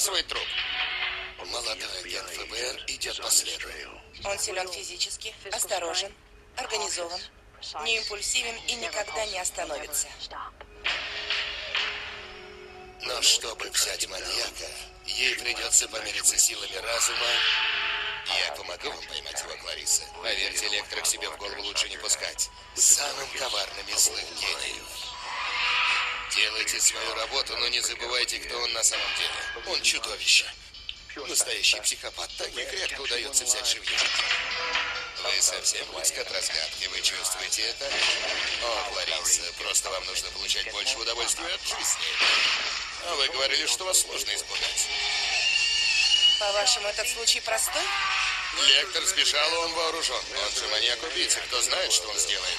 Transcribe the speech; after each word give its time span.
разбрасывает 0.00 0.26
труп. 0.28 0.42
Молодой 1.46 1.98
агент 2.00 2.28
ФБР 2.30 2.84
идет 2.88 3.20
по 3.20 3.30
следу. 3.30 3.68
Он 4.24 4.38
силен 4.38 4.68
физически, 4.70 5.34
осторожен, 5.52 6.12
организован, 6.56 7.20
не 7.84 7.98
импульсивен 7.98 8.56
и 8.68 8.74
никогда 8.74 9.26
не 9.26 9.38
остановится. 9.38 10.08
Но 13.02 13.22
чтобы 13.22 13.68
взять 13.70 14.08
маньяка, 14.08 14.70
ей 15.06 15.34
придется 15.36 15.88
помериться 15.88 16.38
силами 16.38 16.76
разума. 16.76 17.26
Я 18.46 18.52
помогу 18.52 18.90
вам 18.90 19.06
поймать 19.08 19.40
его, 19.40 19.56
Клариса. 19.62 20.02
Поверьте, 20.22 20.66
электро 20.68 21.00
к 21.00 21.06
себе 21.06 21.28
в 21.28 21.36
голову 21.36 21.62
лучше 21.62 21.88
не 21.88 21.96
пускать. 21.98 22.48
Самым 22.74 23.28
коварным 23.38 23.88
из 23.88 24.04
злых 24.04 24.24
гениев. 24.40 25.09
Делайте 26.34 26.80
свою 26.80 27.14
работу, 27.14 27.56
но 27.56 27.68
не 27.68 27.80
забывайте, 27.80 28.38
кто 28.38 28.56
он 28.56 28.72
на 28.72 28.84
самом 28.84 29.08
деле. 29.16 29.74
Он 29.74 29.82
чудовище. 29.82 30.46
Настоящий 31.16 31.80
психопат. 31.80 32.30
Таких 32.36 32.72
редко 32.72 33.00
удается 33.00 33.44
взять 33.44 33.66
живьем. 33.66 33.98
Вы 35.24 35.42
совсем 35.42 35.86
близко 35.92 36.20
от 36.20 36.30
разгадки. 36.32 36.86
Вы 36.86 37.00
чувствуете 37.02 37.62
это? 37.62 37.90
О, 38.62 38.90
Клариса, 38.92 39.42
просто 39.58 39.90
вам 39.90 40.04
нужно 40.06 40.30
получать 40.30 40.70
больше 40.72 40.96
удовольствия 40.98 41.52
от 41.52 41.62
жизни. 41.62 42.06
А 43.06 43.14
вы 43.16 43.28
говорили, 43.28 43.66
что 43.66 43.84
вас 43.84 44.00
сложно 44.00 44.34
испугать. 44.34 44.88
По-вашему, 46.38 46.86
этот 46.88 47.08
случай 47.08 47.40
простой? 47.40 47.82
Лектор 48.66 49.04
сбежал, 49.04 49.52
он 49.64 49.72
вооружен. 49.74 50.24
Он 50.46 50.54
же 50.54 50.68
маньяк-убийца. 50.68 51.40
Кто 51.40 51.60
знает, 51.60 51.92
что 51.92 52.08
он 52.08 52.18
сделает? 52.18 52.58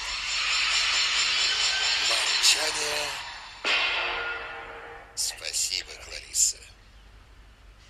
Молчание. 2.10 3.31
Спасибо, 5.72 5.92
Клариса. 6.04 6.58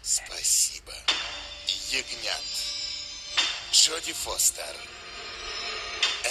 Спасибо. 0.03 0.93
Ягнят. 1.89 2.45
Джоди 3.71 4.13
Фостер. 4.13 4.75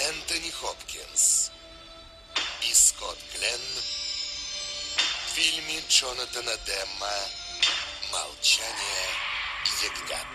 Энтони 0.07 0.49
Хопкинс. 0.49 1.51
И 2.69 2.73
Скотт 2.73 3.17
Гленн. 3.35 3.59
В 5.25 5.29
фильме 5.35 5.79
Джонатана 5.89 6.55
Демма 6.65 7.11
«Молчание 8.13 9.09
ягнят». 9.83 10.27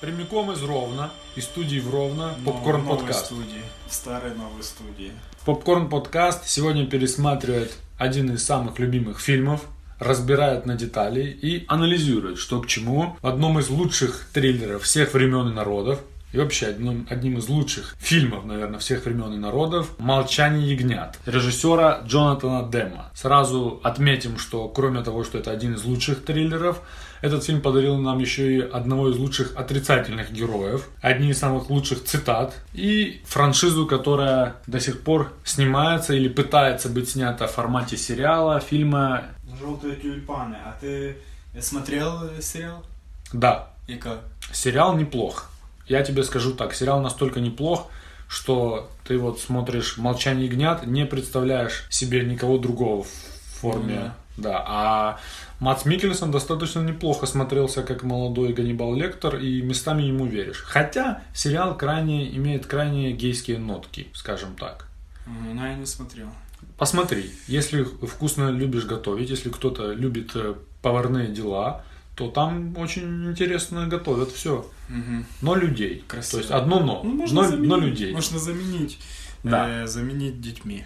Прямиком 0.00 0.50
из 0.50 0.62
Ровно, 0.62 1.14
из 1.36 1.44
студии 1.44 1.78
в 1.78 1.90
Ровно, 1.90 2.36
Но 2.38 2.52
Попкорн 2.52 2.88
подкаст. 2.88 3.26
студии. 3.26 3.62
В 3.88 3.94
старой 3.94 4.34
новой 4.34 4.64
студии. 4.64 5.12
Попкорн 5.44 5.88
подкаст 5.88 6.48
сегодня 6.48 6.86
пересматривает 6.86 7.72
один 7.98 8.34
из 8.34 8.44
самых 8.44 8.80
любимых 8.80 9.20
фильмов, 9.20 9.60
разбирает 9.98 10.66
на 10.66 10.74
детали 10.74 11.22
и 11.22 11.64
анализирует, 11.68 12.38
что 12.38 12.60
к 12.60 12.66
чему. 12.66 13.16
В 13.22 13.26
одном 13.26 13.58
из 13.58 13.68
лучших 13.68 14.28
триллеров 14.32 14.82
всех 14.82 15.14
времен 15.14 15.48
и 15.48 15.54
народов, 15.54 16.00
и 16.34 16.38
вообще 16.38 16.66
одним, 16.66 17.06
одним 17.08 17.38
из 17.38 17.48
лучших 17.48 17.94
фильмов, 18.00 18.44
наверное, 18.44 18.80
всех 18.80 19.04
времен 19.04 19.32
и 19.34 19.36
народов 19.36 19.96
«Молчание 20.00 20.74
ягнят» 20.74 21.16
режиссера 21.26 22.00
Джонатана 22.04 22.68
Демма. 22.68 23.10
Сразу 23.14 23.80
отметим, 23.84 24.36
что 24.38 24.66
кроме 24.68 25.04
того, 25.04 25.22
что 25.22 25.38
это 25.38 25.52
один 25.52 25.74
из 25.74 25.84
лучших 25.84 26.24
триллеров, 26.24 26.80
этот 27.20 27.44
фильм 27.44 27.60
подарил 27.60 27.98
нам 27.98 28.18
еще 28.18 28.52
и 28.52 28.60
одного 28.60 29.10
из 29.10 29.16
лучших 29.16 29.56
отрицательных 29.56 30.32
героев, 30.32 30.88
одни 31.00 31.30
из 31.30 31.38
самых 31.38 31.70
лучших 31.70 32.02
цитат 32.02 32.52
и 32.72 33.22
франшизу, 33.26 33.86
которая 33.86 34.56
до 34.66 34.80
сих 34.80 35.02
пор 35.02 35.32
снимается 35.44 36.14
или 36.14 36.26
пытается 36.28 36.88
быть 36.88 37.10
снята 37.10 37.46
в 37.46 37.52
формате 37.52 37.96
сериала, 37.96 38.58
фильма. 38.58 39.22
Желтые 39.60 39.94
тюльпаны. 39.94 40.56
А 40.64 40.76
ты 40.80 41.16
смотрел 41.60 42.24
э, 42.24 42.42
сериал? 42.42 42.84
Да, 43.32 43.68
И 43.86 43.94
как? 43.94 44.18
сериал 44.52 44.96
неплох. 44.96 45.48
Я 45.86 46.02
тебе 46.02 46.22
скажу 46.22 46.52
так, 46.52 46.74
сериал 46.74 47.00
настолько 47.00 47.40
неплох, 47.40 47.90
что 48.28 48.90
ты 49.06 49.18
вот 49.18 49.40
смотришь 49.40 49.98
«Молчание 49.98 50.46
ягнят», 50.46 50.86
не 50.86 51.04
представляешь 51.04 51.86
себе 51.90 52.24
никого 52.24 52.58
другого 52.58 53.04
в 53.04 53.60
форме. 53.60 54.12
Да, 54.36 54.64
а 54.66 55.20
Мац 55.60 55.84
Микельсон 55.84 56.32
достаточно 56.32 56.80
неплохо 56.80 57.26
смотрелся 57.26 57.82
как 57.82 58.02
молодой 58.02 58.52
Ганнибал 58.52 58.94
Лектор, 58.94 59.36
и 59.36 59.62
местами 59.62 60.02
ему 60.02 60.26
веришь. 60.26 60.62
Хотя 60.66 61.22
сериал 61.34 61.76
крайне 61.76 62.34
имеет 62.36 62.66
крайне 62.66 63.12
гейские 63.12 63.58
нотки, 63.58 64.08
скажем 64.12 64.56
так. 64.56 64.88
Ну, 65.26 65.64
я 65.64 65.74
не 65.74 65.86
смотрел. 65.86 66.28
Посмотри, 66.76 67.30
если 67.46 67.84
вкусно 67.84 68.50
любишь 68.50 68.84
готовить, 68.84 69.30
если 69.30 69.50
кто-то 69.50 69.92
любит 69.92 70.32
э, 70.34 70.54
поварные 70.82 71.28
дела, 71.28 71.84
то 72.14 72.28
там 72.28 72.76
очень 72.78 73.30
интересно 73.30 73.86
готовят 73.86 74.30
все. 74.30 74.70
Мгм. 74.88 75.26
Но 75.40 75.54
людей. 75.54 76.04
Красиво. 76.06 76.32
То 76.32 76.38
есть 76.38 76.50
одно 76.50 76.80
но. 76.80 77.02
Ну, 77.02 77.14
можно 77.14 77.42
но, 77.42 77.48
заменить. 77.48 77.68
но 77.68 77.76
людей. 77.76 78.12
Можно 78.12 78.38
заменить. 78.38 78.98
Да. 79.42 79.82
э, 79.82 79.86
заменить 79.86 80.40
детьми. 80.40 80.84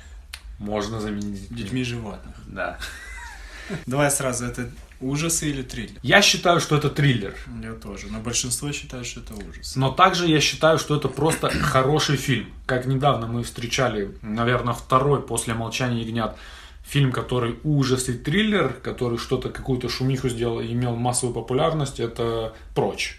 Можно 0.58 1.00
заменить. 1.00 1.48
Детьми 1.54 1.84
животных. 1.84 2.34
Да. 2.46 2.78
Давай 3.86 4.10
сразу, 4.10 4.46
это 4.46 4.70
ужасы 5.00 5.50
или 5.50 5.62
триллер? 5.62 5.98
Я 6.02 6.22
считаю, 6.22 6.60
что 6.60 6.76
это 6.76 6.88
триллер. 6.90 7.34
Я 7.62 7.74
тоже. 7.74 8.06
Но 8.10 8.20
большинство 8.20 8.72
считает, 8.72 9.06
что 9.06 9.20
это 9.20 9.34
ужас. 9.34 9.76
Но 9.76 9.90
также 9.90 10.26
я 10.26 10.40
считаю, 10.40 10.78
что 10.78 10.96
это 10.96 11.08
просто 11.08 11.50
хороший 11.60 12.16
фильм. 12.16 12.52
Как 12.66 12.86
недавно 12.86 13.26
мы 13.26 13.42
встречали, 13.42 14.16
наверное, 14.22 14.74
второй 14.74 15.22
после 15.22 15.54
«Молчания 15.54 16.02
ягнят» 16.02 16.36
фильм, 16.88 17.12
который 17.12 17.58
ужас 17.64 18.08
и 18.08 18.14
триллер, 18.14 18.72
который 18.72 19.18
что-то, 19.18 19.50
какую-то 19.50 19.88
шумиху 19.88 20.28
сделал 20.28 20.60
и 20.60 20.72
имел 20.72 20.96
массовую 20.96 21.34
популярность, 21.34 22.00
это 22.00 22.54
«Прочь». 22.74 23.18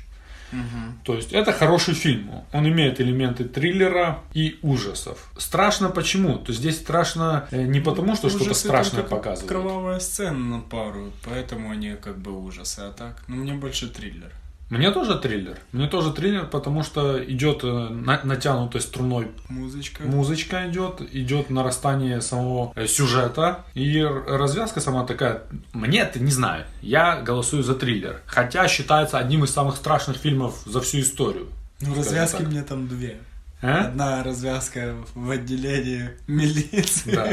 То 1.05 1.13
есть 1.13 1.31
это 1.31 1.51
хороший 1.51 1.93
фильм. 1.93 2.31
Он 2.53 2.67
имеет 2.67 2.99
элементы 2.99 3.43
триллера 3.43 4.23
и 4.33 4.57
ужасов. 4.63 5.31
Страшно 5.37 5.89
почему? 5.89 6.37
То 6.37 6.49
есть 6.49 6.59
здесь 6.59 6.77
страшно 6.77 7.47
э, 7.51 7.65
не 7.65 7.79
потому, 7.79 8.15
что 8.15 8.29
что-то 8.29 8.55
страшное 8.55 9.03
только 9.03 9.15
показывают. 9.15 9.47
Кровавая 9.47 9.99
сцена 9.99 10.57
на 10.57 10.59
пару, 10.59 11.11
поэтому 11.23 11.69
они 11.69 11.95
как 12.01 12.17
бы 12.17 12.31
ужасы, 12.31 12.79
а 12.79 12.91
так? 12.91 13.23
Ну, 13.27 13.35
мне 13.35 13.53
больше 13.53 13.89
триллер. 13.89 14.31
Мне 14.69 14.91
тоже 14.91 15.17
триллер. 15.17 15.57
Мне 15.71 15.87
тоже 15.87 16.11
триллер, 16.13 16.45
потому 16.45 16.83
что 16.83 17.23
идет 17.23 17.63
э, 17.63 17.67
на- 17.67 18.21
натянутой 18.23 18.81
струной 18.81 19.31
Музычка. 19.49 20.03
музычка 20.03 20.69
идет, 20.69 21.01
идет 21.11 21.49
нарастание 21.49 22.21
самого 22.21 22.71
э, 22.75 22.85
сюжета, 22.85 23.65
и 23.73 23.99
развязка 24.01 24.79
сама 24.79 25.05
такая, 25.05 25.41
мне 25.73 26.01
это 26.01 26.19
не 26.19 26.31
знаю, 26.31 26.65
я 26.81 27.19
голосую 27.21 27.63
за 27.63 27.73
триллер, 27.73 28.21
хотя 28.27 28.67
считается 28.67 29.17
одним 29.17 29.43
из 29.43 29.49
самых 29.51 29.75
страшных 29.75 30.17
фильмов 30.17 30.61
за 30.65 30.81
всю 30.81 30.99
историю. 30.99 31.47
Ну, 31.81 31.95
развязки 31.95 32.37
так. 32.37 32.47
мне 32.47 32.61
там 32.61 32.87
две. 32.87 33.17
А? 33.61 33.87
Одна 33.87 34.23
развязка 34.23 34.95
в 35.15 35.29
отделении 35.31 36.11
милиции, 36.27 37.11
Да. 37.11 37.29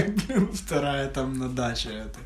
вторая 0.54 1.08
там 1.08 1.38
на 1.38 1.48
даче 1.48 1.90
этой. 1.90 2.22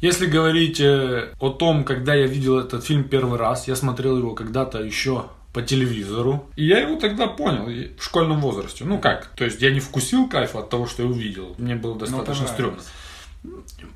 Если 0.00 0.26
говорить 0.26 0.80
э, 0.80 1.32
о 1.40 1.50
том, 1.50 1.84
когда 1.84 2.14
я 2.14 2.26
видел 2.26 2.58
этот 2.58 2.84
фильм 2.84 3.04
первый 3.04 3.38
раз, 3.38 3.68
я 3.68 3.76
смотрел 3.76 4.18
его 4.18 4.34
когда-то 4.34 4.82
еще 4.82 5.26
по 5.52 5.62
телевизору. 5.62 6.46
И 6.56 6.66
я 6.66 6.80
его 6.80 7.00
тогда 7.00 7.26
понял 7.26 7.66
в 7.96 8.02
школьном 8.02 8.40
возрасте. 8.40 8.84
Ну 8.84 8.98
как? 8.98 9.28
То 9.36 9.44
есть 9.44 9.62
я 9.62 9.70
не 9.70 9.80
вкусил 9.80 10.28
кайфа 10.28 10.58
от 10.58 10.68
того, 10.68 10.86
что 10.86 11.02
я 11.02 11.08
увидел. 11.08 11.54
Мне 11.56 11.76
было 11.76 11.98
достаточно 11.98 12.46
стрёмно. 12.46 12.82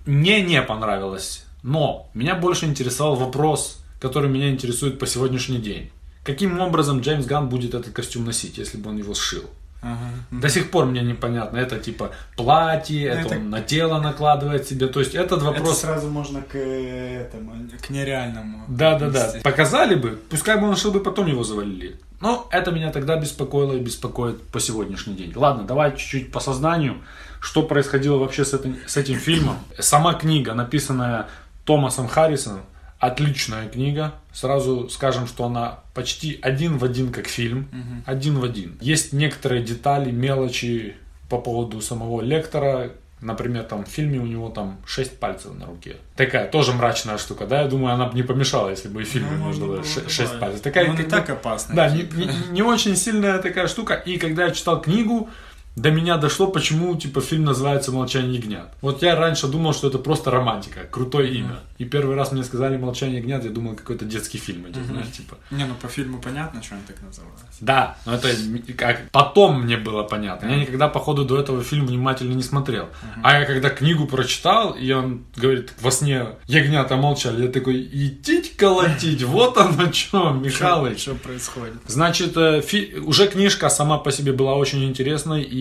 Мне 0.07 0.41
не 0.41 0.63
понравилось. 0.63 1.45
Но 1.63 2.09
меня 2.15 2.35
больше 2.35 2.65
интересовал 2.65 3.17
вопрос, 3.17 3.85
который 4.01 4.31
меня 4.31 4.49
интересует 4.49 4.99
по 4.99 5.07
сегодняшний 5.07 5.59
день. 5.59 5.91
Каким 6.25 6.59
образом 6.61 7.01
Джеймс 7.01 7.27
Ганн 7.27 7.49
будет 7.49 7.75
этот 7.75 7.93
костюм 7.93 8.25
носить, 8.25 8.59
если 8.59 8.79
бы 8.79 8.91
он 8.91 8.99
его 8.99 9.15
сшил? 9.15 9.45
Ага. 9.83 9.97
До 10.31 10.49
сих 10.49 10.71
пор 10.71 10.85
мне 10.87 11.01
непонятно. 11.03 11.57
Это 11.59 11.79
типа 11.79 12.11
платье, 12.37 13.05
это, 13.07 13.21
это- 13.21 13.37
он 13.37 13.51
на 13.51 13.61
тело 13.63 14.01
накладывает 14.01 14.67
себе. 14.69 14.87
То 14.89 15.01
есть 15.01 15.15
этот 15.15 15.39
Это 15.39 15.45
вопрос... 15.47 15.81
сразу 15.81 16.09
можно 16.11 16.43
к 16.43 16.55
этому, 16.57 17.53
к 17.81 17.91
нереальному. 17.91 18.65
Да, 18.69 18.99
да, 18.99 19.11
да. 19.11 19.21
отнести. 19.25 19.41
Показали 19.43 19.95
бы, 19.95 20.19
пускай 20.29 20.59
бы 20.59 20.69
он 20.69 20.77
шил 20.77 20.93
бы, 20.93 21.01
потом 21.01 21.27
его 21.27 21.45
завалили. 21.45 21.99
Но 22.21 22.47
это 22.51 22.71
меня 22.71 22.93
тогда 22.93 23.17
беспокоило 23.17 23.73
и 23.73 23.81
беспокоит 23.81 24.43
по 24.49 24.61
сегодняшний 24.61 25.15
день. 25.15 25.33
Ладно, 25.35 25.65
давай 25.65 25.97
чуть-чуть 25.97 26.31
по 26.31 26.41
сознанию, 26.41 26.99
что 27.41 27.63
происходило 27.63 28.19
вообще 28.19 28.45
с 28.45 28.53
этим, 28.53 28.77
с 28.87 28.99
этим 28.99 29.17
фильмом. 29.17 29.57
Сама 29.79 30.13
книга, 30.13 30.53
написанная 30.53 31.29
Томасом 31.65 32.09
Харрисоном, 32.09 32.61
отличная 33.01 33.69
книга. 33.69 34.13
Сразу 34.33 34.89
скажем, 34.91 35.27
что 35.27 35.45
она 35.45 35.81
почти 35.95 36.39
один 36.43 36.79
в 36.79 36.85
один 36.85 37.11
как 37.13 37.27
фильм. 37.27 37.69
Один 38.07 38.39
в 38.39 38.45
один. 38.45 38.79
Есть 38.81 39.13
некоторые 39.13 39.63
детали, 39.65 40.11
мелочи 40.13 40.95
по 41.29 41.39
поводу 41.39 41.81
самого 41.81 42.21
лектора, 42.23 42.93
Например, 43.23 43.65
там 43.65 43.85
в 43.85 43.89
фильме 43.89 44.19
у 44.19 44.25
него 44.25 44.49
там 44.49 44.79
6 44.87 45.19
пальцев 45.19 45.53
на 45.55 45.67
руке. 45.67 45.97
Такая 46.17 46.49
тоже 46.49 46.73
мрачная 46.73 47.19
штука, 47.19 47.47
да? 47.47 47.61
Я 47.61 47.69
думаю, 47.69 47.93
она 47.93 48.07
бы 48.07 48.15
не 48.17 48.23
помешала, 48.23 48.71
если 48.71 48.89
бы 48.89 49.03
и 49.03 49.05
в 49.05 49.09
фильме 49.09 49.29
Ну, 49.33 49.45
можно 49.45 49.67
было 49.67 49.75
было 49.75 49.85
6 49.85 50.17
добавить. 50.19 50.41
пальцев. 50.41 50.61
Такая, 50.63 50.87
Ну, 50.87 50.93
не 50.95 51.03
бы- 51.03 51.11
так 51.11 51.29
опасно. 51.29 51.75
Да, 51.75 51.91
не, 51.91 52.05
не- 52.05 52.31
не 52.53 52.63
очень 52.63 52.97
сильная 52.97 53.37
такая 53.43 53.67
штука. 53.69 53.93
И 53.93 54.17
когда 54.17 54.47
я 54.47 54.53
читал 54.53 54.81
книгу, 54.81 55.29
до 55.77 55.91
меня 55.91 56.17
дошло, 56.17 56.49
почему 56.49 56.95
типа 56.97 57.21
фильм 57.21 57.45
называется 57.45 57.93
«Молчание 57.93 58.37
ягнят». 58.39 58.73
Вот 58.81 59.03
я 59.03 59.15
раньше 59.17 59.47
думал, 59.47 59.73
что 59.73 59.89
это 59.89 59.99
просто 59.99 60.31
романтика, 60.31 60.81
крутое 60.91 61.33
имя. 61.35 61.61
И 61.79 61.85
первый 61.85 62.17
раз 62.17 62.33
мне 62.33 62.43
сказали 62.45 62.77
«Молчание 62.77 63.19
ягнят», 63.19 63.45
я 63.45 63.51
думал, 63.51 63.75
какой-то 63.75 64.05
детский 64.05 64.39
фильм 64.39 64.69
идет, 64.69 64.85
знаешь, 64.85 65.11
типа. 65.13 65.37
Не, 65.51 65.65
ну 65.65 65.75
по 65.81 65.89
фильму 65.89 66.21
понятно, 66.21 66.63
что 66.63 66.75
он 66.75 66.81
так 66.87 66.97
называется. 67.03 67.45
Да, 67.61 67.97
но 68.05 68.15
это 68.15 68.29
как 68.77 69.11
потом 69.11 69.63
мне 69.63 69.77
было 69.77 70.03
понятно. 70.03 70.49
Я 70.49 70.57
никогда, 70.57 70.89
по 70.89 70.99
ходу, 70.99 71.25
до 71.25 71.39
этого 71.39 71.63
фильм 71.63 71.87
внимательно 71.87 72.35
не 72.35 72.43
смотрел. 72.43 72.89
А 73.23 73.39
я 73.39 73.47
когда 73.47 73.71
книгу 73.71 74.07
прочитал, 74.07 74.73
и 74.73 74.91
он 74.93 75.25
говорит, 75.37 75.73
во 75.81 75.91
сне 75.91 76.27
ягнята 76.47 76.97
молчали, 76.97 77.47
я 77.47 77.49
такой, 77.53 77.81
идите 77.81 78.51
колотить, 78.57 79.23
вот 79.25 79.57
оно 79.57 79.93
что, 79.93 80.33
Михалыч. 80.33 81.01
Что 81.01 81.15
происходит? 81.15 81.75
Значит, 81.87 82.37
э, 82.37 82.61
фи- 82.61 82.97
уже 82.97 83.29
книжка 83.29 83.69
сама 83.71 83.99
по 83.99 84.11
себе 84.13 84.33
была 84.33 84.55
очень 84.55 84.85
интересной, 84.85 85.43
и 85.43 85.60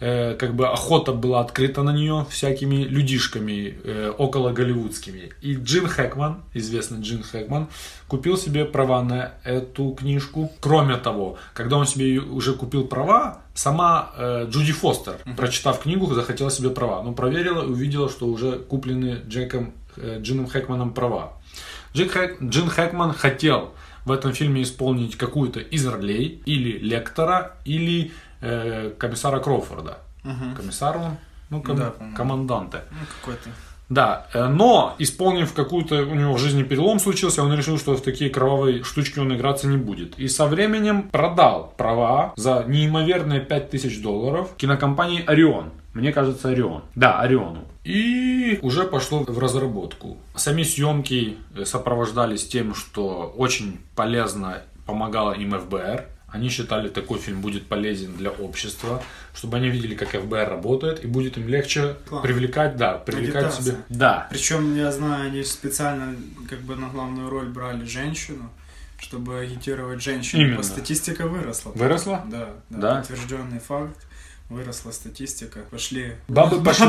э, 0.00 0.34
как 0.34 0.54
бы 0.54 0.68
охота 0.68 1.12
была 1.12 1.40
открыта 1.40 1.82
на 1.82 1.92
нее 1.92 2.26
всякими 2.30 2.84
людишками 2.84 3.78
э, 3.84 4.12
около 4.18 4.52
голливудскими. 4.52 5.32
И 5.42 5.54
Джин 5.54 5.86
Хэкман, 5.86 6.42
известный 6.54 7.00
Джин 7.00 7.22
Хэкман, 7.22 7.68
купил 8.08 8.36
себе 8.36 8.64
права 8.64 9.02
на 9.02 9.32
эту 9.44 9.90
книжку. 9.90 10.50
Кроме 10.60 10.96
того, 10.96 11.36
когда 11.54 11.76
он 11.76 11.86
себе 11.86 12.18
уже 12.18 12.54
купил 12.54 12.84
права, 12.84 13.42
сама 13.54 14.10
э, 14.16 14.46
Джуди 14.50 14.72
Фостер, 14.72 15.16
прочитав 15.36 15.80
книгу, 15.80 16.06
захотела 16.14 16.50
себе 16.50 16.70
права. 16.70 17.02
Но 17.02 17.12
проверила 17.12 17.62
и 17.62 17.66
увидела, 17.66 18.08
что 18.08 18.26
уже 18.26 18.58
куплены 18.58 19.20
Джеком, 19.28 19.72
э, 19.96 20.18
Джином 20.20 20.46
Хэкманом 20.46 20.92
права. 20.92 21.32
Джин, 21.94 22.08
Хэк- 22.08 22.36
Джин 22.48 22.68
Хэкман 22.68 23.12
хотел 23.12 23.72
в 24.04 24.12
этом 24.12 24.32
фильме 24.32 24.62
исполнить 24.62 25.16
какую-то 25.16 25.60
из 25.60 25.86
ролей, 25.86 26.40
или 26.46 26.78
лектора, 26.78 27.56
или 27.66 28.12
э, 28.40 28.90
комиссара 28.98 29.40
Кроуфорда. 29.40 29.98
Комиссар 30.56 30.96
он? 30.96 31.16
Ну, 31.50 31.62
ком- 31.62 31.76
Да, 31.76 31.92
команданте. 32.16 32.82
Ну, 32.90 32.98
какой-то. 33.20 33.48
Да, 33.88 34.26
э, 34.34 34.46
но 34.48 34.94
исполнив 34.98 35.54
какую-то 35.54 36.02
у 36.02 36.14
него 36.14 36.34
в 36.34 36.38
жизни 36.38 36.62
перелом 36.62 36.98
случился, 37.00 37.42
он 37.42 37.54
решил, 37.54 37.78
что 37.78 37.96
в 37.96 38.02
такие 38.02 38.28
кровавые 38.28 38.84
штучки 38.84 39.18
он 39.18 39.34
играться 39.34 39.66
не 39.66 39.78
будет. 39.78 40.18
И 40.18 40.28
со 40.28 40.46
временем 40.46 41.08
продал 41.08 41.72
права 41.78 42.34
за 42.36 42.64
неимоверные 42.68 43.40
5000 43.40 44.02
долларов 44.02 44.50
кинокомпании 44.58 45.24
Орион. 45.26 45.70
Мне 45.94 46.12
кажется, 46.12 46.50
Орион. 46.50 46.82
Да, 46.94 47.18
Ориону. 47.20 47.64
И 47.82 48.58
уже 48.60 48.84
пошло 48.84 49.20
в 49.26 49.38
разработку. 49.38 50.18
Сами 50.36 50.64
съемки 50.64 51.38
э, 51.56 51.64
сопровождались 51.64 52.46
тем, 52.46 52.74
что 52.74 53.32
очень 53.36 53.80
полезно 53.96 54.58
помогало 54.84 55.32
им 55.32 55.52
ФБР. 55.58 56.04
Они 56.30 56.50
считали, 56.50 56.88
такой 56.90 57.18
фильм 57.18 57.40
будет 57.40 57.66
полезен 57.66 58.12
для 58.14 58.30
общества, 58.30 59.02
чтобы 59.34 59.56
они 59.56 59.70
видели, 59.70 59.94
как 59.94 60.10
ФБР 60.10 60.48
работает, 60.48 61.02
и 61.02 61.06
будет 61.06 61.38
им 61.38 61.48
легче 61.48 61.96
Класс. 62.06 62.22
привлекать, 62.22 62.76
да, 62.76 62.98
привлекать 62.98 63.44
Агитация. 63.46 63.64
себе. 63.64 63.76
Да, 63.88 64.26
Причем, 64.30 64.76
я 64.76 64.92
знаю, 64.92 65.28
они 65.28 65.42
специально 65.42 66.14
как 66.50 66.60
бы 66.60 66.76
на 66.76 66.88
главную 66.90 67.30
роль 67.30 67.46
брали 67.48 67.84
женщину, 67.86 68.50
чтобы 69.00 69.38
агитировать 69.38 70.02
женщину. 70.02 70.42
Именно. 70.42 70.62
Статистика 70.62 71.26
выросла. 71.26 71.70
Выросла? 71.70 72.22
Да, 72.30 72.50
да, 72.68 72.78
Да? 72.78 72.94
подтвержденный 72.96 73.60
факт. 73.60 73.96
Выросла 74.50 74.90
статистика. 74.92 75.60
Пошли. 75.70 76.14
Бабы 76.28 76.62
пошли 76.62 76.86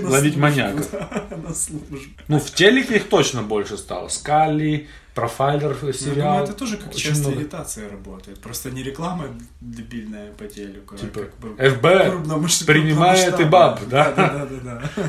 на 0.00 0.08
ловить 0.10 0.34
службу. 0.34 0.40
маньяков. 0.40 0.90
Да, 0.90 1.36
на 1.36 1.54
службу. 1.54 1.98
Ну, 2.28 2.38
в 2.40 2.50
телеке 2.52 2.96
их 2.96 3.08
точно 3.08 3.42
больше 3.42 3.76
стало. 3.76 4.08
Скали, 4.08 4.88
профайлер 5.14 5.76
Ну, 5.82 5.88
я 5.88 5.92
сериал. 5.92 6.14
думаю, 6.32 6.44
это 6.44 6.52
тоже 6.54 6.76
как 6.76 6.88
Очень 6.90 7.10
часть 7.10 7.20
много. 7.20 7.36
агитации 7.36 7.88
работает. 7.88 8.40
Просто 8.40 8.70
не 8.70 8.82
реклама 8.82 9.24
дебильная 9.60 10.32
по 10.32 10.44
телеку, 10.44 10.96
Типа, 10.96 11.20
а 11.20 11.24
как 11.24 11.80
бы 11.80 11.88
крупномасш- 11.90 12.64
принимает 12.66 13.38
и 13.40 13.44
баб, 13.44 13.80
да? 13.88 14.12
Да, 14.16 14.46
да, 14.50 14.56
да. 14.64 14.82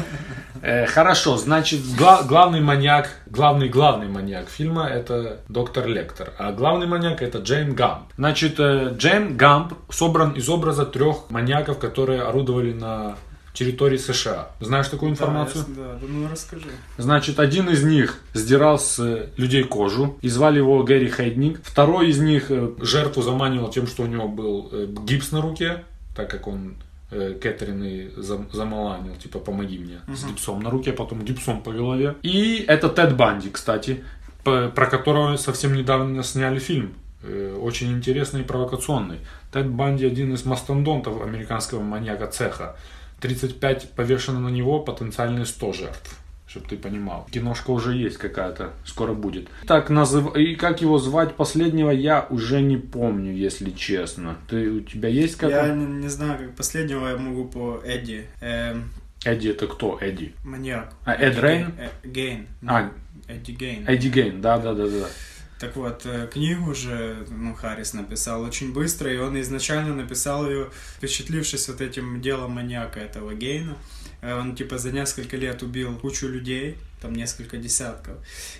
Э, 0.66 0.86
хорошо, 0.86 1.36
значит, 1.36 1.82
гла- 1.98 2.24
главный 2.24 2.62
маньяк, 2.62 3.10
главный 3.26 3.68
главный 3.68 4.08
маньяк 4.08 4.48
фильма 4.48 4.88
это 4.88 5.42
доктор 5.50 5.88
Лектор, 5.88 6.32
а 6.40 6.54
главный 6.54 6.88
маньяк 6.88 7.22
это 7.22 7.40
Джейн 7.40 7.74
Гамп. 7.76 8.14
Значит, 8.18 8.56
э, 8.60 8.94
Джейн 8.98 9.36
Гамп 9.36 9.74
собран 9.90 10.32
из 10.32 10.48
образа 10.48 10.86
трех 10.86 11.30
маньяков, 11.30 11.80
которые 11.80 12.22
орудовали 12.22 12.72
на 12.72 13.18
территории 13.54 13.98
США. 13.98 14.50
Знаешь 14.60 14.88
такую 14.88 15.12
информацию? 15.12 15.64
Да, 15.68 15.82
я- 15.82 15.88
да, 15.94 16.00
ну 16.08 16.28
расскажи. 16.30 16.70
Значит, 16.98 17.40
один 17.40 17.70
из 17.70 17.84
них 17.84 18.20
сдирал 18.34 18.80
с 18.80 19.00
э, 19.00 19.30
людей 19.38 19.64
кожу, 19.64 20.18
и 20.22 20.28
звали 20.30 20.58
его 20.58 20.84
Гэри 20.84 21.10
Хейдник. 21.10 21.60
Второй 21.64 22.10
из 22.10 22.20
них 22.20 22.50
э, 22.50 22.72
жертву 22.82 23.22
заманивал 23.22 23.70
тем, 23.70 23.86
что 23.88 24.04
у 24.04 24.08
него 24.08 24.28
был 24.28 24.70
э, 24.72 24.88
гипс 25.06 25.32
на 25.32 25.42
руке, 25.42 25.84
так 26.16 26.30
как 26.30 26.48
он 26.48 26.76
Кэтрин 27.12 27.84
и 27.84 28.08
зам- 28.18 28.48
замаланил, 28.52 29.16
типа, 29.18 29.38
помоги 29.38 29.78
мне, 29.78 30.00
с 30.16 30.26
гипсом 30.26 30.62
на 30.64 30.72
руке, 30.72 30.92
потом 30.94 31.22
гипсом 31.22 31.62
по 31.62 31.72
голове. 31.72 32.16
И 32.24 32.66
это 32.68 32.90
Тед 32.90 33.16
Банди, 33.16 33.52
кстати, 33.52 34.04
про 34.44 34.88
которого 34.88 35.38
совсем 35.38 35.74
недавно 35.76 36.24
сняли 36.24 36.58
фильм. 36.58 36.94
Очень 37.62 37.92
интересный 37.94 38.42
и 38.42 38.44
провокационный. 38.44 39.20
Тед 39.52 39.68
Банди 39.70 40.08
один 40.08 40.34
из 40.34 40.44
мастодонтов 40.44 41.22
американского 41.22 41.82
маньяка 41.84 42.26
цеха. 42.28 42.76
35 43.24 43.92
повешено 43.92 44.42
на 44.42 44.50
него, 44.50 44.80
потенциальные 44.82 45.46
100 45.46 45.74
жертв. 45.74 46.20
Чтобы 46.46 46.68
ты 46.68 46.76
понимал. 46.76 47.26
Киношка 47.32 47.72
уже 47.72 47.96
есть 47.96 48.18
какая-то, 48.18 48.74
скоро 48.86 49.14
будет. 49.14 49.48
Так, 49.66 49.90
назыв... 49.90 50.36
и 50.36 50.56
как 50.56 50.82
его 50.82 51.00
звать 51.00 51.36
последнего, 51.36 51.90
я 51.90 52.28
уже 52.30 52.62
не 52.62 52.76
помню, 52.76 53.34
если 53.34 53.72
честно. 53.72 54.36
Ты, 54.50 54.70
у 54.70 54.82
тебя 54.82 55.08
есть 55.08 55.38
как 55.38 55.52
Я 55.52 55.64
он? 55.64 56.02
не, 56.02 56.10
знаю, 56.10 56.38
как 56.38 56.56
последнего 56.56 57.08
я 57.08 57.18
могу 57.18 57.46
по 57.46 57.82
Эдди. 57.86 58.28
Эм, 58.42 58.92
Эдди 59.24 59.48
это 59.48 59.68
кто? 59.68 59.98
Эдди. 60.02 60.34
маньяк. 60.44 60.94
А, 61.06 61.16
Эд 61.16 61.40
Рейн? 61.40 61.74
Э, 61.80 61.90
Гейн. 62.04 62.48
А. 62.68 62.92
Эдди 63.30 63.52
Гейн. 63.52 63.88
Эдди 63.88 64.10
Гейн, 64.10 64.42
да, 64.42 64.58
да, 64.58 64.74
да, 64.74 64.86
да. 64.86 65.08
Так 65.60 65.76
вот, 65.76 66.02
э, 66.06 66.28
книгу 66.32 66.74
же 66.76 67.26
ну, 67.30 67.54
Харрис 67.54 67.94
написал 67.94 68.42
очень 68.42 68.74
быстро, 68.74 69.14
и 69.14 69.18
он 69.18 69.40
изначально 69.40 69.96
написал 69.96 70.50
ее, 70.50 70.70
впечатлившись 70.98 71.68
вот 71.70 71.82
этим 71.82 72.22
делом 72.22 72.52
маньяка 72.52 73.00
этого 73.00 73.34
Гейна. 73.34 73.78
Э, 74.22 74.36
Он 74.36 74.56
типа 74.56 74.78
за 74.78 74.92
несколько 74.92 75.38
лет 75.38 75.64
убил 75.64 75.96
кучу 75.98 76.28
людей, 76.28 76.78
там 77.04 77.14
несколько 77.14 77.58
десятков. 77.58 78.16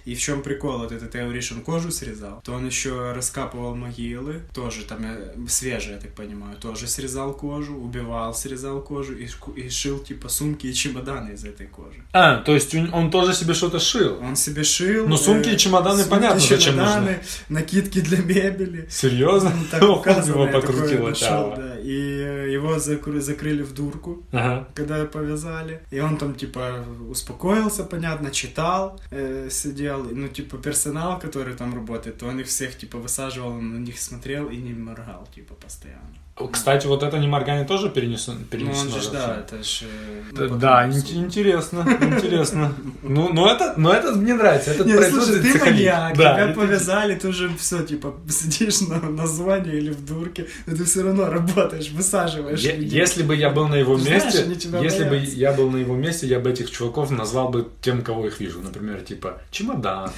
И 0.06 0.16
в 0.16 0.20
чем 0.20 0.42
прикол? 0.42 0.80
Вот 0.80 0.92
этот 0.92 1.16
Эвришин 1.16 1.62
кожу 1.62 1.92
срезал, 1.92 2.42
то 2.44 2.54
он 2.54 2.66
еще 2.66 3.14
раскапывал 3.14 3.76
могилы, 3.76 4.42
тоже 4.54 4.84
там 4.84 5.00
э, 5.04 5.36
свежие, 5.48 5.96
я 5.96 6.00
так 6.00 6.14
понимаю, 6.14 6.58
тоже 6.58 6.88
срезал 6.88 7.34
кожу, 7.34 7.76
убивал, 7.76 8.34
срезал 8.34 8.82
кожу 8.82 9.14
и, 9.14 9.28
и 9.56 9.70
шил 9.70 10.00
типа 10.00 10.30
сумки 10.30 10.68
и 10.68 10.74
чемоданы 10.74 11.34
из 11.34 11.46
этой 11.46 11.68
кожи. 11.68 12.04
А, 12.12 12.38
то 12.38 12.54
есть 12.54 12.74
он 12.76 13.04
он 13.04 13.12
тоже 13.12 13.34
себе 13.34 13.54
что-то 13.54 13.80
шил. 13.80 14.20
Он 14.22 14.36
себе 14.36 14.64
шил. 14.64 15.08
Ну, 15.08 15.18
сумки 15.18 15.50
и 15.50 15.58
чемоданы 15.58 16.04
сумки, 16.04 16.10
понятно, 16.10 16.40
зачем 16.40 16.60
чемоданы, 16.60 17.20
накидки 17.50 18.02
для 18.02 18.20
мебели. 18.20 18.88
Серьезно? 18.90 19.52
Ну, 19.56 19.66
так 19.70 19.84
указано, 20.00 20.34
его 20.34 20.46
я 20.46 20.52
такое 20.52 20.72
покрутило 20.74 21.10
нашел, 21.10 21.54
да. 21.56 21.73
И 21.84 22.54
его 22.54 22.76
закры- 22.78 23.20
закрыли 23.20 23.62
в 23.64 23.74
дурку, 23.74 24.24
Ага. 24.32 24.68
когда 24.74 25.06
повязали. 25.06 25.82
И 25.92 26.00
он 26.00 26.18
там, 26.18 26.34
типа, 26.36 26.86
успокоился, 27.10 27.84
понятно, 27.84 28.32
читал, 28.32 29.00
э, 29.12 29.50
сидел. 29.52 30.04
Ну, 30.12 30.28
типа, 30.28 30.58
персонал, 30.58 31.20
который 31.20 31.54
там 31.56 31.74
работает, 31.76 32.24
он 32.24 32.40
их 32.40 32.48
всех, 32.48 32.78
типа, 32.78 32.98
высаживал, 32.98 33.50
он 33.50 33.74
на 33.74 33.78
них 33.80 34.00
смотрел 34.00 34.50
и 34.50 34.58
не 34.58 34.74
моргал, 34.74 35.28
типа, 35.36 35.54
постоянно. 35.56 36.16
Кстати, 36.52 36.88
вот 36.88 37.04
это 37.04 37.20
не 37.20 37.28
моргание 37.28 37.64
тоже 37.64 37.90
перенесено? 37.90 38.38
Ну, 38.40 38.46
перенесено 38.46 38.96
он 38.96 39.02
же, 39.02 39.12
да, 39.12 39.38
это 39.38 39.64
ж... 39.64 39.84
э, 39.84 40.24
ну, 40.32 40.58
Да, 40.58 40.88
ин- 40.88 41.26
интересно, 41.26 41.86
интересно. 42.02 42.74
Ну, 43.04 43.30
ну 43.32 43.46
это, 43.46 43.76
ну 43.78 43.92
это 43.92 44.14
мне 44.14 44.34
нравится. 44.34 44.72
Это 44.72 44.84
Не, 44.84 44.94
ну, 44.96 45.04
слушай, 45.04 45.42
ты 45.42 45.60
маньяк, 45.60 46.18
Да, 46.18 46.34
тебя 46.34 46.54
повязали, 46.56 47.14
ты 47.14 47.28
уже 47.28 47.56
все, 47.56 47.84
типа, 47.84 48.16
сидишь 48.28 48.82
на 48.82 49.00
названии 49.00 49.76
или 49.76 49.92
в 49.92 50.04
дурке, 50.04 50.48
но 50.66 50.76
ты 50.76 50.86
все 50.86 51.04
равно 51.04 51.30
работаешь, 51.30 51.92
высаживаешь. 51.92 52.62
Е-. 52.62 52.78
Если 52.80 53.22
бы 53.22 53.36
я 53.36 53.52
был 53.52 53.68
на 53.68 53.76
его 53.76 53.96
Ты 54.00 54.10
месте, 54.10 54.48
если 54.82 55.04
бы 55.04 55.18
я 55.18 55.54
был 55.54 55.70
на 55.70 55.78
его 55.78 55.96
месте, 55.96 56.26
я 56.26 56.40
бы 56.40 56.50
этих 56.50 56.72
чуваков 56.72 57.12
назвал 57.12 57.50
бы 57.50 57.68
тем, 57.82 58.02
кого 58.02 58.26
их 58.26 58.40
вижу. 58.40 58.60
Например, 58.60 59.02
типа 59.02 59.40
чемодан, 59.52 60.10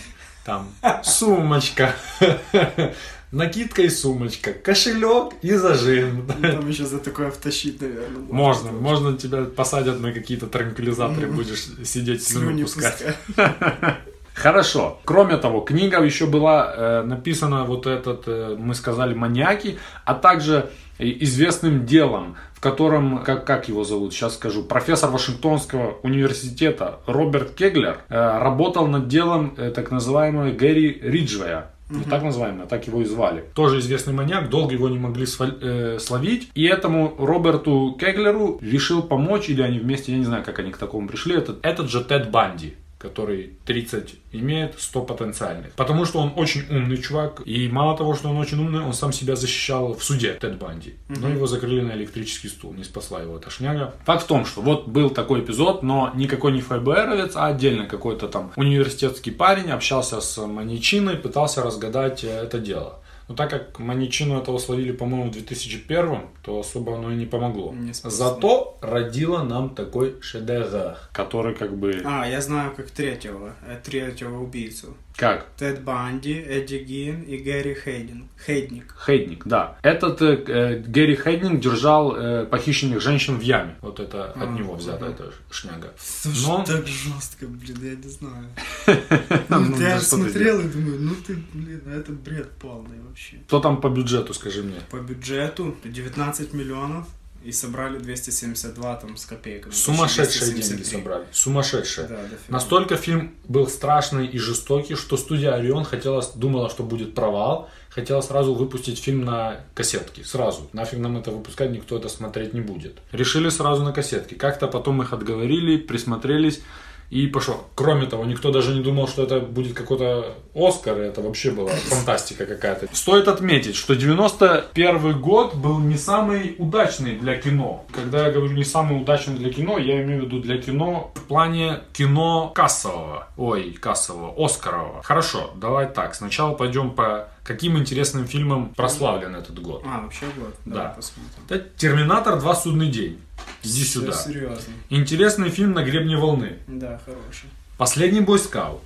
там 0.45 0.69
сумочка, 1.03 1.93
накидка 3.35 3.81
и 3.81 3.89
сумочка, 3.89 4.53
кошелек 4.53 5.33
и 5.41 5.53
зажим. 5.53 6.25
Ну, 6.39 6.51
Там 6.51 6.69
еще 6.69 6.85
за 6.85 6.99
такое 6.99 7.29
втащить, 7.29 7.81
наверное. 7.81 8.19
Можно, 8.29 8.71
можно 8.71 9.17
тебя 9.17 9.43
посадят 9.43 9.99
на 9.99 10.11
какие-то 10.11 10.47
транквилизаторы, 10.47 11.27
будешь 11.27 11.65
сидеть 11.83 12.25
Слюни 12.25 12.63
пускать. 12.63 13.03
Хорошо. 14.33 14.99
Кроме 15.05 15.37
того, 15.37 15.61
книга 15.61 16.03
еще 16.03 16.25
была 16.25 16.73
э, 16.75 17.03
написана 17.03 17.63
вот 17.63 17.87
этот, 17.87 18.23
э, 18.27 18.57
мы 18.59 18.75
сказали, 18.75 19.13
маньяки, 19.13 19.77
а 20.03 20.13
также 20.13 20.71
и- 20.99 21.23
известным 21.23 21.85
делом, 21.85 22.35
в 22.53 22.59
котором, 22.59 23.23
как, 23.23 23.45
как 23.45 23.69
его 23.69 23.85
зовут, 23.85 24.13
сейчас 24.13 24.35
скажу, 24.35 24.63
профессор 24.63 25.09
Вашингтонского 25.09 25.99
университета 26.03 26.99
Роберт 27.07 27.51
Кеглер 27.55 27.99
э, 28.09 28.15
работал 28.39 28.87
над 28.87 29.07
делом 29.07 29.53
э, 29.55 29.71
так 29.71 29.89
называемого 29.91 30.51
Гэри 30.51 30.99
Риджвея. 31.01 31.71
Не 31.89 32.03
так 32.03 32.23
называемый, 32.23 32.63
а 32.63 32.67
так 32.67 32.87
его 32.87 33.01
и 33.01 33.05
звали. 33.05 33.45
Тоже 33.53 33.79
известный 33.79 34.13
маньяк, 34.13 34.49
долго 34.49 34.73
его 34.73 34.89
не 34.89 34.97
могли 34.97 35.25
сваль- 35.25 35.57
э, 35.61 35.99
словить. 35.99 36.49
И 36.55 36.65
этому 36.65 37.13
Роберту 37.19 37.95
Кеглеру 37.99 38.57
решил 38.61 39.03
помочь, 39.03 39.49
или 39.49 39.61
они 39.61 39.79
вместе, 39.79 40.11
я 40.11 40.17
не 40.17 40.25
знаю, 40.25 40.43
как 40.43 40.57
они 40.59 40.71
к 40.71 40.77
такому 40.77 41.07
пришли, 41.07 41.35
этот, 41.35 41.63
этот 41.63 41.89
же 41.89 42.03
Тед 42.03 42.31
Банди 42.31 42.75
который 43.05 43.53
30 43.65 44.15
имеет, 44.31 44.79
100 44.79 45.01
потенциальных. 45.01 45.71
Потому 45.73 46.05
что 46.05 46.19
он 46.19 46.33
очень 46.35 46.63
умный 46.69 46.97
чувак, 46.97 47.41
и 47.45 47.69
мало 47.69 47.97
того, 47.97 48.15
что 48.15 48.29
он 48.29 48.37
очень 48.37 48.59
умный, 48.59 48.81
он 48.81 48.93
сам 48.93 49.13
себя 49.13 49.35
защищал 49.35 49.93
в 49.93 50.03
суде, 50.03 50.33
Тед 50.33 50.57
Банди. 50.57 50.95
Но 51.07 51.29
его 51.29 51.47
закрыли 51.47 51.81
на 51.81 51.93
электрический 51.93 52.49
стул, 52.49 52.73
не 52.73 52.83
спасла 52.83 53.21
его 53.21 53.37
эта 53.37 53.49
шняга. 53.49 53.93
Факт 54.05 54.23
в 54.23 54.27
том, 54.27 54.45
что 54.45 54.61
вот 54.61 54.87
был 54.87 55.09
такой 55.09 55.41
эпизод, 55.41 55.83
но 55.83 56.11
никакой 56.15 56.51
не 56.51 56.61
ФБРовец, 56.61 57.35
а 57.35 57.47
отдельно 57.47 57.85
какой-то 57.85 58.27
там 58.27 58.51
университетский 58.55 59.31
парень 59.31 59.71
общался 59.71 60.21
с 60.21 60.37
маньячиной, 60.45 61.17
пытался 61.17 61.63
разгадать 61.63 62.23
э, 62.23 62.29
это 62.29 62.59
дело. 62.59 62.99
Но 63.27 63.35
так 63.35 63.49
как 63.49 63.79
маньячину 63.79 64.39
этого 64.39 64.59
словили, 64.59 64.91
по-моему, 64.91 65.29
в 65.29 65.31
2001, 65.31 66.19
то 66.43 66.59
особо 66.59 66.95
оно 66.95 67.11
и 67.11 67.15
не 67.15 67.25
помогло. 67.25 67.73
Не. 67.73 67.93
Зато 67.93 68.77
родило 68.81 69.43
нам 69.43 69.73
такой 69.73 70.21
шедевр, 70.21 70.97
который 71.11 71.55
как 71.55 71.75
бы... 71.75 72.01
А, 72.05 72.27
я 72.27 72.41
знаю 72.41 72.73
как 72.75 72.91
третьего, 72.91 73.55
э, 73.67 73.79
третьего 73.83 74.41
убийцу. 74.41 74.95
Как? 75.17 75.47
Тед 75.57 75.81
Банди, 75.83 76.33
Эдди 76.33 76.75
Гин 76.75 77.21
и 77.23 77.37
Гэри 77.37 77.73
Хейдин. 77.73 78.27
Хейдник. 78.45 78.93
Хейдник, 79.05 79.45
да. 79.47 79.77
Этот 79.81 80.21
э, 80.21 80.43
э, 80.47 80.79
Гэри 80.79 81.15
Хейдник 81.15 81.61
держал 81.61 82.15
э, 82.15 82.45
похищенных 82.45 82.99
женщин 83.01 83.37
в 83.37 83.41
яме. 83.41 83.77
Вот 83.81 83.99
это 84.01 84.31
от 84.31 84.43
А, 84.43 84.45
него 84.47 84.75
взята 84.75 85.05
да. 85.05 85.11
эта 85.11 85.33
шняга. 85.49 85.93
Слушай, 85.97 86.47
Но- 86.47 86.63
так 86.65 86.85
жестко, 86.85 87.47
блин, 87.47 87.77
я 87.81 87.95
не 87.95 88.09
знаю. 88.09 88.49
Ну, 89.49 89.59
Ну, 89.59 89.79
я 89.79 89.97
что 89.99 90.17
смотрел 90.17 90.59
и 90.59 90.63
думаю, 90.67 90.99
ну 91.01 91.15
ты, 91.25 91.37
блин, 91.53 91.81
это 91.87 92.11
бред 92.11 92.51
полный 92.59 92.99
вообще. 93.07 93.37
Кто 93.47 93.59
там 93.61 93.79
по 93.79 93.89
бюджету, 93.89 94.33
скажи 94.33 94.63
мне? 94.63 94.79
По 94.91 94.97
бюджету 94.97 95.75
19 95.83 96.53
миллионов 96.53 97.07
и 97.45 97.51
собрали 97.51 97.99
272 97.99 98.95
там 98.95 99.17
с 99.17 99.25
копейками. 99.25 99.71
Сумасшедшие 99.71 100.51
273. 100.51 100.63
деньги 100.63 100.83
собрали. 100.83 101.25
Сумасшедшие. 101.31 102.07
Да, 102.07 102.15
дофига. 102.23 102.39
Настолько 102.49 102.97
фильм 102.97 103.35
был 103.47 103.67
страшный 103.67 104.25
и 104.25 104.39
жестокий, 104.39 104.95
что 104.95 105.15
студия 105.15 105.53
Орион 105.53 105.85
хотела, 105.85 106.23
думала, 106.35 106.69
что 106.69 106.83
будет 106.83 107.13
провал, 107.13 107.69
хотела 107.89 108.21
сразу 108.21 108.55
выпустить 108.55 108.99
фильм 108.99 109.23
на 109.23 109.61
кассетке. 109.75 110.23
Сразу. 110.23 110.67
Нафиг 110.73 110.99
нам 110.99 111.17
это 111.17 111.29
выпускать, 111.29 111.69
никто 111.69 111.97
это 111.97 112.09
смотреть 112.09 112.53
не 112.53 112.61
будет. 112.61 112.97
Решили 113.11 113.49
сразу 113.49 113.83
на 113.83 113.93
кассетке. 113.93 114.35
Как-то 114.35 114.67
потом 114.67 115.03
их 115.03 115.13
отговорили, 115.13 115.77
присмотрелись. 115.77 116.61
И 117.09 117.27
пошел. 117.27 117.65
Кроме 117.75 118.07
того, 118.07 118.25
никто 118.25 118.51
даже 118.51 118.73
не 118.73 118.81
думал, 118.81 119.07
что 119.07 119.23
это 119.23 119.39
будет 119.39 119.73
какой-то 119.73 120.35
Оскар, 120.55 120.97
это 120.97 121.21
вообще 121.21 121.51
была 121.51 121.71
фантастика 121.71 122.45
какая-то. 122.45 122.87
Стоит 122.95 123.27
отметить, 123.27 123.75
что 123.75 123.95
91 123.95 125.21
год 125.21 125.55
был 125.55 125.79
не 125.79 125.97
самый 125.97 126.55
удачный 126.57 127.15
для 127.15 127.37
кино. 127.37 127.85
Когда 127.93 128.25
я 128.25 128.31
говорю 128.31 128.53
не 128.53 128.63
самый 128.63 129.01
удачный 129.01 129.35
для 129.35 129.51
кино, 129.51 129.77
я 129.77 130.01
имею 130.03 130.21
в 130.21 130.25
виду 130.25 130.39
для 130.39 130.57
кино 130.57 131.11
в 131.15 131.21
плане 131.23 131.81
кино 131.93 132.51
кассового. 132.55 133.27
Ой, 133.37 133.71
кассового, 133.73 134.33
Оскарового. 134.37 135.03
Хорошо, 135.03 135.51
давай 135.55 135.87
так. 135.87 136.15
Сначала 136.15 136.53
пойдем 136.53 136.91
по 136.91 137.29
каким 137.45 137.77
интересным 137.77 138.25
фильмам 138.25 138.73
прославлен 138.75 139.35
этот 139.35 139.61
год. 139.61 139.83
А, 139.85 140.01
вообще 140.01 140.25
год. 140.37 140.55
Да. 140.65 140.89
Посмотрим. 140.95 141.43
Это 141.47 141.69
Терминатор 141.77 142.39
2 142.39 142.55
судный 142.55 142.89
день. 142.89 143.19
Иди 143.63 143.83
Всё 143.83 144.01
сюда. 144.01 144.13
серьезно. 144.13 144.73
Интересный 144.89 145.49
фильм 145.49 145.73
на 145.73 145.83
гребне 145.83 146.17
волны. 146.17 146.57
Да, 146.67 146.99
хороший. 147.05 147.49
Последний 147.77 148.21
бойскаут. 148.21 148.81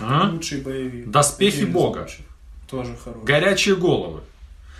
А? 0.00 0.30
Лучший 0.30 0.60
боевик. 0.60 1.10
Доспехи 1.10 1.62
Один 1.62 1.72
Бога. 1.72 1.98
лучших. 2.00 2.24
Тоже 2.70 2.96
хороший. 3.02 3.24
Горячие 3.24 3.74
головы. 3.76 4.20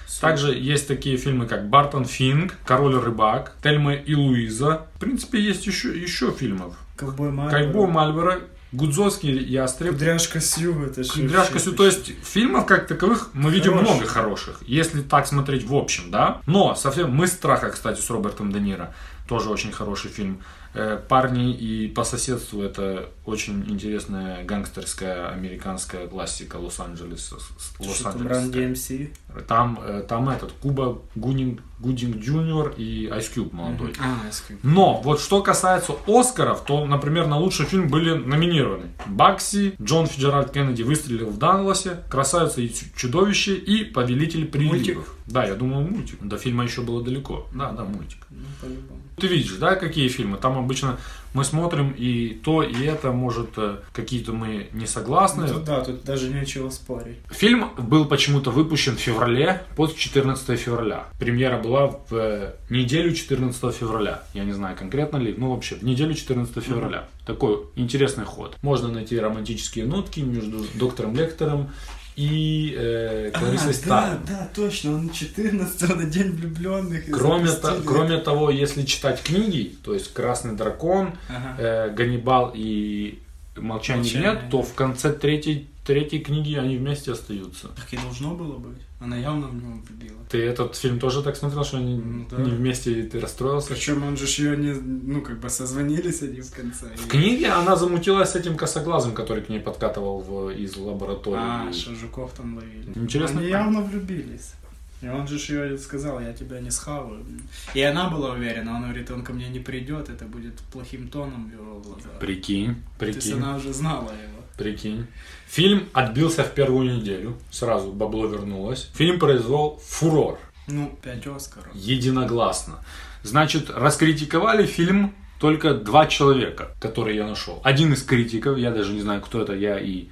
Супер. 0.07 0.29
Также 0.29 0.55
есть 0.55 0.87
такие 0.87 1.17
фильмы, 1.17 1.47
как 1.47 1.69
Бартон 1.69 2.05
Финк, 2.05 2.55
Король 2.65 2.97
рыбак, 2.97 3.55
Тельма 3.63 3.95
и 3.95 4.15
Луиза. 4.15 4.87
В 4.95 5.01
принципе, 5.01 5.41
есть 5.41 5.67
еще, 5.67 5.89
еще 5.99 6.31
фильмов. 6.31 6.75
Ковбой 6.97 7.31
Мальборо. 7.31 7.51
Кайбо 7.51 7.87
Мальборо, 7.87 8.41
Гудзовский 8.73 9.39
ястреб. 9.45 9.93
Кудряшка 9.93 10.41
Сью, 10.41 10.85
это 10.85 11.03
же... 11.03 11.13
Кудряшка 11.13 11.59
Сю. 11.59 11.73
То 11.73 11.87
есть 11.87 12.13
фильмов 12.23 12.67
как 12.67 12.87
таковых 12.87 13.31
мы 13.33 13.51
видим 13.51 13.73
Хороших. 13.73 13.95
много 13.95 14.07
хороших, 14.07 14.61
если 14.67 15.01
так 15.03 15.27
смотреть 15.27 15.65
в 15.65 15.75
общем, 15.75 16.11
да. 16.11 16.43
Но 16.47 16.75
совсем 16.75 17.11
Мыс 17.11 17.27
страха, 17.27 17.71
кстати, 17.71 18.01
с 18.01 18.11
Робертом 18.11 18.53
Де 18.53 18.61
Ниро 18.61 18.95
тоже 19.29 19.51
очень 19.51 19.71
хороший 19.71 20.11
фильм. 20.11 20.43
Э, 20.75 20.99
Парни 21.09 21.55
и 21.55 21.89
по 21.89 22.05
соседству 22.05 22.63
это 22.63 23.09
очень 23.25 23.65
интересная 23.69 24.45
гангстерская 24.45 25.29
американская 25.29 26.07
классика 26.07 26.57
Лос-Анджелеса. 26.57 27.37
Что 27.39 28.03
там, 28.05 28.27
DMC? 28.27 29.15
Там, 29.47 29.81
э, 29.83 30.03
там 30.07 30.29
этот 30.29 30.53
Куба 30.53 30.99
Гудинг, 31.15 31.61
Гудинг 31.81 32.17
Junior 32.17 32.75
и 32.77 33.07
Ice 33.07 33.33
Cube 33.35 33.55
молодой. 33.55 33.93
А, 34.01 34.27
Ice 34.29 34.43
Cube. 34.49 34.59
Но 34.63 35.01
вот 35.03 35.21
что 35.21 35.43
касается 35.43 35.95
Оскаров, 36.07 36.65
то, 36.65 36.85
например, 36.87 37.27
на 37.27 37.39
лучший 37.39 37.67
фильм 37.67 37.89
были 37.89 38.13
номинированы 38.15 38.87
Багси, 39.07 39.75
Джон 39.81 40.07
Фиджеральд 40.07 40.51
Кеннеди 40.51 40.83
выстрелил 40.83 41.31
в 41.31 41.39
Далласе, 41.39 42.03
Красавица 42.11 42.61
и 42.61 42.69
Чу- 42.69 42.87
чудовище 42.97 43.55
и 43.55 43.85
Повелитель 43.85 44.47
приливов. 44.47 45.15
Да, 45.27 45.45
я 45.45 45.55
думал 45.55 45.83
мультик. 45.83 46.19
До 46.23 46.39
фильма 46.39 46.65
еще 46.65 46.81
было 46.83 47.03
далеко. 47.03 47.47
Да, 47.55 47.71
да, 47.73 47.85
мультик. 47.85 48.27
Ну, 48.31 48.45
по-любому. 48.61 49.01
Ты 49.17 49.27
видишь, 49.27 49.53
да, 49.57 49.75
какие 49.75 50.09
фильмы? 50.09 50.39
Там 50.39 50.57
обычно 50.59 50.99
мы 51.35 51.45
смотрим 51.45 51.95
и 51.97 52.31
то, 52.31 52.63
и 52.63 52.85
это, 52.85 53.13
может, 53.13 53.51
э, 53.57 53.79
какие-то 53.93 54.33
мы 54.33 54.69
не 54.73 54.87
согласны. 54.87 55.47
Ну, 55.47 55.55
тут 55.55 55.65
да, 55.65 55.85
тут 55.85 56.05
даже 56.05 56.29
нечего 56.31 56.71
спорить. 56.71 57.19
Фильм 57.31 57.71
был 57.79 58.07
почему-то 58.07 58.51
выпущен 58.51 58.97
в 58.97 59.01
феврале 59.01 59.63
под 59.77 59.97
14 59.97 60.59
февраля. 60.59 61.07
Премьера 61.19 61.59
была 61.59 61.89
в 61.89 62.13
э, 62.13 62.55
неделю 62.71 63.15
14 63.15 63.75
февраля. 63.75 64.23
Я 64.35 64.45
не 64.45 64.53
знаю 64.53 64.77
конкретно 64.77 65.19
ли, 65.19 65.35
но 65.37 65.51
вообще 65.51 65.77
в 65.77 65.83
неделю 65.83 66.15
14 66.15 66.63
февраля. 66.65 67.09
Такой 67.27 67.65
интересный 67.77 68.25
ход. 68.25 68.57
Можно 68.63 68.89
найти 68.89 69.19
романтические 69.19 69.85
нотки 69.85 70.21
между 70.21 70.65
доктором 70.75 71.15
Лектором 71.15 71.71
и 72.19 72.75
э, 72.77 73.31
Кларисой 73.33 73.71
а, 73.71 73.75
Сталин. 73.75 74.19
да, 74.27 74.33
да, 74.41 74.49
точно, 74.53 74.95
он 74.97 75.11
14 75.11 75.95
на 75.97 76.05
День 76.05 76.33
влюбленных. 76.33 77.05
Кроме, 77.13 77.49
то- 77.53 77.81
кроме 77.87 78.19
того, 78.19 78.51
если 78.51 78.83
читать 78.83 79.23
книги, 79.23 79.77
то 79.85 79.95
есть 79.95 80.13
Красный 80.13 80.57
дракон, 80.57 81.13
Ага. 81.29 81.55
э, 81.59 81.91
Ганнибал 81.95 82.53
и 82.57 83.21
Молчание, 83.57 84.03
«Молчание». 84.03 84.33
нет, 84.35 84.51
то 84.51 84.63
в 84.63 84.75
конце 84.75 85.13
третьей, 85.13 85.69
третьей 85.87 86.19
книги 86.19 86.55
они 86.57 86.77
вместе 86.77 87.13
остаются. 87.13 87.69
Так 87.69 87.93
и 87.93 87.97
должно 87.97 88.35
было 88.35 88.59
быть. 88.59 88.83
Она 89.01 89.17
явно 89.17 89.47
в 89.47 89.55
него 89.55 89.81
влюбила. 89.87 90.19
Ты 90.29 90.39
этот 90.45 90.75
фильм 90.75 90.99
тоже 90.99 91.23
так 91.23 91.37
смотрел, 91.37 91.65
что 91.65 91.77
они 91.79 91.97
Ну 91.99 92.27
да. 92.31 92.37
не 92.39 92.51
вместе, 92.51 93.01
и 93.01 93.03
ты 93.05 93.21
расстроился? 93.21 93.69
Причем 93.69 94.03
он 94.03 94.17
же 94.17 94.27
ее 94.27 94.57
не, 94.57 94.73
ну, 94.73 95.23
как 95.23 95.39
бы 95.39 95.49
созвонились 95.49 96.21
они 96.23 96.41
в 96.41 96.51
конце. 96.53 96.87
В 96.97 97.07
книге 97.07 97.51
она 97.51 97.77
замутилась 97.77 98.31
с 98.31 98.35
этим 98.37 98.57
косоглазым, 98.57 99.15
который 99.15 99.43
к 99.45 99.49
ней 99.49 99.61
подкатывал 99.61 100.21
в- 100.21 100.51
из 100.51 100.77
лаборатории. 100.77 101.39
А, 101.41 101.73
что 101.73 101.95
жуков 101.95 102.33
там 102.37 102.57
ловили. 102.57 102.91
Интересно. 102.97 103.41
Они 103.41 103.49
явно 103.51 103.83
влюбились. 103.83 104.53
И 105.01 105.07
он 105.07 105.29
же 105.29 105.37
ее 105.37 105.79
сказал, 105.79 106.19
я 106.21 106.33
тебя 106.33 106.59
не 106.61 106.73
схаваю. 106.73 107.25
И 107.73 107.81
она 107.81 108.11
была 108.11 108.33
уверена, 108.33 108.75
он 108.75 108.83
говорит, 108.83 109.09
он 109.13 109.23
ко 109.23 109.33
мне 109.33 109.49
не 109.49 109.61
придет, 109.61 110.09
это 110.11 110.25
будет 110.25 110.55
плохим 110.73 111.07
тоном 111.07 111.49
в 111.49 111.53
его 111.53 111.79
глазах. 111.79 112.19
Прикинь, 112.19 112.75
То 112.99 113.07
есть 113.07 113.21
прикинь, 113.21 113.39
она 113.41 113.55
уже 113.57 113.73
знала 113.73 114.11
его. 114.11 114.38
Прикинь. 114.59 115.07
Фильм 115.49 115.89
отбился 115.95 116.45
в 116.45 116.53
первую 116.53 116.97
неделю, 116.97 117.37
сразу 117.51 117.91
бабло 117.93 118.27
вернулось. 118.27 118.91
Фильм 118.95 119.19
произвел 119.19 119.81
фурор, 119.83 120.39
Ну, 120.67 120.99
пять 121.03 121.27
Оскаров. 121.27 121.75
единогласно. 121.75 122.81
Значит, 123.23 123.71
раскритиковали 123.71 124.67
фильм 124.67 125.15
только 125.41 125.73
два 125.75 126.07
человека, 126.07 126.73
которые 126.81 127.17
я 127.17 127.27
нашел. 127.27 127.61
Один 127.65 127.93
из 127.95 128.03
критиков, 128.03 128.59
я 128.59 128.71
даже 128.71 128.93
не 128.93 129.01
знаю, 129.01 129.23
кто 129.23 129.41
это, 129.41 129.55
я 129.55 129.79
и 129.79 130.09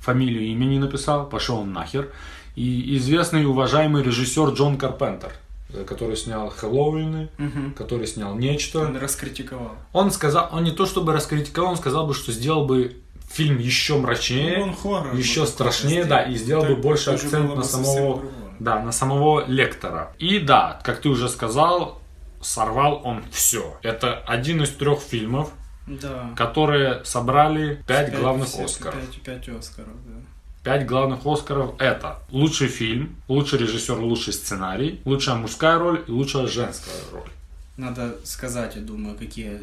фамилию 0.00 0.42
и 0.42 0.52
имя 0.52 0.64
не 0.64 0.78
написал, 0.78 1.28
пошел 1.28 1.58
он 1.58 1.72
нахер. 1.72 2.10
И 2.56 2.96
известный 2.96 3.42
и 3.42 3.44
уважаемый 3.46 4.02
режиссер 4.02 4.48
Джон 4.50 4.76
Карпентер, 4.76 5.32
э, 5.72 5.84
который 5.84 6.16
снял 6.16 6.48
«Хэллоуины», 6.50 7.28
Мгм. 7.38 7.74
который 7.74 8.06
снял 8.06 8.34
«Нечто». 8.34 8.80
Он 8.80 8.96
раскритиковал. 8.96 9.76
Он 9.92 10.10
сказал, 10.10 10.48
он 10.52 10.64
не 10.64 10.72
то 10.72 10.84
чтобы 10.86 11.12
раскритиковал, 11.12 11.70
он 11.72 11.76
сказал 11.76 12.06
бы, 12.06 12.14
что 12.14 12.32
сделал 12.32 12.64
бы 12.66 12.96
фильм 13.30 13.58
еще 13.58 13.96
мрачнее, 13.98 14.58
Ну, 14.58 14.64
он 14.64 14.74
хоррор 14.76 15.14
еще 15.14 15.42
бы 15.42 15.46
страшнее, 15.46 16.04
да, 16.04 16.22
и 16.22 16.34
сделал 16.34 16.62
бы 16.64 16.74
Так 16.74 16.80
больше 16.80 17.04
тоже 17.12 17.24
акцент 17.26 17.48
на 17.50 17.54
бы 17.56 17.64
самого, 17.64 18.22
да, 18.58 18.82
на 18.82 18.92
самого 18.92 19.44
лектора. 19.46 20.12
И 20.18 20.38
да, 20.40 20.80
как 20.82 21.00
ты 21.00 21.08
уже 21.08 21.28
сказал, 21.28 22.00
сорвал 22.42 23.00
он 23.04 23.22
все. 23.30 23.78
Это 23.82 24.18
один 24.26 24.62
из 24.62 24.70
трех 24.70 25.00
фильмов, 25.00 25.52
Да. 25.86 26.30
которые 26.36 27.04
собрали 27.04 27.82
пять 27.86 28.14
главных 28.18 28.48
все- 28.48 28.64
Оскаров. 28.64 28.96
Пять, 29.24 29.48
Оскаров, 29.48 29.94
да. 30.06 30.16
Пять 30.62 30.86
главных 30.86 31.24
Оскаров 31.24 31.74
это 31.78 32.18
лучший 32.30 32.68
фильм, 32.68 33.16
лучший 33.28 33.58
режиссер, 33.60 33.98
лучший 33.98 34.32
сценарий, 34.34 35.00
лучшая 35.04 35.36
мужская 35.36 35.78
роль 35.78 36.04
и 36.06 36.10
лучшая 36.10 36.46
женская 36.46 36.92
роль. 37.12 37.30
Надо 37.76 38.16
сказать, 38.24 38.76
я 38.76 38.82
думаю, 38.82 39.16
какие 39.16 39.58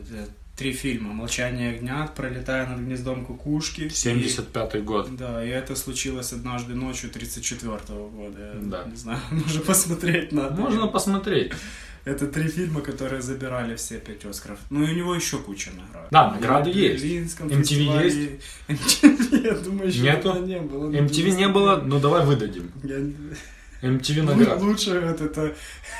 три 0.58 0.74
фильма. 0.74 1.14
«Молчание 1.14 1.76
огня», 1.76 2.10
«Пролетая 2.16 2.68
над 2.68 2.80
гнездом 2.80 3.26
кукушки». 3.26 3.82
и- 3.82 3.90
75 3.90 4.84
год. 4.84 5.16
Да, 5.16 5.44
и 5.46 5.50
это 5.50 5.76
случилось 5.76 6.34
однажды 6.34 6.74
ночью 6.74 7.10
34 7.10 7.78
года. 8.10 8.40
Я 8.56 8.60
Да. 8.62 8.84
Не 8.90 8.96
знаю, 8.96 9.20
можно 9.32 9.62
посмотреть 9.62 10.32
надо. 10.32 10.56
Можно 10.62 10.88
посмотреть. 10.88 11.54
Это 12.06 12.26
три 12.26 12.48
фильма, 12.48 12.80
которые 12.82 13.22
забирали 13.22 13.76
все 13.76 13.98
пять 14.00 14.24
Оскаров. 14.26 14.60
Ну 14.70 14.82
и 14.84 14.92
у 14.92 14.96
него 14.96 15.14
еще 15.14 15.38
куча 15.40 15.72
наград. 15.72 16.08
Да, 16.10 16.32
награды 16.32 16.72
И 16.72 16.80
есть. 16.80 17.04
MTV 17.04 17.60
фестивале. 17.62 18.08
есть? 18.70 19.04
MTV, 19.04 19.44
я 19.46 19.54
думаю, 19.56 19.88
еще 19.90 20.02
Нету? 20.02 20.34
не 20.46 20.60
было. 20.62 20.90
MTV 20.90 21.32
не 21.36 21.48
было, 21.50 21.82
но 21.86 22.00
давай 22.00 22.26
выдадим. 22.26 22.72
Я- 22.84 23.90
MTV 23.90 24.24
наград. 24.24 24.62
Лучшее 24.62 25.02
вот 25.02 25.20
это 25.22 25.54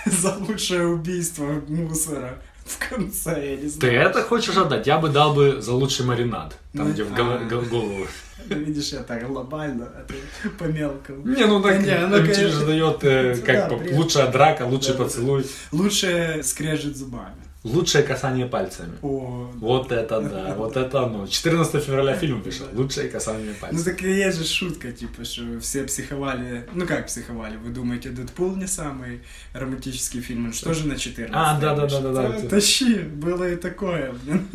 за 0.06 0.36
лучшее 0.38 0.88
убийство 0.88 1.62
мусора 1.68 2.42
в 2.68 2.90
конце, 2.90 3.52
я 3.52 3.56
не 3.58 3.64
Ты 3.64 3.70
знаю. 3.70 4.02
это 4.02 4.24
хочешь 4.24 4.58
отдать? 4.58 4.88
Я 4.88 4.98
бы 5.00 5.10
дал 5.10 5.34
бы 5.34 5.62
за 5.62 5.74
лучший 5.74 6.06
маринад. 6.06 6.58
Там, 6.74 6.88
Ну, 6.88 6.94
где 6.94 7.04
в 7.04 7.14
а. 7.14 7.16
гол- 7.16 7.50
гол- 7.62 7.70
голову. 7.70 8.08
Видишь, 8.48 8.90
я 8.94 9.00
так 9.00 9.28
глобально, 9.28 9.86
а 9.86 10.06
ты 10.08 10.50
по 10.52 10.64
мелкому. 10.66 11.26
Не, 11.28 11.46
ну 11.46 11.62
так 11.62 11.82
Не, 11.82 11.98
ну, 12.08 12.18
конечно. 12.18 12.50
же 12.50 12.66
дает 12.66 13.04
э, 13.04 13.36
Да, 13.46 13.68
как 13.70 13.92
лучшая 13.92 14.32
драка, 14.32 14.64
лучший 14.64 14.94
поцелуй, 14.94 15.46
Лучшее 15.72 16.44
скрежет 16.44 16.96
зубами. 16.96 17.36
Лучшее 17.68 18.04
касание 18.04 18.46
пальцами. 18.46 18.94
О, 19.02 19.52
Вот 19.56 19.92
это 19.92 20.22
да, 20.22 20.56
вот 20.58 20.78
это 20.78 21.04
оно. 21.04 21.28
14 21.28 21.84
февраля 21.84 22.16
фильм 22.16 22.42
вышел. 22.42 22.66
Лучшее 22.74 23.10
касание 23.10 23.54
Ну 23.54 23.56
пальцев. 23.62 23.84
так 23.86 24.02
и 24.04 24.10
есть 24.12 24.38
же 24.38 24.46
шутка, 24.46 24.92
типа, 24.92 25.24
что 25.26 25.60
все 25.60 25.84
психовали. 25.84 26.68
Ну 26.74 26.86
как 26.86 27.08
психовали? 27.08 27.58
Вы 27.58 27.70
думаете, 27.70 28.10
Дэдпул 28.10 28.56
не 28.56 28.68
самый 28.68 29.22
романтический 29.54 30.22
фильм? 30.22 30.46
Он 30.46 30.54
что 30.54 30.74
же 30.74 30.88
на 30.88 30.96
14 30.98 31.32
А, 31.36 31.60
да-да-да-да-да. 31.60 32.40
Да, 32.42 32.50
Тащи, 32.50 32.96
было 33.00 33.50
и 33.50 33.56
такое, 33.56 34.14
блин. 34.24 34.48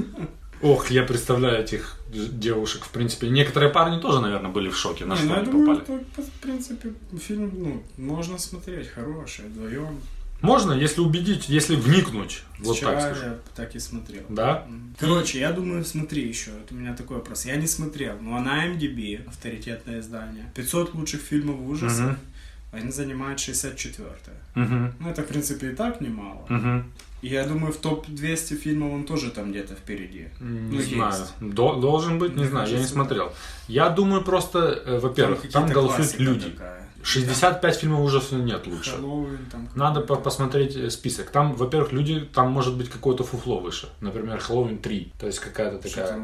Ох, 0.62 0.90
я 0.92 1.02
представляю 1.02 1.58
этих 1.64 1.98
девушек. 2.12 2.84
В 2.84 2.90
принципе, 2.90 3.28
некоторые 3.28 3.72
парни 3.72 4.00
тоже, 4.00 4.20
наверное, 4.20 4.50
были 4.52 4.68
в 4.68 4.76
шоке, 4.76 5.04
на 5.04 5.16
что 5.16 5.26
ну, 5.26 5.34
они 5.34 5.46
попали. 5.46 6.04
в 6.16 6.30
принципе, 6.40 6.92
фильм, 7.20 7.50
ну, 7.56 7.82
можно 7.96 8.38
смотреть, 8.38 8.88
хороший, 8.88 9.46
вдвоем. 9.46 9.98
Можно, 10.42 10.72
если 10.72 11.00
убедить, 11.00 11.48
если 11.48 11.76
вникнуть. 11.76 12.42
Вот 12.58 12.76
Вчера 12.76 12.92
так 13.00 13.16
скажу. 13.16 13.30
я 13.30 13.38
так 13.56 13.74
и 13.74 13.78
смотрел. 13.78 14.22
Да? 14.28 14.66
Короче, 14.98 15.38
я 15.40 15.52
думаю, 15.52 15.84
смотри 15.84 16.26
еще. 16.28 16.50
Вот 16.50 16.70
у 16.72 16.74
меня 16.74 16.94
такой 16.94 17.16
вопрос. 17.16 17.46
Я 17.46 17.56
не 17.56 17.66
смотрел, 17.66 18.16
но 18.20 18.38
на 18.40 18.66
IMDb, 18.66 19.26
авторитетное 19.28 20.00
издание, 20.00 20.50
500 20.54 20.94
лучших 20.94 21.20
фильмов 21.20 21.56
ужасов, 21.60 22.00
Мгм. 22.06 22.18
они 22.72 22.90
занимают 22.90 23.40
64 23.40 24.08
Мгм. 24.54 24.94
Ну, 25.00 25.08
это, 25.10 25.22
в 25.22 25.26
принципе, 25.26 25.70
и 25.70 25.74
так 25.74 26.00
немало. 26.00 26.46
И 27.22 27.28
я 27.28 27.44
думаю, 27.46 27.72
в 27.72 27.76
топ-200 27.76 28.56
фильмов 28.56 28.92
он 28.92 29.04
тоже 29.04 29.30
там 29.30 29.52
где-то 29.52 29.74
впереди. 29.76 30.26
Не 30.40 30.76
Ну, 30.78 30.82
знаю. 30.82 31.12
есть. 31.12 31.54
До- 31.54 31.76
должен 31.76 32.18
быть, 32.18 32.30
не 32.34 32.42
Мне 32.42 32.48
знаю, 32.50 32.68
я 32.68 32.78
не 32.80 32.84
смотрел. 32.86 33.32
Я 33.68 33.90
думаю, 33.90 34.24
просто, 34.24 34.58
э, 34.58 34.98
во-первых, 34.98 35.42
там, 35.52 35.62
какие-то 35.68 35.72
голосуют 35.80 36.18
люди. 36.18 36.50
такая. 36.50 36.81
65 37.02 37.76
фильмов 37.76 38.00
ужасов 38.00 38.32
нет 38.38 38.66
лучше. 38.66 38.92
Хэллоуин 38.92 39.38
там. 39.50 39.68
Надо 39.74 40.00
по- 40.00 40.16
посмотреть 40.16 40.76
э, 40.76 40.90
список. 40.90 41.30
Там, 41.30 41.54
во-первых, 41.54 41.92
люди, 41.92 42.20
там 42.20 42.50
может 42.52 42.76
быть 42.76 42.88
какое-то 42.88 43.24
фуфло 43.24 43.58
выше. 43.60 43.88
Например, 44.00 44.38
Хэллоуин 44.38 44.78
3. 44.78 45.12
То 45.18 45.26
есть 45.26 45.38
какая-то 45.40 45.78
такая... 45.88 46.20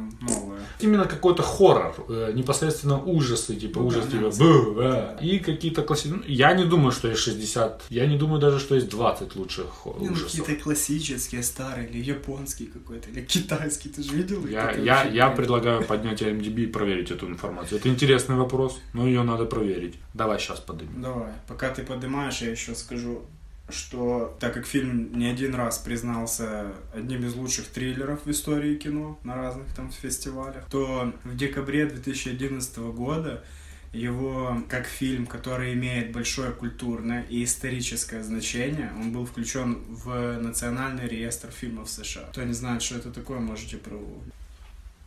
Именно 0.81 1.05
какой-то 1.07 1.43
хоррор, 1.43 1.95
э, 2.09 2.33
непосредственно 2.35 3.03
ужасы, 3.03 3.57
типа 3.57 3.81
Ну 3.81 3.87
ужас, 3.87 4.07
да, 4.07 4.11
типа. 4.11 4.31
«Бу, 4.39 4.81
э». 4.81 4.89
Да. 4.93 5.17
И 5.25 5.39
какие-то 5.39 5.83
классические... 5.83 6.23
Я 6.27 6.53
не 6.55 6.65
думаю, 6.65 6.93
что 6.93 7.09
есть 7.09 7.21
60. 7.21 7.85
Я 7.91 8.07
не 8.07 8.17
думаю 8.17 8.41
даже, 8.41 8.59
что 8.59 8.75
есть 8.75 8.89
20 8.89 9.37
лучших 9.37 9.67
Не, 10.01 10.07
ну, 10.07 10.13
ужасов. 10.13 10.41
какие-то 10.41 10.63
классические, 10.63 11.43
старые, 11.43 11.89
или 11.89 12.03
японский 12.03 12.67
какой-то, 12.67 13.11
или 13.11 13.23
китайский, 13.25 13.89
ты 13.89 14.03
же 14.03 14.15
видел? 14.15 14.47
Я, 14.47 14.73
я, 14.73 15.05
я 15.05 15.29
предлагаю 15.31 15.85
поднять 15.85 16.23
IMDb 16.23 16.63
и 16.65 16.67
проверить 16.67 17.11
эту 17.11 17.27
информацию. 17.27 17.79
Это 17.79 17.89
интересный 17.89 18.37
вопрос, 18.37 18.79
но 18.95 19.07
ее 19.07 19.23
надо 19.23 19.45
проверить. 19.45 19.95
Давай 20.15 20.39
сейчас 20.39 20.61
поднимем. 20.69 21.03
Давай, 21.03 21.33
пока 21.47 21.71
ты 21.71 21.83
поднимаешь, 21.83 22.39
я 22.39 22.51
еще 22.51 22.75
скажу, 22.75 23.23
что 23.69 24.37
так 24.41 24.55
как 24.55 24.67
фильм 24.67 25.19
не 25.19 25.27
один 25.27 25.55
раз 25.55 25.79
признался 25.79 26.73
одним 26.95 27.25
из 27.27 27.35
лучших 27.35 27.67
триллеров 27.67 28.25
в 28.25 28.31
истории 28.31 28.77
кино 28.77 29.19
на 29.25 29.35
разных 29.37 29.75
там 29.75 29.91
фестивалях, 29.91 30.65
то 30.71 31.13
в 31.25 31.37
декабре 31.37 31.87
2011 31.87 32.79
года 32.79 33.45
его 33.93 34.63
как 34.69 34.87
фильм, 34.87 35.27
который 35.27 35.73
имеет 35.73 36.13
большое 36.13 36.53
культурное 36.53 37.25
и 37.29 37.45
историческое 37.45 38.23
значение, 38.23 38.93
он 38.99 39.13
был 39.13 39.25
включен 39.25 39.83
в 39.89 40.39
Национальный 40.39 41.09
реестр 41.09 41.49
фильмов 41.51 41.89
США. 41.89 42.25
Кто 42.31 42.43
не 42.43 42.53
знает, 42.53 42.83
что 42.83 42.97
это 42.97 43.11
такое, 43.11 43.39
можете 43.39 43.77
прогуглить. 43.79 44.35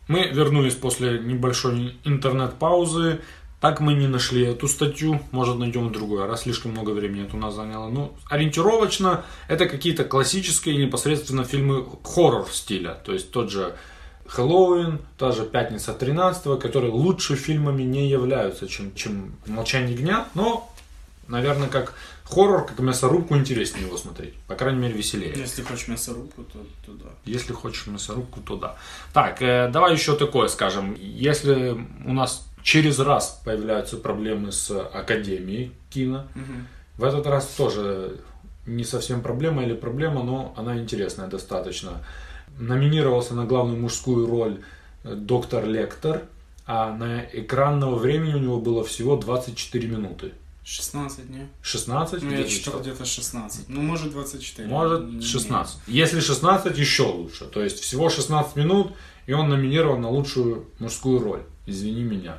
Мы 0.07 0.27
вернулись 0.27 0.75
после 0.75 1.19
небольшой 1.19 1.95
интернет-паузы. 2.03 3.21
Так 3.61 3.79
мы 3.79 3.93
не 3.93 4.07
нашли 4.07 4.43
эту 4.43 4.67
статью, 4.67 5.21
может 5.29 5.59
найдем 5.59 5.91
другой 5.91 6.25
раз, 6.25 6.41
слишком 6.41 6.71
много 6.71 6.89
времени 6.89 7.25
это 7.25 7.37
у 7.37 7.39
нас 7.39 7.53
заняло. 7.53 7.89
Ну, 7.89 8.11
ориентировочно, 8.27 9.23
это 9.47 9.67
какие-то 9.67 10.03
классические 10.03 10.83
непосредственно 10.83 11.43
фильмы 11.43 11.85
хоррор 12.03 12.47
стиля, 12.51 12.95
то 13.05 13.13
есть 13.13 13.31
тот 13.31 13.51
же 13.51 13.75
Хэллоуин, 14.25 14.99
та 15.17 15.31
же 15.31 15.45
Пятница 15.45 15.93
13 15.93 16.59
которые 16.59 16.91
лучше 16.91 17.35
фильмами 17.35 17.83
не 17.83 18.09
являются, 18.09 18.67
чем, 18.67 18.95
чем 18.95 19.35
Молчание 19.45 19.95
дня, 19.95 20.27
но, 20.33 20.67
наверное, 21.27 21.67
как 21.67 21.93
хоррор, 22.23 22.65
как 22.65 22.79
мясорубку 22.79 23.35
интереснее 23.35 23.85
его 23.85 23.97
смотреть, 23.97 24.33
по 24.47 24.55
крайней 24.55 24.79
мере, 24.79 24.93
веселее. 24.95 25.33
Если 25.35 25.61
хочешь 25.61 25.87
мясорубку, 25.87 26.43
то, 26.43 26.59
то 26.85 26.93
да. 26.93 27.09
Если 27.25 27.53
хочешь 27.53 27.85
мясорубку, 27.85 28.39
то 28.39 28.55
да. 28.55 28.75
Так, 29.13 29.41
э, 29.41 29.69
давай 29.71 29.93
еще 29.93 30.15
такое 30.15 30.47
скажем. 30.47 30.95
Если 30.99 31.77
у 32.05 32.13
нас 32.13 32.47
через 32.63 32.99
раз 32.99 33.41
появляются 33.45 33.97
проблемы 33.97 34.51
с 34.51 34.71
Академией 34.71 35.71
кино, 35.89 36.25
Мгм. 36.35 36.67
в 36.97 37.03
этот 37.03 37.25
раз 37.27 37.45
тоже 37.57 38.17
не 38.65 38.83
совсем 38.83 39.21
проблема 39.21 39.63
или 39.63 39.73
проблема, 39.73 40.23
но 40.23 40.53
она 40.57 40.77
интересная 40.77 41.27
достаточно. 41.27 42.03
Номинировался 42.59 43.33
на 43.33 43.45
главную 43.45 43.79
мужскую 43.79 44.27
роль 44.27 44.61
э, 45.03 45.15
доктор 45.15 45.65
Лектор, 45.65 46.23
а 46.67 46.93
на 46.95 47.21
экранного 47.21 47.95
времени 47.95 48.33
у 48.35 48.39
него 48.39 48.59
было 48.59 48.83
всего 48.83 49.15
24 49.17 49.87
минуты. 49.87 50.33
16 50.63 51.27
дней. 51.27 51.47
16? 51.63 52.21
Ну, 52.21 52.31
я 52.31 52.43
читал 52.43 52.79
где-то 52.81 53.03
16. 53.03 53.67
Ну, 53.67 53.81
может, 53.81 54.11
24. 54.11 54.67
Не- 54.67 54.73
Может 54.73 55.05
не- 55.07 55.21
16. 55.21 55.79
Если 55.87 56.19
16, 56.19 56.77
еще 56.77 57.03
лучше. 57.03 57.45
То 57.45 57.63
есть 57.63 57.79
всего 57.79 58.09
16 58.09 58.55
минут, 58.55 58.93
и 59.25 59.33
он 59.33 59.49
номинирован 59.49 60.01
на 60.01 60.09
лучшую 60.09 60.65
мужскую 60.77 61.19
роль. 61.19 61.41
Извини 61.65 62.03
меня. 62.03 62.37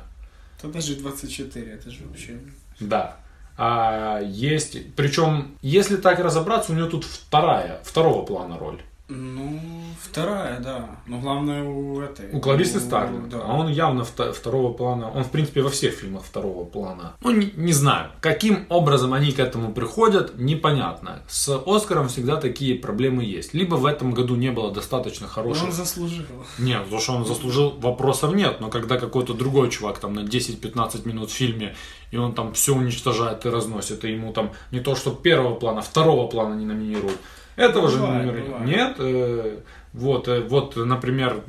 То 0.63 0.69
даже 0.69 0.95
24, 0.95 1.73
это 1.73 1.91
же 1.91 2.05
вообще... 2.05 2.39
Да. 2.79 3.17
А 3.57 4.21
есть, 4.21 4.95
причем, 4.95 5.57
если 5.61 5.97
так 5.97 6.19
разобраться, 6.19 6.71
у 6.71 6.75
него 6.75 6.87
тут 6.87 7.03
вторая, 7.03 7.81
второго 7.83 8.25
плана 8.25 8.57
роль. 8.57 8.81
Ну, 9.09 9.59
вторая, 10.01 10.61
да. 10.61 10.89
Но 11.07 11.19
главное 11.19 11.63
у 11.63 11.99
этой. 11.99 12.31
У 12.31 12.39
Кларисы 12.39 12.79
Старлинг. 12.79 13.27
Да. 13.27 13.41
А 13.43 13.53
он 13.53 13.67
явно 13.67 14.03
вто- 14.03 14.31
второго 14.31 14.71
плана. 14.71 15.11
Он, 15.11 15.25
в 15.25 15.29
принципе, 15.29 15.61
во 15.61 15.69
всех 15.69 15.93
фильмах 15.93 16.23
второго 16.23 16.63
плана. 16.63 17.13
Ну, 17.21 17.31
не, 17.31 17.51
не 17.57 17.73
знаю. 17.73 18.11
Каким 18.21 18.65
образом 18.69 19.13
они 19.13 19.33
к 19.33 19.39
этому 19.39 19.73
приходят, 19.73 20.37
непонятно. 20.37 21.21
С 21.27 21.49
Оскаром 21.65 22.07
всегда 22.07 22.37
такие 22.37 22.75
проблемы 22.75 23.25
есть. 23.25 23.53
Либо 23.53 23.75
в 23.75 23.85
этом 23.85 24.13
году 24.13 24.35
не 24.35 24.51
было 24.51 24.71
достаточно 24.71 25.27
Но 25.27 25.33
хороших 25.33 25.65
Он 25.65 25.71
заслужил. 25.73 26.25
Нет, 26.57 26.89
то, 26.89 26.99
что 26.99 27.13
он 27.13 27.25
заслужил, 27.25 27.71
вопросов 27.71 28.33
нет. 28.33 28.61
Но 28.61 28.69
когда 28.69 28.97
какой-то 28.97 29.33
другой 29.33 29.69
чувак 29.69 29.99
там 29.99 30.13
на 30.13 30.21
10-15 30.21 31.05
минут 31.05 31.29
в 31.29 31.33
фильме, 31.33 31.75
и 32.11 32.15
он 32.17 32.33
там 32.33 32.53
все 32.53 32.73
уничтожает 32.73 33.45
и 33.45 33.49
разносит, 33.49 34.05
и 34.05 34.11
ему 34.11 34.31
там 34.31 34.53
не 34.71 34.79
то, 34.79 34.95
что 34.95 35.11
первого 35.11 35.55
плана, 35.55 35.81
второго 35.81 36.27
плана 36.27 36.53
не 36.53 36.65
номинируют. 36.65 37.19
Этого 37.55 37.89
же 37.89 37.99
Бывает, 37.99 38.25
номер- 38.25 38.43
бывает. 38.43 38.65
нет. 38.67 38.95
э, 38.99 39.59
вот, 39.93 40.27
э, 40.27 40.41
вот, 40.41 40.75
например, 40.75 41.43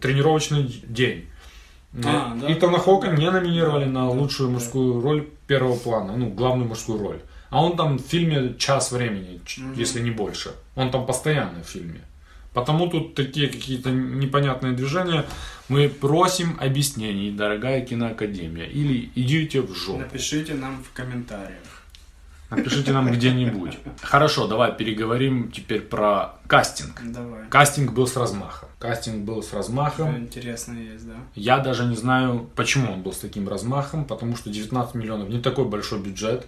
тренировочный 0.00 0.82
день. 0.88 1.26
А, 2.04 2.34
Э, 2.36 2.40
да. 2.40 2.52
Итана 2.52 2.78
Хока 2.78 3.08
не 3.08 3.30
номинировали 3.30 3.84
на 3.84 4.08
лучшую 4.10 4.50
мужскую 4.50 5.00
роль 5.00 5.28
первого 5.46 5.76
плана, 5.76 6.16
ну, 6.16 6.28
главную 6.30 6.68
мужскую 6.68 6.98
роль. 6.98 7.18
А 7.50 7.62
он 7.62 7.76
там 7.76 7.98
в 7.98 8.02
фильме 8.02 8.54
час 8.58 8.90
времени, 8.90 9.40
Мгм. 9.58 9.74
если 9.74 10.00
не 10.00 10.10
больше. 10.10 10.50
Он 10.74 10.90
там 10.90 11.06
постоянно 11.06 11.62
в 11.62 11.66
фильме. 11.68 12.00
Потому 12.52 12.88
тут 12.88 13.14
такие 13.14 13.48
какие-то 13.48 13.90
непонятные 13.90 14.72
движения. 14.72 15.24
Мы 15.68 15.88
просим 15.88 16.56
объяснений, 16.60 17.30
дорогая 17.30 17.80
киноакадемия. 17.80 18.66
Или 18.66 19.10
идите 19.16 19.60
в 19.60 19.74
жопу. 19.74 19.98
Напишите 19.98 20.54
нам 20.54 20.82
в 20.82 20.92
комментариях. 20.96 21.73
Напишите 22.56 22.92
нам 22.92 23.10
где-нибудь. 23.10 23.78
Хорошо, 24.02 24.46
давай 24.46 24.74
переговорим 24.76 25.50
теперь 25.50 25.80
про 25.80 26.36
кастинг. 26.46 27.00
Давай. 27.04 27.46
Кастинг 27.48 27.92
был 27.92 28.06
с 28.06 28.16
размахом. 28.16 28.68
Кастинг 28.78 29.24
был 29.24 29.42
с 29.42 29.48
Что 29.48 29.56
размахом. 29.58 30.16
интересно 30.18 30.78
есть, 30.78 31.06
да? 31.06 31.14
Я 31.34 31.58
даже 31.58 31.84
не 31.84 31.96
знаю, 31.96 32.48
почему 32.54 32.92
он 32.92 33.02
был 33.02 33.12
с 33.12 33.18
таким 33.18 33.48
размахом, 33.48 34.04
потому 34.04 34.36
что 34.36 34.50
19 34.50 34.94
миллионов 34.94 35.28
не 35.28 35.40
такой 35.40 35.64
большой 35.64 36.00
бюджет, 36.00 36.46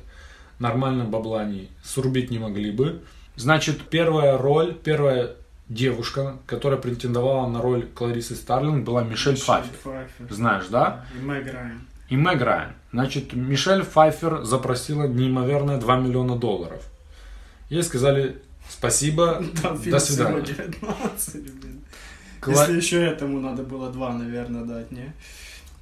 нормально 0.59 1.05
бабла 1.05 1.41
они 1.41 1.69
срубить 1.83 2.31
не 2.31 2.39
могли 2.39 2.71
бы. 2.71 3.03
Значит, 3.37 3.83
первая 3.89 4.39
роль, 4.39 4.75
первая 4.75 5.33
девушка, 5.69 6.37
которая 6.47 6.79
претендовала 6.81 7.49
на 7.49 7.61
роль 7.61 7.87
Кларисы 7.87 8.35
Старлинг, 8.37 8.85
была 8.85 9.03
Мишель 9.03 9.37
Пфайфер. 9.37 9.73
Пфайфер. 9.83 10.35
Знаешь, 10.35 10.67
да? 10.71 11.05
И 11.15 11.25
Мэг 11.25 11.45
Райан. 11.53 11.81
И 12.09 12.17
Мэг 12.17 12.41
Райан. 12.41 12.73
Значит, 12.93 13.33
Мишель 13.33 13.83
Пфайфер 13.85 14.43
запросила 14.45 15.07
неимоверные 15.09 15.77
2 15.79 15.97
миллиона 16.01 16.37
долларов. 16.37 16.83
Ей 17.69 17.83
сказали 17.83 18.41
спасибо, 18.69 19.43
Там 19.63 19.81
до 19.83 19.99
свидания. 19.99 20.41
19, 20.43 21.35
блин. 21.61 21.81
Кла- 22.41 22.53
Если 22.53 22.77
еще 22.77 23.03
этому 23.05 23.41
надо 23.41 23.63
было 23.65 23.91
два, 23.91 24.13
наверное, 24.13 24.65
дать, 24.65 24.93
не? 24.93 25.13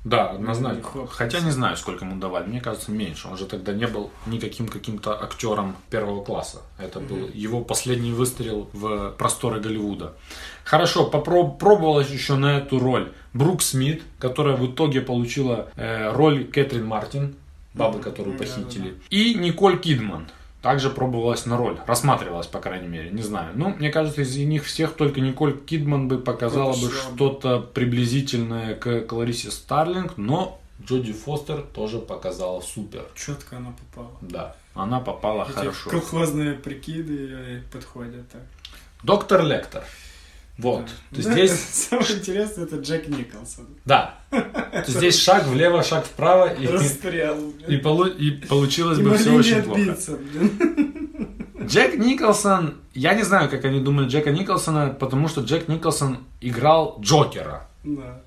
Да, 0.04 0.30
однозначно. 0.30 0.82
Хотя 1.10 1.40
не 1.40 1.50
знаю, 1.50 1.76
сколько 1.78 2.04
ему 2.04 2.16
давали. 2.20 2.46
Мне 2.46 2.60
кажется, 2.60 2.92
меньше. 2.92 3.26
Он 3.28 3.38
же 3.38 3.46
тогда 3.46 3.72
не 3.72 3.86
был 3.86 4.10
никаким 4.26 4.68
каким-то 4.68 5.18
актером 5.22 5.76
первого 5.88 6.22
класса. 6.22 6.60
Это 6.78 7.00
был 7.00 7.30
его 7.32 7.62
последний 7.62 8.12
выстрел 8.12 8.68
в 8.74 9.12
просторы 9.12 9.60
Голливуда. 9.60 10.12
Хорошо, 10.64 11.08
попро- 11.10 11.56
пробовалась 11.56 12.10
еще 12.10 12.34
на 12.36 12.58
эту 12.58 12.78
роль 12.78 13.12
Брук 13.32 13.62
Смит, 13.62 14.02
которая 14.18 14.56
в 14.56 14.66
итоге 14.72 15.00
получила 15.00 15.70
э, 15.76 16.12
роль 16.12 16.44
Кэтрин 16.44 16.84
Мартин, 16.86 17.34
бабы, 17.72 17.98
которую 18.00 18.36
похитили. 18.36 18.94
И 19.08 19.34
Николь 19.34 19.78
Кидман. 19.80 20.28
Также 20.64 20.88
пробовалась 20.88 21.44
на 21.44 21.58
роль. 21.58 21.78
Рассматривалась, 21.86 22.46
по 22.46 22.58
крайней 22.58 22.88
мере. 22.88 23.10
Не 23.10 23.20
знаю. 23.20 23.52
Ну, 23.54 23.68
мне 23.68 23.90
кажется, 23.90 24.22
из 24.22 24.34
них 24.38 24.64
всех 24.64 24.94
только 24.94 25.20
Николь 25.20 25.60
Кидман 25.60 26.08
бы 26.08 26.16
показала 26.16 26.72
бы 26.72 26.90
что-то 26.90 27.60
приблизительное 27.60 28.74
к 28.74 29.02
Кларисе 29.02 29.50
Старлинг, 29.50 30.16
но 30.16 30.58
Джоди 30.82 31.12
Фостер 31.12 31.60
тоже 31.60 31.98
показала 31.98 32.62
супер. 32.62 33.04
Четко 33.14 33.58
она 33.58 33.74
попала. 33.92 34.16
Да, 34.22 34.56
она 34.74 35.00
попала 35.00 35.44
Эти 35.44 35.52
хорошо. 35.52 35.90
колхозные 35.90 36.54
прикиды 36.54 37.62
подходят 37.70 38.26
так. 38.30 38.42
Доктор 39.02 39.44
Лектор. 39.44 39.84
Вот. 40.58 40.86
Да. 41.10 41.16
То 41.16 41.22
здесь, 41.22 41.50
Самое 41.90 42.12
интересное, 42.18 42.64
это 42.64 42.76
Джек 42.76 43.08
Николсон. 43.08 43.66
да. 43.84 44.14
То 44.30 44.84
здесь 44.88 45.18
шаг 45.20 45.46
влево, 45.46 45.82
шаг 45.82 46.04
вправо, 46.04 46.52
и, 46.52 46.66
Расстрел. 46.66 47.52
и, 47.66 47.76
полу- 47.76 48.06
и 48.06 48.30
получилось 48.30 48.98
Не 48.98 49.04
бы 49.04 49.16
все 49.16 49.32
очень 49.34 49.62
плохо. 49.62 49.80
отбиться, 49.80 50.16
блин. 50.16 50.50
Джек 51.66 51.96
Николсон, 51.96 52.74
я 52.92 53.14
не 53.14 53.22
знаю, 53.22 53.48
как 53.48 53.64
они 53.64 53.80
думали 53.80 54.06
Джека 54.08 54.30
Николсона, 54.30 54.90
потому 54.90 55.28
что 55.28 55.40
Джек 55.40 55.66
Николсон 55.68 56.18
играл 56.40 56.98
Джокера. 57.00 57.68
Да. 57.84 58.20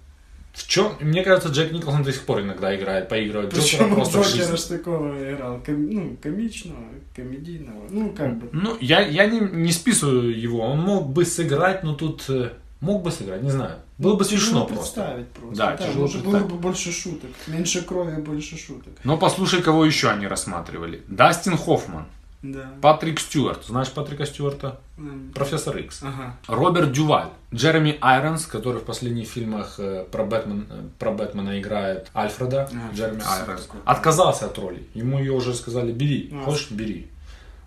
В 0.57 0.67
чем? 0.67 0.93
Мне 0.99 1.23
кажется, 1.23 1.49
Джек 1.49 1.71
Николсон 1.71 2.01
до 2.03 2.11
сих 2.11 2.23
пор 2.23 2.41
иногда 2.41 2.75
играет, 2.75 3.09
поигрывает 3.09 3.53
Джокера 3.53 3.83
Причем 3.83 3.95
просто 3.95 4.17
в 4.17 4.21
Джокера 4.25 4.41
жизни. 4.41 4.55
ж 4.55 4.61
такого 4.79 5.33
играл. 5.33 5.59
ком- 5.63 5.89
ну, 5.93 6.17
комичного, 6.21 6.79
комедийного. 7.15 7.83
Ну, 7.91 8.09
как 8.09 8.37
бы. 8.39 8.49
Ну, 8.51 8.75
я, 8.81 9.01
я 9.01 9.27
не, 9.27 9.39
не 9.39 9.71
списываю 9.71 10.35
его. 10.37 10.61
Он 10.61 10.79
мог 10.79 11.09
бы 11.09 11.25
сыграть, 11.25 11.83
но 11.83 11.93
тут 11.93 12.25
э, 12.29 12.49
мог 12.81 13.03
бы 13.03 13.11
сыграть, 13.11 13.43
не 13.43 13.51
знаю. 13.51 13.75
Было 13.99 14.15
бы 14.15 14.25
Тяжело 14.25 14.39
смешно 14.41 14.65
просто. 14.65 14.83
представить 15.01 15.27
просто. 15.29 15.55
Да, 15.57 15.77
тяжело 15.77 16.05
уже 16.05 16.17
было 16.19 16.23
представить. 16.31 16.51
бы 16.53 16.57
больше 16.59 16.91
шуток. 16.91 17.29
Меньше 17.47 17.81
крови, 17.83 18.19
больше 18.19 18.57
шуток. 18.57 18.93
Но 19.03 19.17
послушай, 19.17 19.61
кого 19.61 19.85
еще 19.85 20.09
они 20.09 20.25
рассматривали. 20.27 21.01
Дастин 21.07 21.55
Хоффман, 21.55 22.05
Да. 22.43 22.69
Патрик 22.81 23.19
Стюарт. 23.19 23.65
Знаешь 23.65 23.89
Патрика 23.91 24.25
Стюарта? 24.25 24.79
М, 24.97 25.31
Профессор 25.33 25.75
Икс. 25.77 26.03
Ага. 26.03 26.35
Роберт 26.47 26.91
Дюваль, 26.91 27.29
Джереми 27.53 27.97
Айронс, 27.99 28.45
который 28.45 28.79
в 28.79 28.83
последних 28.85 29.27
фильмах 29.27 29.75
э, 29.79 30.05
про, 30.11 30.23
Бэтмен, 30.23 30.67
э, 30.69 30.81
про 30.99 31.11
Бэтмена 31.11 31.59
играет 31.59 32.09
Альфреда, 32.15 32.69
А, 32.71 32.93
Джереми 32.95 33.21
Айронс, 33.27 33.67
отказался 33.85 34.45
от 34.45 34.57
роли. 34.59 34.87
Ему 34.93 35.17
ее 35.19 35.31
уже 35.33 35.53
сказали, 35.55 35.91
бери, 35.91 36.31
А. 36.33 36.43
хочешь, 36.45 36.69
бери. 36.71 37.09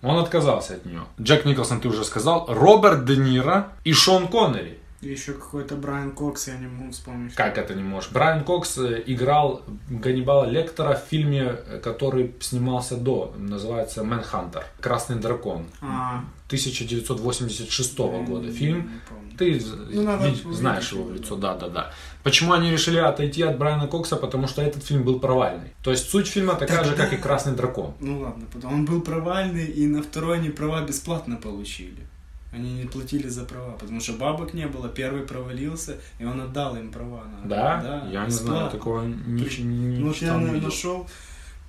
Он 0.03 0.19
отказался 0.19 0.75
от 0.75 0.87
нее. 0.87 1.03
Джек 1.21 1.45
Николсон, 1.45 1.81
ты 1.81 1.89
уже 1.89 2.05
сказал, 2.05 2.47
Роберт 2.49 3.05
Де 3.05 3.17
Ниро 3.17 3.69
и 3.85 3.93
Шон 3.93 4.29
Коннери. 4.29 4.79
Еще 5.01 5.33
какой-то 5.33 5.77
Брайан 5.77 6.11
Кокс, 6.13 6.49
я 6.49 6.59
не 6.59 6.67
могу 6.67 6.91
вспомнить. 6.93 7.35
Как 7.35 7.57
это 7.57 7.75
не 7.75 7.83
можешь? 7.83 8.11
Брайан 8.11 8.45
Кокс 8.45 8.77
э, 8.77 9.03
играл 9.07 9.63
Ганнибала 9.89 10.45
Лектора 10.45 10.95
в 10.95 11.09
фильме, 11.09 11.57
э, 11.67 11.81
который 11.83 12.35
снимался 12.41 12.99
до, 12.99 13.35
называется 13.39 14.05
«Manhunter. 14.05 14.67
Красный 14.79 15.17
дракон». 15.17 15.65
А, 15.81 16.23
1986 16.49 17.99
я 17.99 18.23
года 18.25 18.53
фильм. 18.53 18.91
Ты 19.39 19.59
Ну, 19.91 20.03
надо 20.03 20.27
видишь- 20.27 20.45
увидеть 20.45 20.59
знаешь 20.59 20.93
его 20.93 21.05
в 21.05 21.15
лицо, 21.15 21.37
да. 21.37 21.55
да, 21.55 21.69
да, 21.69 21.73
да. 21.75 21.93
Почему 22.23 22.53
они 22.53 22.71
решили 22.71 22.99
отойти 22.99 23.41
от 23.43 23.57
Брайана 23.57 23.87
Кокса? 23.87 24.17
Потому 24.17 24.49
что 24.49 24.61
этот 24.61 24.85
фильм 24.85 25.03
был 25.05 25.19
провальный. 25.19 25.73
То 25.83 25.91
есть 25.93 26.11
суть 26.11 26.27
фильма 26.27 26.57
такая 26.57 26.85
же, 26.85 26.95
как 26.95 27.15
и 27.15 27.17
Красный 27.17 27.55
дракон. 27.55 27.95
Ну 28.01 28.21
ладно, 28.21 28.45
он 28.65 28.85
был 28.85 29.01
провальный, 29.01 29.65
и 29.65 29.87
на 29.87 30.03
второй 30.03 30.39
они 30.39 30.51
права 30.51 30.83
бесплатно 30.83 31.37
получили. 31.37 32.07
Они 32.53 32.73
не 32.73 32.85
платили 32.87 33.29
за 33.29 33.45
права, 33.45 33.73
потому 33.79 34.01
что 34.01 34.15
бабок 34.15 34.55
не 34.55 34.67
было, 34.67 34.89
первый 34.89 35.23
провалился, 35.23 35.99
и 36.19 36.25
он 36.25 36.41
отдал 36.41 36.77
им 36.77 36.91
права. 36.91 37.23
На... 37.25 37.49
Да? 37.49 38.09
Я 38.11 38.25
не 38.25 38.31
знаю, 38.33 38.71
такого 38.71 39.03
не, 39.07 39.45
При- 39.45 39.63
не 39.63 39.99
Ну, 39.99 40.13
я 40.21 40.37
не 40.37 40.61
нашел, 40.61 41.07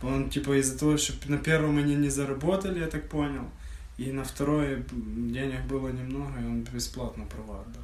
он 0.02 0.30
типа 0.30 0.60
из-за 0.60 0.80
того, 0.80 0.98
что 0.98 1.14
на 1.30 1.38
первом 1.38 1.78
они 1.78 1.96
не 1.96 2.10
заработали, 2.10 2.80
я 2.80 2.88
так 2.88 3.08
понял, 3.10 3.44
и 3.98 4.12
на 4.12 4.24
второй 4.24 4.74
м, 4.92 5.32
денег 5.32 5.62
было 5.70 5.90
немного, 5.90 6.40
и 6.42 6.46
он 6.46 6.62
бесплатно 6.64 7.26
права 7.26 7.62
отдал. 7.62 7.84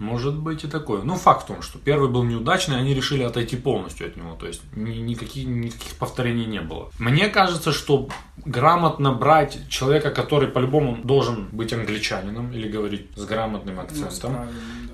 Может 0.00 0.34
быть 0.36 0.64
и 0.64 0.66
такое. 0.66 1.02
Ну, 1.04 1.14
факт 1.14 1.44
в 1.44 1.46
том, 1.46 1.62
что 1.62 1.78
первый 1.78 2.10
был 2.10 2.24
неудачный, 2.24 2.76
они 2.76 2.94
решили 2.94 3.22
отойти 3.22 3.56
полностью 3.56 4.08
от 4.08 4.16
него. 4.16 4.34
То 4.34 4.46
есть 4.48 4.60
ни- 4.76 4.96
никаких, 4.98 5.46
никаких 5.46 5.94
повторений 5.94 6.46
не 6.46 6.60
было. 6.60 6.90
Мне 6.98 7.28
кажется, 7.28 7.72
что 7.72 8.08
грамотно 8.44 9.12
брать 9.12 9.58
человека, 9.68 10.10
который 10.10 10.48
по-любому 10.48 10.96
должен 11.04 11.48
быть 11.52 11.72
англичанином 11.72 12.52
или 12.52 12.68
говорить 12.68 13.08
с 13.16 13.24
грамотным 13.24 13.76
Ну, 13.76 13.82
акцентом. 13.82 14.32
да. 14.34 14.48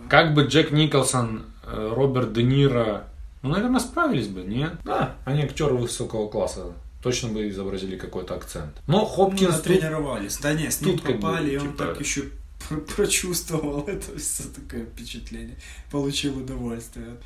Как 0.09 0.35
бы 0.35 0.45
Джек 0.45 0.71
Николсон, 0.73 1.45
э, 1.65 1.93
Роберт 1.95 2.33
Де 2.33 2.43
Ниро, 2.43 3.05
ну, 3.43 3.51
наверное, 3.51 3.81
справились 3.81 4.29
бы, 4.29 4.43
нет? 4.43 4.73
Да, 4.85 5.15
они 5.25 5.43
актеры 5.43 5.75
высокого 5.75 6.29
класса. 6.29 6.73
Точно 7.03 7.31
бы 7.31 7.49
изобразили 7.49 7.97
какой-то 7.97 8.35
акцент. 8.35 8.77
Но 8.87 9.01
Ну, 9.01 9.05
Хопкинс 9.07 9.55
тут- 9.57 9.63
тренировались. 9.65 10.37
Да 10.39 10.53
не, 10.53 10.71
с 10.71 10.81
ним 10.83 10.99
тут 10.99 11.07
как 11.07 11.17
бы, 11.17 11.23
попали, 11.23 11.51
и 11.53 11.57
он 11.57 11.69
типа- 11.73 11.85
так 11.87 12.01
еще 12.01 12.25
пр- 12.69 12.81
прочувствовал 12.81 13.85
это 13.87 14.19
все 14.19 14.43
такое 14.55 14.85
впечатление. 14.85 15.57
Получил 15.91 16.37
удовольствие. 16.37 17.17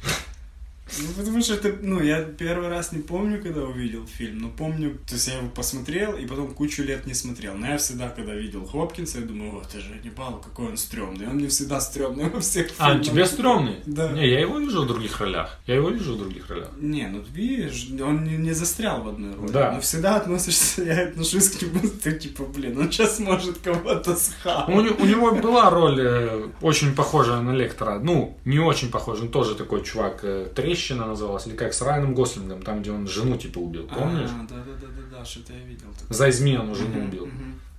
Ну, 0.99 1.09
потому 1.17 1.41
что 1.43 1.55
это, 1.55 1.75
ну, 1.83 2.03
я 2.03 2.23
первый 2.23 2.69
раз 2.69 2.93
не 2.93 3.01
помню, 3.01 3.43
когда 3.43 3.63
увидел 3.63 4.07
фильм, 4.07 4.39
но 4.39 4.49
помню, 4.51 4.99
то 5.09 5.15
есть 5.15 5.29
я 5.29 5.39
его 5.39 5.49
посмотрел 5.49 6.13
и 6.17 6.27
потом 6.27 6.49
кучу 6.55 6.83
лет 6.83 7.07
не 7.07 7.15
смотрел. 7.15 7.55
Но 7.55 7.67
я 7.69 7.79
всегда, 7.79 8.11
когда 8.11 8.35
видел 8.35 8.67
Хопкинса, 8.67 9.21
я 9.21 9.25
думаю, 9.27 9.53
вот, 9.53 9.67
это 9.71 9.81
же 9.81 9.95
Ганнибал, 9.95 10.41
какой 10.45 10.67
он 10.69 10.77
стрёмный. 10.77 11.27
Он 11.27 11.37
мне 11.37 11.49
всегда 11.49 11.81
стрёмный 11.81 12.29
во 12.29 12.41
всех 12.41 12.69
А, 12.79 12.91
фильмах. 12.91 13.07
тебе 13.07 13.27
стрёмный? 13.27 13.77
Да. 13.87 14.13
Не, 14.13 14.29
я 14.29 14.41
его 14.41 14.59
вижу 14.59 14.83
в 14.83 14.87
других 14.87 15.19
ролях. 15.21 15.59
Я 15.67 15.77
его 15.77 15.89
вижу 15.89 16.15
в 16.15 16.19
других 16.19 16.49
ролях. 16.51 16.71
Не, 16.79 17.09
ну 17.09 17.25
видишь, 17.33 17.89
он 18.01 18.25
не, 18.25 18.37
не 18.37 18.53
застрял 18.53 19.03
в 19.03 19.09
одной 19.09 19.35
роли. 19.35 19.51
Да. 19.53 19.73
Но 19.73 19.81
всегда 19.81 20.17
относишься, 20.17 20.83
я 20.85 21.09
отношусь 21.09 21.49
к 21.51 21.63
нему, 21.63 21.81
ты 22.03 22.13
типа, 22.13 22.45
блин, 22.45 22.79
он 22.79 22.91
сейчас 22.93 23.19
может 23.21 23.59
кого-то 23.59 24.15
схавать. 24.17 24.69
У, 24.69 24.81
не- 24.83 24.91
у 24.91 25.05
него 25.07 25.35
была 25.35 25.71
роль 25.71 25.99
э, 26.01 26.49
очень 26.61 26.95
похожая 26.95 27.41
на 27.41 27.53
Лектора. 27.55 27.99
Ну, 28.01 28.37
не 28.45 28.59
очень 28.59 28.91
похожая, 28.91 29.25
он 29.25 29.31
тоже 29.31 29.55
такой 29.55 29.83
чувак. 29.83 30.21
э, 30.23 30.49
Трещина 30.75 31.07
называлась, 31.07 31.47
или 31.47 31.55
как 31.55 31.73
с 31.73 31.83
Райаном 31.83 32.15
Гослингом, 32.15 32.61
там, 32.63 32.83
где 32.83 32.91
он 32.91 33.07
жену 33.07 33.37
типа 33.37 33.59
убил, 33.59 33.87
помнишь? 33.87 34.31
А, 34.31 34.47
да, 34.49 34.57
да, 34.57 34.73
да, 34.81 34.87
да, 34.89 35.19
да, 35.19 35.25
что-то 35.25 35.53
я 35.53 35.61
видел. 35.61 35.87
За 36.11 36.29
измену 36.31 36.75
жену 36.75 36.97
Мгм, 36.99 37.09
убил. 37.09 37.29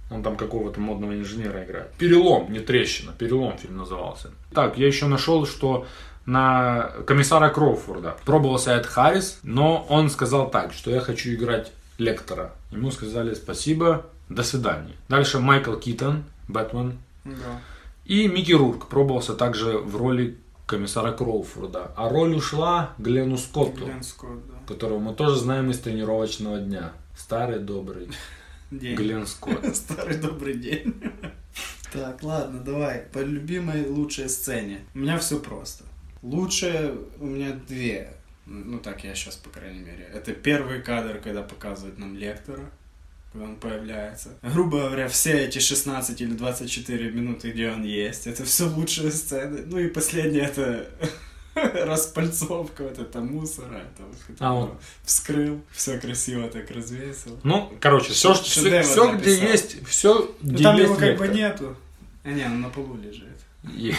Он 0.10 0.24
там 0.24 0.38
какого-то 0.38 0.80
модного 0.80 1.14
инженера 1.14 1.66
играет. 1.66 1.92
Перелом, 1.98 2.52
не 2.54 2.60
трещина, 2.60 3.12
перелом 3.12 3.58
фильм 3.58 3.78
назывался. 3.78 4.32
Так, 4.54 4.78
я 4.78 4.88
еще 4.88 5.08
нашел, 5.08 5.46
что 5.46 5.86
на 6.26 6.92
комиссара 7.06 7.50
Кроуфорда 7.50 8.16
пробовался 8.24 8.72
Эд 8.72 8.86
Харрис, 8.86 9.40
но 9.44 9.86
он 9.90 10.10
сказал 10.10 10.50
так, 10.50 10.72
что 10.74 10.90
я 10.92 11.02
хочу 11.02 11.32
играть 11.34 11.72
Лектора. 11.98 12.54
Ему 12.72 12.92
сказали 12.92 13.34
спасибо, 13.34 14.06
до 14.30 14.44
свидания. 14.44 14.94
Дальше 15.10 15.40
Майкл 15.40 15.76
Китон, 15.76 16.24
Бэтмен, 16.48 16.98
Да. 17.26 17.34
и 18.06 18.28
Микки 18.28 18.54
Рурк 18.54 18.88
пробовался 18.88 19.34
также 19.34 19.78
в 19.80 19.96
роли 19.98 20.38
комиссара 20.66 21.12
Кроуфорда. 21.12 21.92
А 21.96 22.10
роль 22.10 22.36
ушла 22.36 22.94
Глену 22.98 23.38
Скотту, 23.38 23.86
Глен 23.86 24.04
Скотт, 24.04 24.40
да. 24.48 24.56
которого 24.68 25.00
мы 25.00 25.14
тоже 25.14 25.38
знаем 25.38 25.70
из 25.72 25.80
тренировочного 25.80 26.60
дня. 26.60 26.94
Старый 27.16 27.60
добрый 27.60 28.10
День. 28.72 28.96
Глен 28.96 29.28
Скотт. 29.28 29.64
Старый 29.76 30.18
добрый 30.18 30.56
день. 30.56 30.96
Так, 31.94 32.24
ладно, 32.24 32.60
давай. 32.60 33.04
По 33.14 33.20
любимой 33.20 33.88
лучшей 33.88 34.28
сцене. 34.28 34.82
У 34.94 35.00
меня 35.00 35.18
все 35.18 35.40
просто. 35.40 35.86
Лучшее 36.22 36.98
у 37.20 37.26
меня 37.26 37.54
две. 37.68 38.14
Ну 38.46 38.80
так 38.80 39.04
я 39.04 39.16
сейчас, 39.16 39.36
по 39.36 39.50
крайней 39.50 39.80
мере. 39.80 40.10
Это 40.14 40.34
первый 40.34 40.82
кадр, 40.82 41.20
когда 41.24 41.42
показывают 41.42 41.98
нам 41.98 42.16
лектора. 42.16 42.70
Он 43.42 43.56
появляется. 43.58 44.30
Грубо 44.42 44.80
говоря, 44.84 45.08
все 45.08 45.46
эти 45.46 45.60
16 45.60 46.22
или 46.22 46.32
24 46.34 47.12
минуты, 47.12 47.52
где 47.52 47.70
он 47.72 47.84
есть, 47.84 48.28
это 48.28 48.44
все 48.46 48.66
лучшие 48.70 49.12
сцены. 49.12 49.64
Ну 49.66 49.78
и 49.80 49.88
последнее 49.88 50.44
это 50.44 50.88
распальцовка 51.56 52.84
вот 52.84 53.00
это 53.00 53.20
мусора, 53.22 53.76
это 53.76 54.04
вот, 54.04 54.18
А, 54.40 54.54
вот. 54.54 54.82
вскрыл, 55.04 55.62
все 55.72 56.00
красиво 56.00 56.48
так 56.50 56.70
развесил. 56.72 57.40
Ну, 57.44 57.72
короче, 57.80 58.12
все, 58.14 58.34
Шедевр 58.34 58.84
все, 58.84 59.12
где 59.16 59.32
написал. 59.32 59.48
есть, 59.50 59.88
все, 59.88 60.36
Ну, 60.42 60.54
где 60.54 60.64
там 60.64 60.76
есть 60.78 60.90
его 60.90 60.96
как 61.00 61.18
бы 61.18 61.28
Лектор. 61.28 61.36
нету. 61.36 61.76
А 62.24 62.32
не, 62.32 62.46
он 62.46 62.62
на 62.62 62.70
полу 62.70 62.98
лежит. 62.98 63.28
И, 63.64 63.94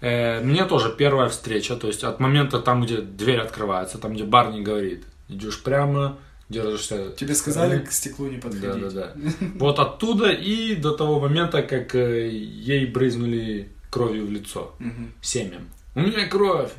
э, 0.00 0.40
мне 0.40 0.64
тоже 0.64 0.94
первая 0.96 1.28
встреча, 1.28 1.76
то 1.76 1.86
есть 1.86 2.04
от 2.04 2.20
момента 2.20 2.60
там, 2.60 2.84
где 2.84 2.98
дверь 3.00 3.40
открывается, 3.40 3.98
там, 3.98 4.14
где 4.14 4.24
Барни 4.24 4.62
говорит, 4.62 5.04
идешь 5.28 5.62
прямо, 5.62 6.18
держишься... 6.48 7.10
Тебе 7.12 7.34
сказали 7.34 7.84
к 7.84 7.92
стеклу 7.92 8.28
не 8.28 8.38
подходить? 8.38 8.80
Да, 8.80 8.90
да, 8.90 9.12
да. 9.14 9.36
Вот 9.54 9.78
оттуда 9.78 10.30
и 10.30 10.74
до 10.74 10.92
того 10.92 11.20
момента, 11.20 11.62
как 11.62 11.94
э, 11.94 12.28
ей 12.28 12.86
брызнули 12.86 13.70
кровью 13.90 14.26
в 14.26 14.30
лицо. 14.30 14.74
Семем. 15.20 15.68
У 15.94 16.00
меня 16.00 16.26
кровь. 16.26 16.72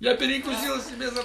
Я 0.00 0.16
перекусил 0.16 0.80
себе 0.80 1.10
за 1.10 1.22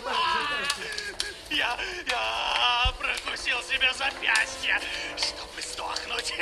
Я, 1.49 1.77
я 2.07 2.93
прокусил 2.99 3.57
себе 3.63 3.87
запястье, 3.97 4.79
чтобы 5.15 5.61
сдохнуть. 5.61 6.33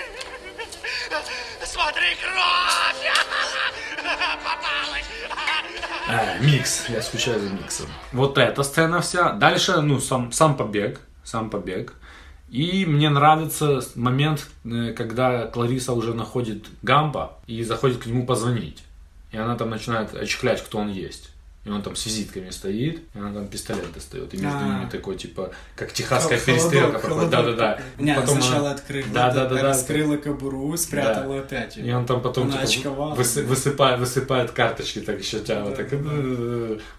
Смотри, 1.63 2.07
кровь! 2.21 3.13
Попалась! 4.43 5.05
А, 6.07 6.37
микс. 6.39 6.85
Я 6.89 7.01
скучаю 7.01 7.39
за 7.39 7.49
миксом. 7.49 7.87
Вот 8.11 8.37
эта 8.37 8.63
сцена 8.63 9.01
вся. 9.01 9.31
Дальше, 9.31 9.81
ну, 9.81 9.99
сам, 9.99 10.31
сам 10.31 10.57
побег. 10.57 10.99
Сам 11.25 11.49
побег. 11.49 11.93
И 12.49 12.85
мне 12.85 13.09
нравится 13.09 13.81
момент, 13.95 14.47
э, 14.63 14.93
когда 14.93 15.47
Клариса 15.47 15.91
уже 15.91 16.13
находит 16.13 16.67
Гампа 16.83 17.39
и 17.47 17.63
заходит 17.63 17.97
к 17.97 18.05
нему 18.05 18.25
позвонить. 18.25 18.83
И 19.31 19.37
она 19.37 19.57
там 19.57 19.69
начинает 19.69 20.15
очклять, 20.15 20.63
кто 20.63 20.77
он 20.77 20.89
есть. 20.89 21.31
И 21.65 21.69
он 21.69 21.81
там 21.81 21.95
с 21.95 22.05
визитками 22.05 22.51
стоит, 22.51 22.99
и 23.15 23.17
она 23.17 23.33
там 23.33 23.47
пистолет 23.47 23.91
достает. 23.91 24.31
И 24.35 24.37
между 24.37 24.59
А. 24.59 24.63
ними 24.63 24.87
такой, 24.89 25.15
типа, 25.17 25.49
как 25.75 25.91
техасская 25.93 26.39
перестрелка. 26.39 26.99
Да-да-да. 27.25 27.79
Не, 27.97 28.15
сначала 28.27 28.59
она- 28.69 28.71
открыла, 28.71 29.07
Да, 29.11 29.31
да, 29.33 29.45
да, 29.49 29.55
да. 29.55 29.61
раскрыла 29.63 30.17
кобуру, 30.17 30.77
спрятала 30.77 31.39
опять. 31.39 31.77
И 31.77 31.91
он 31.91 32.05
там 32.05 32.21
потом 32.21 32.51
типа, 32.65 33.15
высыпает, 33.15 34.51
карточки, 34.51 34.99
так 35.01 35.19
еще 35.19 35.39
Да, 35.39 35.71
так. 35.71 35.91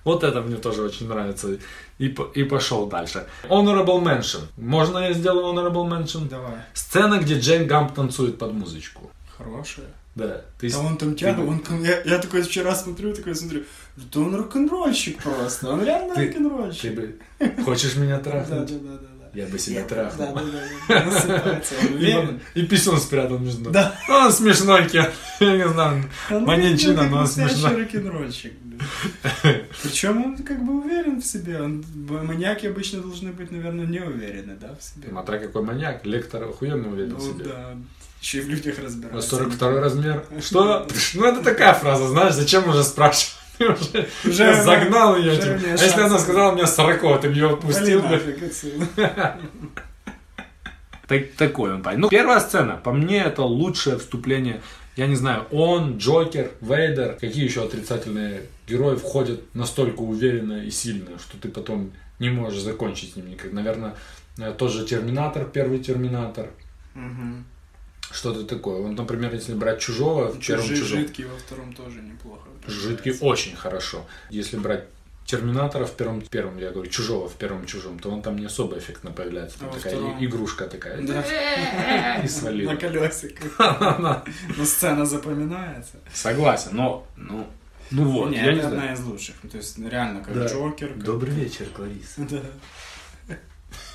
Вот 0.05 0.25
это 0.25 0.43
мне 0.43 0.57
тоже 0.57 0.83
очень 0.83 1.09
нравится. 1.09 1.57
И, 1.99 2.07
и 2.35 2.43
пошел 2.45 2.87
дальше. 2.89 3.25
Honorable 3.49 4.03
Mention. 4.03 4.41
Можно 4.57 4.99
я 4.99 5.13
сделаю 5.13 5.47
Honorable 5.55 5.89
Mention? 5.89 6.29
Давай. 6.29 6.57
Сцена, 6.75 7.19
где 7.19 7.39
Джейн 7.39 7.67
Гамп 7.67 7.95
танцует 7.95 8.37
под 8.39 8.53
музычку. 8.53 9.11
Хорошая. 9.39 9.87
Да. 10.17 10.43
Ты, 10.59 10.71
А 10.75 10.79
он 10.81 10.97
там 10.97 11.15
тягал, 11.15 11.47
он, 11.49 11.61
ко- 11.61 11.75
я, 11.77 12.01
я 12.03 12.19
такой 12.19 12.43
вчера 12.43 12.75
смотрю, 12.75 13.15
такой 13.15 13.35
смотрю, 13.35 13.63
да 13.97 14.21
он 14.21 14.35
рок-н-ролльщик 14.35 15.23
просто, 15.23 15.71
он 15.71 15.85
реально 15.85 16.15
Ты- 16.15 16.27
рок-н-ролльщик. 16.29 16.83
ты 17.39 17.47
бы 17.47 17.63
хочешь 17.63 17.97
меня 17.97 18.19
Да, 18.19 18.25
да, 18.25 18.31
трахнуть? 18.31 18.69
да, 18.83 18.91
да, 18.93 18.99
да. 18.99 19.09
Я 19.35 19.47
бы 19.49 19.59
себя 19.59 19.83
Да, 19.83 19.89
трахнул. 20.09 20.35
да, 20.35 20.43
да, 20.89 21.61
да. 21.61 22.19
Он 22.19 22.41
И, 22.55 22.61
и 22.61 22.67
писюн 22.67 22.99
спрятал 22.99 23.39
между 23.39 23.65
ног. 23.65 23.73
Да. 23.75 23.95
Он 24.09 24.33
смешной, 24.33 24.89
я 24.95 25.13
не 25.41 25.69
знаю. 25.69 26.05
Он 26.31 26.45
Маньячина, 26.45 27.07
но 27.11 27.19
он 27.19 27.27
смешной. 27.27 27.83
рок-н-ролльщик. 27.83 28.55
Причем 29.83 30.25
он 30.25 30.37
как 30.39 30.65
бы 30.65 30.81
уверен 30.81 31.21
в 31.21 31.27
себе. 31.27 31.61
Он, 31.61 31.85
маньяки 32.09 32.67
обычно 32.67 33.01
должны 33.03 33.33
быть, 33.33 33.51
наверное, 33.51 33.87
не 33.87 34.01
уверены, 34.01 34.57
да, 34.61 34.75
в 34.79 34.83
себе. 34.83 35.09
Смотря 35.11 35.39
какой 35.39 35.63
маньяк. 35.63 36.07
Лектор 36.07 36.45
охуенно 36.45 36.89
уверен 36.91 37.17
в 37.17 37.19
Ну 37.27 37.33
себе. 37.35 37.45
да. 37.45 37.77
Еще 38.27 38.39
и 38.39 38.41
в 38.41 38.49
людях 38.49 38.81
разбирается. 38.81 39.37
42 39.37 39.81
размер. 39.81 40.25
Что? 40.41 40.85
Ну, 41.15 41.25
это 41.27 41.45
такая 41.45 41.75
фраза, 41.75 42.09
знаешь, 42.09 42.35
зачем 42.35 42.69
уже 42.69 42.83
спрашивать? 42.83 43.37
Ты 43.57 43.69
уже, 43.73 44.09
Уже, 44.25 44.63
загнал 44.65 45.17
ее. 45.17 45.31
уже 45.31 45.43
типа. 45.43 45.61
А 45.79 45.85
если 45.85 46.01
она 46.01 46.19
сказала 46.19 46.51
мне 46.53 46.67
40, 46.67 47.21
ты 47.21 47.29
бы 47.29 47.35
ее 47.35 47.51
отпустил? 47.51 48.03
Так, 51.07 51.35
такой 51.39 51.73
он 51.73 51.85
парень. 51.85 52.01
Ну, 52.01 52.09
первая 52.09 52.41
сцена, 52.41 52.81
по 52.83 52.93
мне, 52.93 53.23
это 53.23 53.43
лучшее 53.43 53.97
вступление. 53.97 54.61
Я 54.97 55.07
не 55.07 55.15
знаю, 55.15 55.45
он, 55.53 55.99
Джокер, 55.99 56.51
Вейдер, 56.61 57.15
какие 57.15 57.45
еще 57.45 57.63
отрицательные 57.63 58.43
герои 58.67 58.97
входят 58.97 59.55
настолько 59.55 60.01
уверенно 60.01 60.65
и 60.65 60.71
сильно, 60.73 61.17
что 61.21 61.39
ты 61.39 61.49
потом 61.49 61.93
не 62.19 62.31
можешь 62.31 62.61
закончить 62.61 63.13
с 63.13 63.17
ним 63.17 63.31
никак. 63.31 63.53
Наверное, 63.53 63.95
э, 64.37 64.53
тот 64.59 64.73
же 64.73 64.85
Терминатор, 64.85 65.45
первый 65.45 65.79
Терминатор. 65.79 66.49
Мгм. 66.95 67.45
Что-то 68.11 68.45
такое. 68.45 68.81
Вот, 68.81 68.97
например, 68.97 69.35
если 69.35 69.55
брать 69.55 69.81
Чужого, 69.81 70.29
в 70.33 70.39
первом 70.47 70.69
Чужом. 70.69 70.87
жидкий 71.01 71.25
во 71.25 71.37
втором 71.37 71.73
тоже 71.75 72.01
неплохо. 72.01 72.49
Жидкий 72.67 73.17
очень 73.21 73.57
хорошо. 73.57 74.07
Если 74.31 74.57
брать 74.57 74.85
Терминатора 75.25 75.87
в 75.87 75.93
первом, 75.97 76.21
первом, 76.21 76.57
я 76.59 76.71
говорю, 76.71 76.89
Чужого 76.89 77.29
в 77.29 77.35
первом 77.35 77.67
Чужом, 77.67 77.99
то 77.99 78.11
он 78.11 78.23
там 78.23 78.39
не 78.39 78.47
особо 78.47 78.79
эффектно 78.79 79.11
появляется. 79.11 79.59
Там 79.59 79.71
А 79.71 79.73
такая 79.73 79.97
втором? 79.97 80.25
игрушка 80.25 80.67
такая. 80.69 81.03
Да. 81.03 82.21
И 82.25 82.29
свалила. 82.29 82.71
На 82.73 82.77
колесиках. 82.77 83.59
Но 84.57 84.65
сцена 84.65 85.05
запоминается. 85.05 85.97
Согласен, 86.15 86.71
но, 86.77 87.05
ну, 87.17 87.45
ну 87.91 88.05
вот, 88.09 88.31
Не, 88.31 88.37
я 88.37 88.53
не 88.53 88.59
это 88.61 88.69
знаю. 88.69 88.83
одна 88.83 88.93
из 88.95 89.01
лучших. 89.05 89.35
То 89.51 89.57
есть 89.57 89.79
реально 89.79 90.23
как 90.23 90.33
Да. 90.33 90.47
Джокер. 90.47 90.89
как- 90.95 91.03
Добрый 91.03 91.35
вечер, 91.35 91.67
Клариса. 91.75 92.21
Да. 92.31 92.43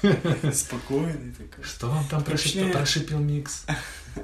Спокойный 0.51 1.31
такой. 1.31 1.63
Что 1.63 1.87
вам 1.87 2.05
там 2.09 2.23
прошипел 2.23 3.19
микс? 3.19 3.65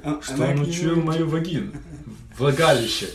А- 0.02 0.20
Что 0.22 0.44
он 0.44 0.60
учуял 0.60 0.94
идет. 0.94 1.04
мою 1.04 1.28
вагину? 1.28 1.72
Влагалище. 2.38 3.08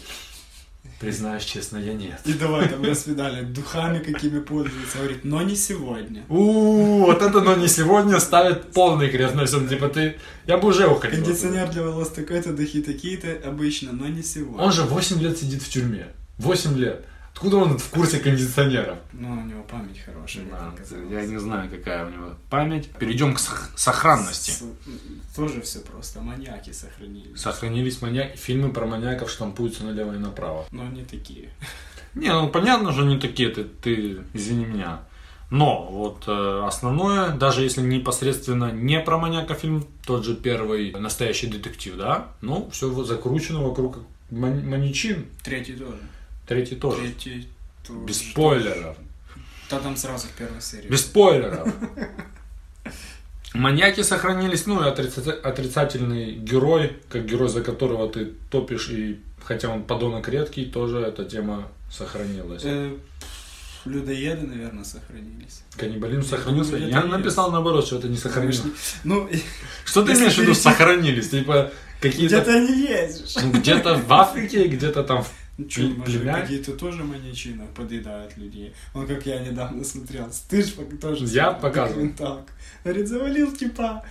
Признаюсь 1.00 1.44
честно, 1.44 1.78
я 1.78 1.94
нет. 1.94 2.22
И 2.24 2.32
давай 2.34 2.70
там 2.70 2.82
на 2.82 2.96
свидание 2.96 3.44
духами 3.44 4.00
какими 4.00 4.40
пользуется. 4.40 5.00
Говорит, 5.00 5.26
но 5.26 5.42
не 5.42 5.56
сегодня. 5.56 6.24
У, 6.30 7.00
вот 7.06 7.22
это, 7.22 7.42
но 7.42 7.56
не 7.58 7.68
сегодня 7.68 8.20
ставит 8.22 8.72
полный 8.72 9.10
крест 9.10 9.36
на 9.36 9.46
всем. 9.46 9.68
Типа 9.68 9.90
ты, 9.90 10.16
я 10.48 10.58
бы 10.58 10.70
уже 10.70 10.88
уходил. 10.88 11.24
Кондиционер 11.26 11.70
для 11.72 11.84
волос 11.84 12.10
такой-то, 12.10 12.54
духи 12.54 12.82
такие-то, 12.82 13.50
обычно, 13.50 13.92
но 13.92 14.08
не 14.08 14.24
сегодня. 14.24 14.64
Он 14.64 14.72
же 14.72 14.84
8 14.84 15.20
лет 15.20 15.38
сидит 15.38 15.62
в 15.62 15.70
тюрьме. 15.70 16.08
8 16.38 16.78
лет. 16.78 17.06
Откуда 17.34 17.58
он 17.58 17.78
в 17.78 17.90
курсе 17.90 18.20
кондиционеров? 18.20 19.00
Ну, 19.12 19.32
у 19.32 19.42
него 19.46 19.64
память 19.64 20.00
хорошая. 20.00 20.46
оказалось. 20.46 21.12
Я 21.12 21.26
не 21.26 21.38
знаю, 21.40 21.70
какая 21.70 22.06
у 22.06 22.10
него 22.10 22.36
память. 22.50 22.90
Перейдем 23.00 23.34
к 23.34 23.40
сох- 23.40 23.70
сохранности. 23.76 24.52
С- 24.52 25.36
Тоже 25.36 25.62
все 25.62 25.80
просто. 25.80 26.22
Маньяки 26.22 26.72
сохранились. 26.72 27.40
Сохранились 27.42 28.02
маньяки. 28.02 28.38
Фильмы 28.38 28.72
про 28.72 28.86
маньяков 28.86 29.30
штампуются 29.32 29.84
налево 29.84 30.14
и 30.14 30.20
направо. 30.20 30.66
Но 30.72 30.86
не 30.88 31.04
такие. 31.04 31.50
Не, 32.14 32.32
ну 32.32 32.48
понятно 32.50 32.92
же, 32.92 33.04
не 33.04 33.20
такие, 33.20 33.50
ты, 33.50 33.64
ты 33.64 34.22
извини 34.34 34.66
меня. 34.66 35.00
Но 35.50 35.88
вот 35.92 36.24
э, 36.28 36.64
основное, 36.66 37.32
даже 37.32 37.62
если 37.64 37.82
непосредственно 37.82 38.72
не 38.72 39.00
про 39.00 39.18
маньяка 39.18 39.56
фильм, 39.56 39.86
тот 40.06 40.24
же 40.24 40.36
первый 40.36 40.92
настоящий 40.94 41.48
детектив, 41.48 41.96
да, 41.98 42.28
ну, 42.42 42.70
все 42.72 42.92
закручено 43.04 43.64
вокруг 43.68 43.98
ман- 44.32 44.68
маньячин. 44.70 45.26
Третий 45.44 45.74
тоже. 45.74 45.98
Третий 46.48 46.76
тоже. 46.76 46.98
Третий 47.02 47.48
тоже. 47.88 48.00
Без 48.06 48.18
спойлеров. 48.20 48.98
Да 49.70 49.80
там 49.80 49.96
сразу 49.98 50.28
в 50.28 50.32
первой 50.32 50.62
серии. 50.62 50.88
Без 50.88 51.02
спойлеров. 51.02 51.74
Маньяки 53.54 54.02
сохранились, 54.02 54.66
ну 54.66 54.82
и 54.84 54.90
отрица- 54.90 55.40
отрицательный 55.40 56.34
герой, 56.34 56.98
как 57.10 57.26
герой, 57.26 57.50
за 57.50 57.62
которого 57.62 58.10
ты 58.10 58.34
топишь, 58.50 58.90
и 58.90 59.20
хотя 59.44 59.70
он 59.70 59.84
подонок 59.84 60.28
редкий, 60.28 60.66
тоже 60.66 61.00
эта 61.00 61.24
тема 61.24 61.68
сохранилась. 61.92 62.64
Э, 62.66 62.96
Людоеды, 63.86 64.48
наверное, 64.48 64.84
сохранились. 64.84 65.62
Каннибализм 65.78 66.24
сохранился. 66.24 66.78
Я 66.78 67.04
написал 67.04 67.52
наоборот, 67.52 67.86
что 67.86 67.98
это 68.00 68.08
не 68.08 68.18
сохранилось. 68.18 68.64
Ну, 69.04 69.30
Что 69.86 70.04
ты 70.04 70.14
имеешь 70.14 70.34
в 70.34 70.38
виду 70.40 70.56
сохранились? 70.56 71.30
Типа 71.30 71.72
какие-то... 72.02 72.38
где-то 72.38 72.54
они 72.56 72.82
есть. 72.82 73.40
Ну, 73.44 73.52
где-то 73.52 73.96
в 73.98 74.12
Африке, 74.14 74.68
где-то 74.68 75.04
там... 75.04 75.24
в- 75.24 75.32
Ну 75.58 75.70
что, 75.70 75.82
может, 75.84 76.24
какие-то 76.42 76.72
тоже 76.74 77.04
маньячины 77.04 77.66
подъедают 77.76 78.36
людей. 78.38 78.74
Он, 78.96 79.06
как 79.06 79.26
я 79.28 79.40
недавно 79.40 79.84
смотрел, 79.84 80.28
ты 80.50 80.64
ж 80.64 80.74
пок- 80.74 80.98
тоже 80.98 81.26
Я 81.26 81.52
показывал. 81.52 82.10
Говорит, 82.84 83.08
завалил 83.08 83.52
типа, 83.52 84.04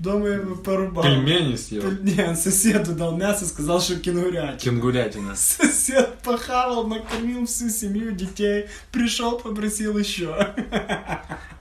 дома 0.00 0.26
его 0.26 0.56
порубал. 0.56 1.04
Пельмени 1.04 1.54
съел. 1.54 1.82
Пель- 1.82 2.00
Не, 2.02 2.24
он 2.30 2.36
соседу 2.36 2.92
дал 2.96 3.16
мясо, 3.16 3.46
сказал, 3.46 3.80
что 3.80 4.00
кенгурятина. 4.00 4.58
Кенгурятина. 4.58 5.36
Сосед 5.36 6.18
похавал, 6.24 6.86
накормил 6.88 7.46
всю 7.46 7.68
семью, 7.70 8.10
детей, 8.12 8.66
пришел, 8.90 9.38
попросил 9.38 9.96
еще. 9.96 10.34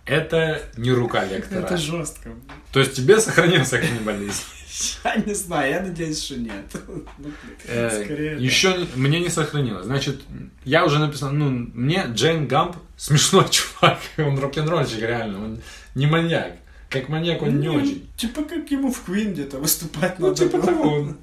Это 0.05 0.61
не 0.77 0.91
рука 0.91 1.23
лектора. 1.25 1.65
Это 1.65 1.77
жестко. 1.77 2.31
То 2.71 2.79
есть 2.79 2.93
тебе 2.95 3.19
сохранился 3.19 3.77
каннибализм. 3.77 4.41
Я 5.03 5.15
не 5.17 5.33
знаю, 5.33 5.71
я 5.71 5.81
надеюсь, 5.81 6.23
что 6.23 6.37
нет. 6.39 6.53
Ну, 7.17 7.31
Э, 7.65 8.03
Скорее. 8.03 8.37
Еще 8.37 8.73
не- 8.77 8.87
мне 8.95 9.19
не 9.19 9.29
сохранилось. 9.29 9.85
Значит, 9.85 10.21
я 10.65 10.85
уже 10.85 10.99
написал, 10.99 11.31
ну, 11.31 11.49
мне 11.49 12.05
Джейн 12.13 12.47
Гамп 12.47 12.75
смешной 12.97 13.45
чувак. 13.49 13.99
Он 14.17 14.37
рок-н-ролльщик, 14.39 14.99
реально. 15.01 15.43
Он 15.43 15.59
не 15.95 16.05
маньяк. 16.07 16.53
Как 16.89 17.07
маньяк 17.09 17.41
он 17.41 17.59
не 17.59 17.67
Ну, 17.67 17.75
очень. 17.75 18.09
Типа 18.17 18.43
как 18.43 18.69
ему 18.71 18.91
в 18.91 19.07
Queen 19.07 19.33
где-то 19.33 19.59
выступать 19.59 20.17
Ну, 20.19 20.27
надо 20.29 20.43
типа 20.45 20.57
было. 20.57 20.65
того. 20.65 21.15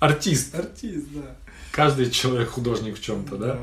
Артист. 0.00 0.54
Артист, 0.54 1.06
да. 1.14 1.36
Каждый 1.72 2.10
человек 2.10 2.48
художник 2.50 2.98
в 2.98 3.02
чем-то, 3.02 3.36
да? 3.36 3.46
да. 3.54 3.58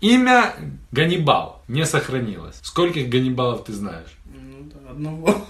Имя 0.00 0.54
Ганнибал 0.92 1.62
не 1.68 1.84
сохранилось. 1.84 2.56
Скольких 2.62 3.08
Ганнибалов 3.08 3.64
ты 3.64 3.72
знаешь? 3.72 4.08
Ну 4.26 4.70
да, 4.72 4.90
одного. 4.92 5.46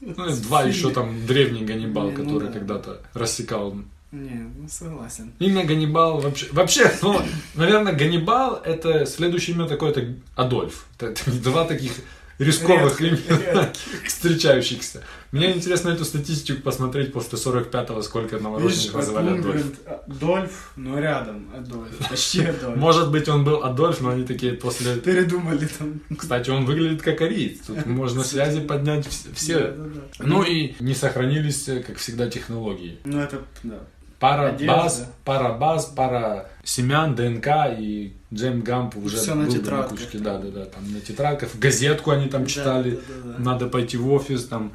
Ну, 0.00 0.14
два 0.42 0.62
еще 0.62 0.90
там 0.90 1.26
древний 1.26 1.64
Ганнибал, 1.64 2.10
Не, 2.10 2.16
ну 2.16 2.24
который 2.24 2.48
да. 2.48 2.52
когда-то 2.52 3.00
рассекал 3.14 3.76
Не, 4.12 4.50
ну 4.56 4.68
согласен. 4.68 5.32
Имя 5.38 5.64
Ганнибал 5.64 6.20
вообще... 6.20 6.46
Вообще, 6.52 6.92
ну, 7.02 7.20
наверное, 7.54 7.92
Ганнибал 7.92 8.62
это 8.64 9.06
следующее 9.06 9.56
имя 9.56 9.66
такое-то 9.66 10.14
Адольф. 10.36 10.86
Это, 10.98 11.06
это 11.06 11.30
два 11.42 11.64
таких 11.64 11.92
рисковых 12.38 13.00
имени, 13.00 13.72
встречающихся. 14.06 15.02
Мне 15.32 15.52
интересно 15.54 15.90
эту 15.90 16.04
статистику 16.04 16.62
посмотреть 16.62 17.12
после 17.12 17.38
45-го, 17.38 18.00
сколько 18.02 18.38
новорожденных 18.38 18.94
называли 18.94 19.38
Адольф. 19.38 19.66
Адольф. 20.06 20.72
Ну 20.76 20.98
рядом, 20.98 21.48
Адольф, 21.54 22.08
почти 22.08 22.40
Адольф. 22.44 22.76
Может 22.76 23.10
быть, 23.10 23.28
он 23.28 23.44
был 23.44 23.62
Адольф, 23.62 24.00
но 24.00 24.10
они 24.10 24.24
такие 24.24 24.52
после... 24.54 24.96
Передумали 24.96 25.66
там. 25.66 26.00
Кстати, 26.16 26.48
он 26.50 26.64
выглядит 26.64 27.02
как 27.02 27.20
ариец. 27.20 27.58
Тут 27.66 27.84
можно 27.86 28.24
связи 28.24 28.60
поднять 28.60 29.06
вс- 29.06 29.34
все. 29.34 29.74
Ну 30.18 30.42
и 30.42 30.74
не 30.80 30.94
сохранились, 30.94 31.68
э, 31.68 31.80
как 31.80 31.96
всегда, 31.98 32.28
технологии. 32.30 32.98
Ну 33.04 33.20
это, 33.20 33.42
да. 33.62 33.80
Пара 34.18 34.56
баз, 34.66 35.06
пара 35.24 35.52
баз, 35.52 35.86
пара 35.94 36.50
семян, 36.64 37.14
ДНК 37.14 37.46
и 37.78 38.16
Джейм 38.32 38.60
Гамп 38.62 38.96
уже 38.96 39.16
на 39.34 39.44
был 39.44 39.52
бы 39.52 39.58
тетрадках. 39.58 39.98
кучке. 39.98 40.18
Да, 40.18 40.38
да, 40.38 40.48
да, 40.50 40.64
там 40.66 40.92
на 40.92 41.00
тетрадках, 41.00 41.54
газетку 41.56 42.10
они 42.10 42.28
там 42.28 42.42
Да, 42.44 42.48
читали, 42.50 42.90
да, 42.90 42.96
да, 43.24 43.32
да. 43.32 43.38
надо 43.38 43.66
пойти 43.68 43.96
в 43.96 44.12
офис, 44.12 44.44
там, 44.46 44.72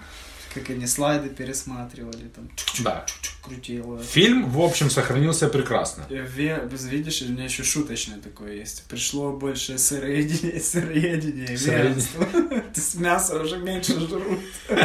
Как 0.55 0.69
они 0.71 0.87
слайды 0.87 1.29
пересматривали, 1.29 2.29
там 2.35 2.49
да. 2.83 3.05
крутило. 3.43 3.99
Фильм, 4.01 4.49
в 4.49 4.59
общем, 4.59 4.89
сохранился 4.89 5.47
прекрасно. 5.49 6.03
Ве- 6.09 6.67
Видишь, 6.89 7.21
у 7.21 7.25
меня 7.31 7.43
еще 7.45 7.63
шуточное 7.63 8.17
такое 8.19 8.53
есть. 8.53 8.83
Пришло 8.89 9.31
больше 9.33 9.77
сыроедения, 9.77 10.59
сыроедения. 10.59 11.45
То 11.53 12.79
есть 12.79 12.95
мясо 12.95 13.39
уже 13.39 13.57
меньше 13.57 13.99
жрут. 13.99 14.39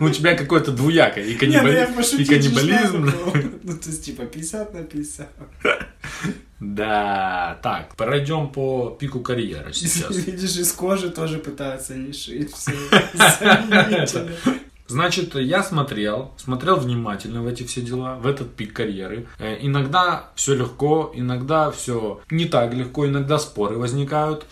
Ну, 0.00 0.06
у 0.06 0.10
тебя 0.10 0.34
какое-то 0.36 0.72
двуякое, 0.72 1.24
и, 1.24 1.34
ну 1.34 1.38
каннибали- 1.40 1.72
я 1.74 1.84
и 1.84 1.92
пошутить 1.94 2.28
каннибализм. 2.28 3.10
Ну, 3.62 3.72
то 3.76 3.88
есть, 3.88 4.04
типа, 4.04 4.24
50 4.26 4.74
на 4.74 4.82
50. 4.82 5.28
Да, 6.60 7.58
так, 7.62 7.94
пройдем 7.96 8.48
по 8.48 8.90
пику 8.90 9.20
карьеры 9.20 9.72
сейчас. 9.72 10.10
Видишь, 10.26 10.56
из 10.56 10.72
кожи 10.72 11.10
тоже 11.10 11.38
пытаются 11.38 11.94
не 11.94 12.12
шить. 12.12 12.52
Все 12.52 12.72
заменители. 13.38 14.34
Значит, 14.88 15.34
я 15.34 15.62
смотрел, 15.62 16.32
смотрел 16.38 16.76
внимательно 16.76 17.42
в 17.42 17.46
эти 17.46 17.62
все 17.62 17.82
дела, 17.82 18.14
в 18.16 18.26
этот 18.26 18.54
пик 18.54 18.72
карьеры. 18.72 19.26
Э, 19.38 19.58
Иногда 19.60 20.30
все 20.34 20.54
легко, 20.54 21.12
иногда 21.14 21.70
все 21.70 22.22
не 22.30 22.46
так 22.46 22.72
легко, 22.72 23.06
иногда 23.06 23.38
споры 23.38 23.76
возникают. 23.76 24.46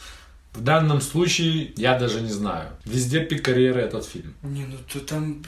В 0.56 0.62
данном 0.62 1.00
случае 1.00 1.72
я 1.76 1.98
даже 1.98 2.20
не 2.20 2.30
знаю. 2.30 2.70
Везде 2.84 3.20
пик 3.24 3.44
карьеры 3.44 3.80
этот 3.80 4.04
фильм. 4.06 4.34
Не, 4.42 4.64
ну 4.64 4.76
то 4.92 5.00
там 5.00 5.42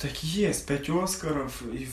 так 0.00 0.10
и 0.24 0.26
есть. 0.26 0.66
Пять 0.66 0.88
Оскаров 0.88 1.62
и 1.72 1.88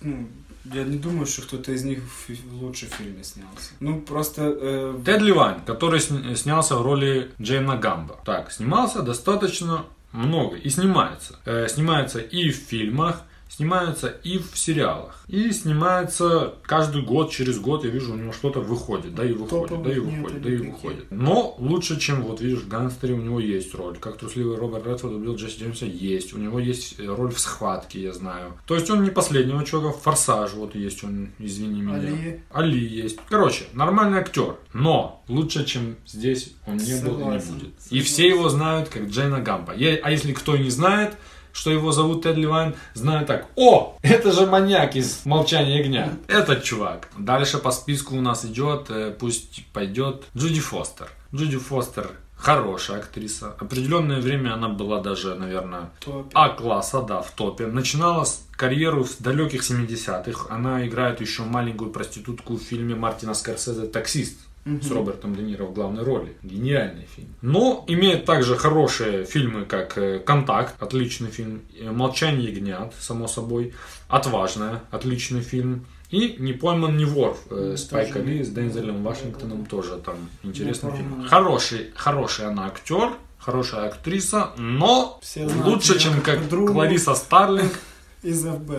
ну, 0.00 0.28
я 0.64 0.84
не 0.84 0.98
думаю, 0.98 1.26
что 1.26 1.42
кто-то 1.42 1.72
из 1.72 1.84
них 1.84 1.98
в 2.00 2.26
фи- 2.26 2.40
лучше 2.52 2.86
в 2.86 2.94
фильме 2.94 3.22
снялся. 3.24 3.70
Ну, 3.80 4.00
просто... 4.00 4.42
э, 4.60 5.00
Тед 5.04 5.22
Ливань, 5.22 5.64
который 5.64 6.00
сня- 6.00 6.34
снялся 6.36 6.76
в 6.76 6.82
роли 6.82 7.30
Джейна 7.40 7.76
Гамба. 7.76 8.18
Так, 8.24 8.52
снимался 8.52 9.02
достаточно 9.02 9.84
много 10.12 10.56
и 10.56 10.68
снимается. 10.70 11.38
Э, 11.46 11.66
снимается 11.68 12.18
и 12.18 12.50
в 12.50 12.56
фильмах, 12.56 13.22
снимается 13.50 14.08
и 14.08 14.38
в 14.38 14.56
сериалах. 14.56 15.22
И 15.26 15.50
снимается 15.52 16.54
каждый 16.62 17.02
год, 17.02 17.30
через 17.30 17.58
год 17.58 17.84
я 17.84 17.90
вижу, 17.90 18.12
у 18.12 18.16
него 18.16 18.32
что-то 18.32 18.60
выходит, 18.60 19.14
да 19.14 19.24
и 19.24 19.32
выходит, 19.32 19.68
Топовых 19.68 19.86
да 19.86 19.92
и 19.94 19.98
выходит, 19.98 20.42
да 20.42 20.48
и 20.48 20.52
никаких. 20.52 20.72
выходит. 20.74 21.04
Но 21.10 21.54
лучше, 21.58 21.98
чем 22.00 22.22
вот 22.22 22.40
видишь, 22.40 22.60
в 22.60 22.68
Гангстере 22.68 23.14
у 23.14 23.18
него 23.20 23.40
есть 23.40 23.74
роль. 23.74 23.98
Как 23.98 24.16
трусливый 24.18 24.56
Роберт 24.56 24.86
Редфорд 24.86 25.14
убил 25.14 25.34
Джесси 25.36 25.60
Джеймса, 25.60 25.86
есть. 25.86 26.32
У 26.32 26.38
него 26.38 26.58
есть 26.58 26.98
э, 26.98 27.04
роль 27.06 27.32
в 27.32 27.38
схватке, 27.40 28.00
я 28.02 28.12
знаю. 28.12 28.54
То 28.66 28.74
есть 28.76 28.88
он 28.88 29.02
не 29.02 29.10
последнего 29.10 29.60
в 29.60 30.00
Форсаж 30.02 30.52
вот 30.54 30.74
есть 30.74 31.02
он, 31.04 31.30
извини 31.38 31.82
меня. 31.82 31.94
Али. 31.96 32.40
Али 32.50 32.78
есть. 32.84 33.18
Короче, 33.28 33.64
нормальный 33.72 34.18
актер. 34.18 34.56
Но 34.72 35.22
лучше, 35.28 35.64
чем 35.64 35.96
здесь 36.06 36.54
он 36.66 36.76
не 36.76 37.00
был 37.02 37.12
и 37.12 37.16
не 37.16 37.20
Согласен, 37.40 37.54
будет. 37.54 37.68
И 37.68 37.80
согласен. 37.80 38.04
все 38.06 38.28
его 38.28 38.48
знают 38.48 38.88
как 38.88 39.08
Джейна 39.08 39.40
Гампа. 39.40 39.72
Е- 39.72 40.00
А 40.02 40.10
если 40.10 40.32
кто 40.32 40.54
и 40.54 40.62
не 40.62 40.70
знает, 40.70 41.16
что 41.52 41.70
его 41.70 41.92
зовут 41.92 42.22
Тед 42.22 42.36
Ливайн, 42.36 42.74
знают 42.94 43.26
так. 43.26 43.46
О, 43.56 43.96
это 44.02 44.32
же 44.32 44.46
маньяк 44.46 44.96
из 44.96 45.24
«Молчания 45.24 45.78
ягня». 45.78 46.12
Этот 46.28 46.62
чувак. 46.62 47.08
Дальше 47.18 47.58
по 47.58 47.70
списку 47.70 48.16
у 48.16 48.20
нас 48.20 48.44
идет, 48.44 48.90
э, 48.90 49.14
пусть 49.18 49.66
пойдет 49.72 50.24
Джуди 50.36 50.60
Фостер. 50.60 51.08
Джуди 51.34 51.58
Фостер 51.58 52.10
хорошая 52.40 52.98
актриса. 52.98 53.54
Определенное 53.58 54.20
время 54.20 54.54
она 54.54 54.68
была 54.68 55.00
даже, 55.00 55.34
наверное, 55.34 55.90
а-класса, 56.32 57.02
да, 57.02 57.20
в 57.22 57.30
топе. 57.32 57.66
Начинала 57.66 58.24
с 58.24 58.46
карьеру 58.52 59.04
с 59.04 59.16
далеких 59.16 59.62
70-х. 59.62 60.46
Она 60.52 60.86
играет 60.86 61.20
еще 61.20 61.42
маленькую 61.42 61.90
проститутку 61.90 62.54
в 62.56 62.62
фильме 62.62 62.94
Мартина 62.94 63.34
Скорсезе 63.34 63.86
«Таксист» 63.86 64.38
с 64.64 64.90
Робертом 64.90 65.34
Де 65.34 65.42
Ниро 65.42 65.64
в 65.64 65.72
главной 65.72 66.02
роли. 66.04 66.36
Гениальный 66.42 67.06
фильм. 67.16 67.34
Но 67.40 67.84
имеет 67.88 68.24
также 68.26 68.56
хорошие 68.56 69.24
фильмы, 69.24 69.64
как 69.64 69.96
э, 69.96 70.18
«Контакт», 70.18 70.80
отличный 70.82 71.30
фильм, 71.30 71.62
э, 71.78 71.90
«Молчание 71.90 72.50
ягнят», 72.52 72.92
само 72.98 73.26
собой, 73.26 73.72
«Отважная», 74.08 74.82
отличный 74.90 75.40
фильм. 75.40 75.86
И 76.10 76.36
«Не 76.38 76.52
пойман, 76.52 76.96
не 76.96 77.04
вор» 77.04 77.38
э, 77.50 77.76
Спайка 77.78 78.18
Ли 78.18 78.42
с 78.44 78.50
Дензелем 78.50 79.02
Вашингтоном 79.02 79.64
тоже 79.64 79.96
там 79.96 80.16
интересный 80.42 80.92
фильм. 80.92 81.26
Хороший, 81.26 81.90
хороший 81.94 82.46
она 82.46 82.66
актер, 82.66 83.12
хорошая 83.38 83.86
актриса, 83.88 84.50
но 84.58 85.18
Все 85.22 85.48
знают 85.48 85.66
лучше, 85.66 85.98
чем 85.98 86.20
как 86.20 86.42
подругу. 86.42 86.72
Клариса 86.74 87.14
Старлинг, 87.14 87.72
Из 88.22 88.44
ФБ. 88.44 88.70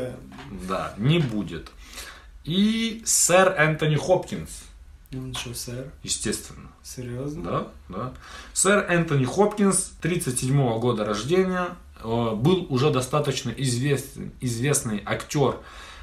да, 0.70 0.94
не 0.98 1.18
будет. 1.18 1.72
И 2.44 3.02
сэр 3.06 3.56
Энтони 3.58 3.96
Хопкинс, 3.96 4.64
Он 5.14 5.34
что, 5.34 5.54
сэр? 5.54 5.92
естественно. 6.04 6.70
Серьезно? 6.84 7.44
Да, 7.44 7.68
да. 7.90 8.14
Сэр 8.54 8.86
Энтони 8.90 9.26
Хопкинс, 9.26 9.94
37 10.02 10.80
года 10.80 11.04
рождения, 11.06 11.70
э, 12.04 12.32
был 12.36 12.66
уже 12.70 12.92
достаточно 12.92 13.50
известный, 13.52 14.32
известный 14.40 15.02
актер 15.06 15.58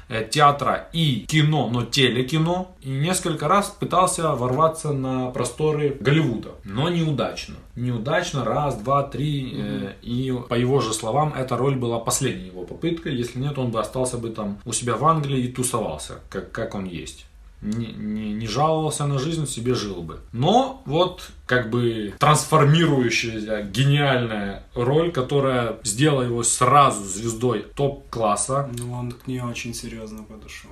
э, 0.09 0.27
театра 0.29 0.89
и 0.93 1.25
кино, 1.27 1.69
но 1.69 1.85
телекино. 1.85 2.67
И 2.81 2.89
несколько 2.89 3.47
раз 3.47 3.69
пытался 3.79 4.35
ворваться 4.35 4.91
на 4.93 5.31
просторы 5.31 5.97
Голливуда, 5.99 6.49
но 6.63 6.89
неудачно. 6.89 7.55
Неудачно, 7.75 8.43
раз, 8.45 8.75
два, 8.77 9.03
три. 9.03 9.53
э, 9.55 9.93
И 10.03 10.31
по 10.49 10.53
его 10.53 10.81
же 10.81 10.93
словам, 10.93 11.33
эта 11.35 11.57
роль 11.57 11.75
была 11.75 11.99
последней 11.99 12.47
его 12.47 12.63
попыткой. 12.63 13.15
Если 13.15 13.39
нет, 13.39 13.57
он 13.57 13.71
бы 13.71 13.79
остался 13.79 14.17
бы 14.17 14.29
там 14.29 14.59
у 14.65 14.71
себя 14.71 14.95
в 14.95 15.05
Англии 15.05 15.45
и 15.45 15.51
тусовался, 15.51 16.19
как, 16.29 16.51
как 16.51 16.75
он 16.75 16.85
есть 16.85 17.25
не, 17.61 17.87
не, 17.87 18.33
не 18.33 18.47
жаловался 18.47 19.05
на 19.05 19.19
жизнь, 19.19 19.47
себе 19.47 19.75
жил 19.75 20.01
бы. 20.01 20.19
Но 20.31 20.81
вот 20.85 21.31
как 21.45 21.69
бы 21.69 22.13
трансформирующаяся 22.19 23.63
гениальная 23.63 24.63
роль, 24.75 25.11
которая 25.11 25.77
сделала 25.83 26.23
его 26.23 26.43
сразу 26.43 27.03
звездой 27.03 27.65
топ-класса. 27.75 28.69
Ну, 28.77 28.93
он 28.93 29.11
к 29.11 29.27
ней 29.27 29.41
очень 29.41 29.73
серьезно 29.73 30.23
подошел. 30.23 30.71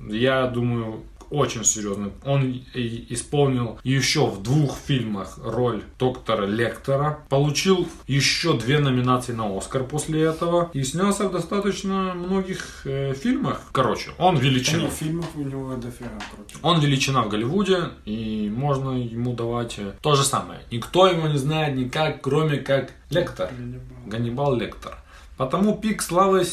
Я 0.00 0.46
думаю, 0.46 1.02
очень 1.30 1.64
серьезно. 1.64 2.10
Он 2.24 2.62
исполнил 2.74 3.78
еще 3.82 4.26
в 4.26 4.42
двух 4.42 4.76
фильмах 4.76 5.38
роль 5.42 5.82
доктора 5.98 6.46
Лектора. 6.46 7.20
Получил 7.28 7.88
еще 8.06 8.56
две 8.58 8.78
номинации 8.78 9.32
на 9.32 9.56
Оскар 9.56 9.84
после 9.84 10.22
этого. 10.22 10.70
И 10.72 10.82
снялся 10.84 11.28
в 11.28 11.32
достаточно 11.32 12.14
многих 12.14 12.82
э, 12.84 13.14
фильмах. 13.14 13.60
Короче, 13.72 14.10
он 14.18 14.36
величина. 14.36 14.88
фильмов 14.88 15.26
у 15.34 15.42
него 15.42 15.74
дофига 15.76 16.10
крутых. 16.34 16.58
Он 16.62 16.80
величина 16.80 17.22
в 17.22 17.28
Голливуде, 17.28 17.90
и 18.04 18.50
можно 18.54 18.90
ему 18.90 19.34
давать 19.34 19.78
э, 19.78 19.94
то 20.00 20.14
же 20.14 20.24
самое. 20.24 20.60
Никто 20.70 21.06
его 21.06 21.28
не 21.28 21.38
знает 21.38 21.76
никак, 21.76 22.20
кроме 22.22 22.58
как 22.58 22.92
Лектор. 23.10 23.50
Ганнибал 24.06 24.56
Лектор. 24.56 24.98
Потому 25.36 25.76
пик 25.76 26.02
славы 26.02 26.44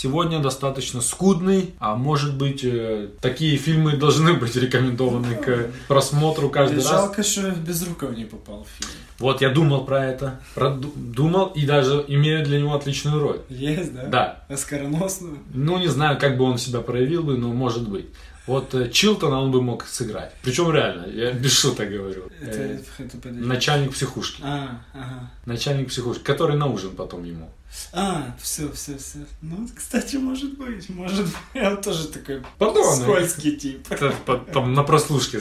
сегодня 0.00 0.38
достаточно 0.38 1.02
скудный, 1.02 1.74
а 1.78 1.94
может 1.94 2.34
быть 2.34 2.64
э, 2.64 3.08
такие 3.20 3.56
фильмы 3.58 3.96
должны 3.96 4.32
быть 4.32 4.56
рекомендованы 4.56 5.34
к 5.34 5.70
просмотру 5.88 6.48
каждый 6.48 6.76
раз. 6.76 6.88
Жалко, 6.88 7.22
что 7.22 7.50
Безруков 7.50 8.16
не 8.16 8.24
попал 8.24 8.64
в 8.64 8.68
фильм. 8.78 8.90
Вот 9.18 9.42
я 9.42 9.50
думал 9.50 9.84
про 9.84 10.06
это, 10.06 10.40
проду- 10.54 10.92
думал 10.96 11.48
и 11.48 11.66
даже 11.66 12.02
имею 12.08 12.42
для 12.44 12.58
него 12.60 12.74
отличную 12.74 13.20
роль. 13.20 13.40
Есть, 13.50 13.94
да? 13.94 14.04
Да, 14.06 14.44
Оскароносную. 14.48 15.38
Ну, 15.52 15.76
не 15.78 15.88
знаю, 15.88 16.18
как 16.18 16.38
бы 16.38 16.44
он 16.44 16.56
себя 16.56 16.80
проявил 16.80 17.22
бы, 17.22 17.36
но 17.36 17.52
может 17.52 17.86
быть. 17.86 18.06
Вот 18.46 18.74
э, 18.74 18.88
Чилтона 18.90 19.38
он 19.38 19.50
бы 19.50 19.60
мог 19.60 19.84
сыграть. 19.84 20.32
Причем 20.42 20.72
реально, 20.72 21.06
я 21.12 21.32
без 21.42 21.52
шуток 21.52 21.90
говорю. 21.90 22.30
Это, 22.40 22.80
это 22.98 23.28
начальник 23.28 23.92
психушки. 23.92 24.40
А, 24.42 24.80
ага. 24.94 25.30
Начальник 25.44 25.88
психушки, 25.88 26.22
который 26.22 26.56
на 26.56 26.66
ужин 26.66 26.92
потом 26.96 27.24
ему. 27.24 27.50
А, 27.92 28.34
все, 28.40 28.70
все, 28.72 28.98
все. 28.98 29.18
Ну, 29.42 29.68
кстати, 29.74 30.16
может 30.16 30.58
быть, 30.58 30.88
может 30.90 31.24
быть. 31.24 31.34
Я 31.54 31.70
вот 31.70 31.82
тоже 31.82 32.08
такой 32.08 32.42
Подонок. 32.58 33.00
скользкий 33.00 33.56
тип. 33.56 33.86
Потом 34.26 34.74
на 34.74 34.82
прослушке. 34.82 35.40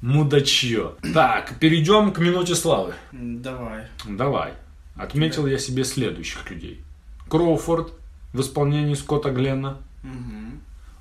Мудачье. 0.00 0.92
Так, 1.14 1.58
перейдем 1.58 2.12
к 2.12 2.18
минуте 2.18 2.54
славы. 2.54 2.94
Давай. 3.12 3.86
Давай. 4.08 4.54
отметил 4.96 5.46
я 5.46 5.58
себе 5.58 5.84
следующих 5.84 6.48
людей. 6.50 6.80
Кроуфорд 7.28 7.92
в 8.32 8.40
исполнении 8.40 8.94
Скотта 8.94 9.30
Гленна. 9.30 9.78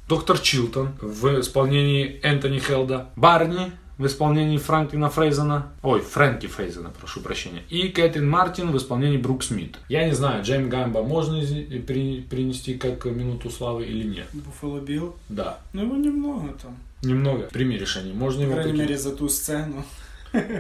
Доктор 0.08 0.40
Чилтон 0.40 0.94
в 1.02 1.40
исполнении 1.40 2.20
Энтони 2.22 2.60
Хелда. 2.60 3.10
Барни 3.16 3.72
в 4.02 4.06
исполнении 4.08 4.58
Франклина 4.58 5.10
Фрейзена. 5.10 5.68
Ой, 5.84 6.02
Фрэнки 6.02 6.48
Фрейзена, 6.48 6.90
прошу 6.90 7.22
прощения. 7.22 7.62
И 7.70 7.88
Кэтрин 7.90 8.28
Мартин 8.28 8.72
в 8.72 8.78
исполнении 8.78 9.18
Брук 9.18 9.44
Смит. 9.44 9.78
Я 9.90 10.06
не 10.08 10.14
знаю, 10.14 10.44
Джейм 10.44 10.70
Гамба 10.70 11.04
можно 11.04 11.38
из- 11.38 11.52
при- 11.86 12.22
принести 12.22 12.74
как 12.74 13.06
минуту 13.06 13.52
славы 13.52 13.86
или 13.86 14.04
нет. 14.08 14.26
Буффало 14.34 14.80
Билл. 14.80 15.16
Да. 15.30 15.60
Ну, 15.74 15.84
его 15.84 15.96
немного 15.98 16.54
там. 16.62 16.76
Немного. 17.04 17.44
Прими 17.52 17.78
решение. 17.78 18.14
Можно 18.14 18.42
По 18.42 18.44
его 18.46 18.54
крайней 18.54 18.72
какие- 18.72 18.86
мере, 18.88 18.98
за 18.98 19.16
ту 19.16 19.30
сцену. 19.30 19.84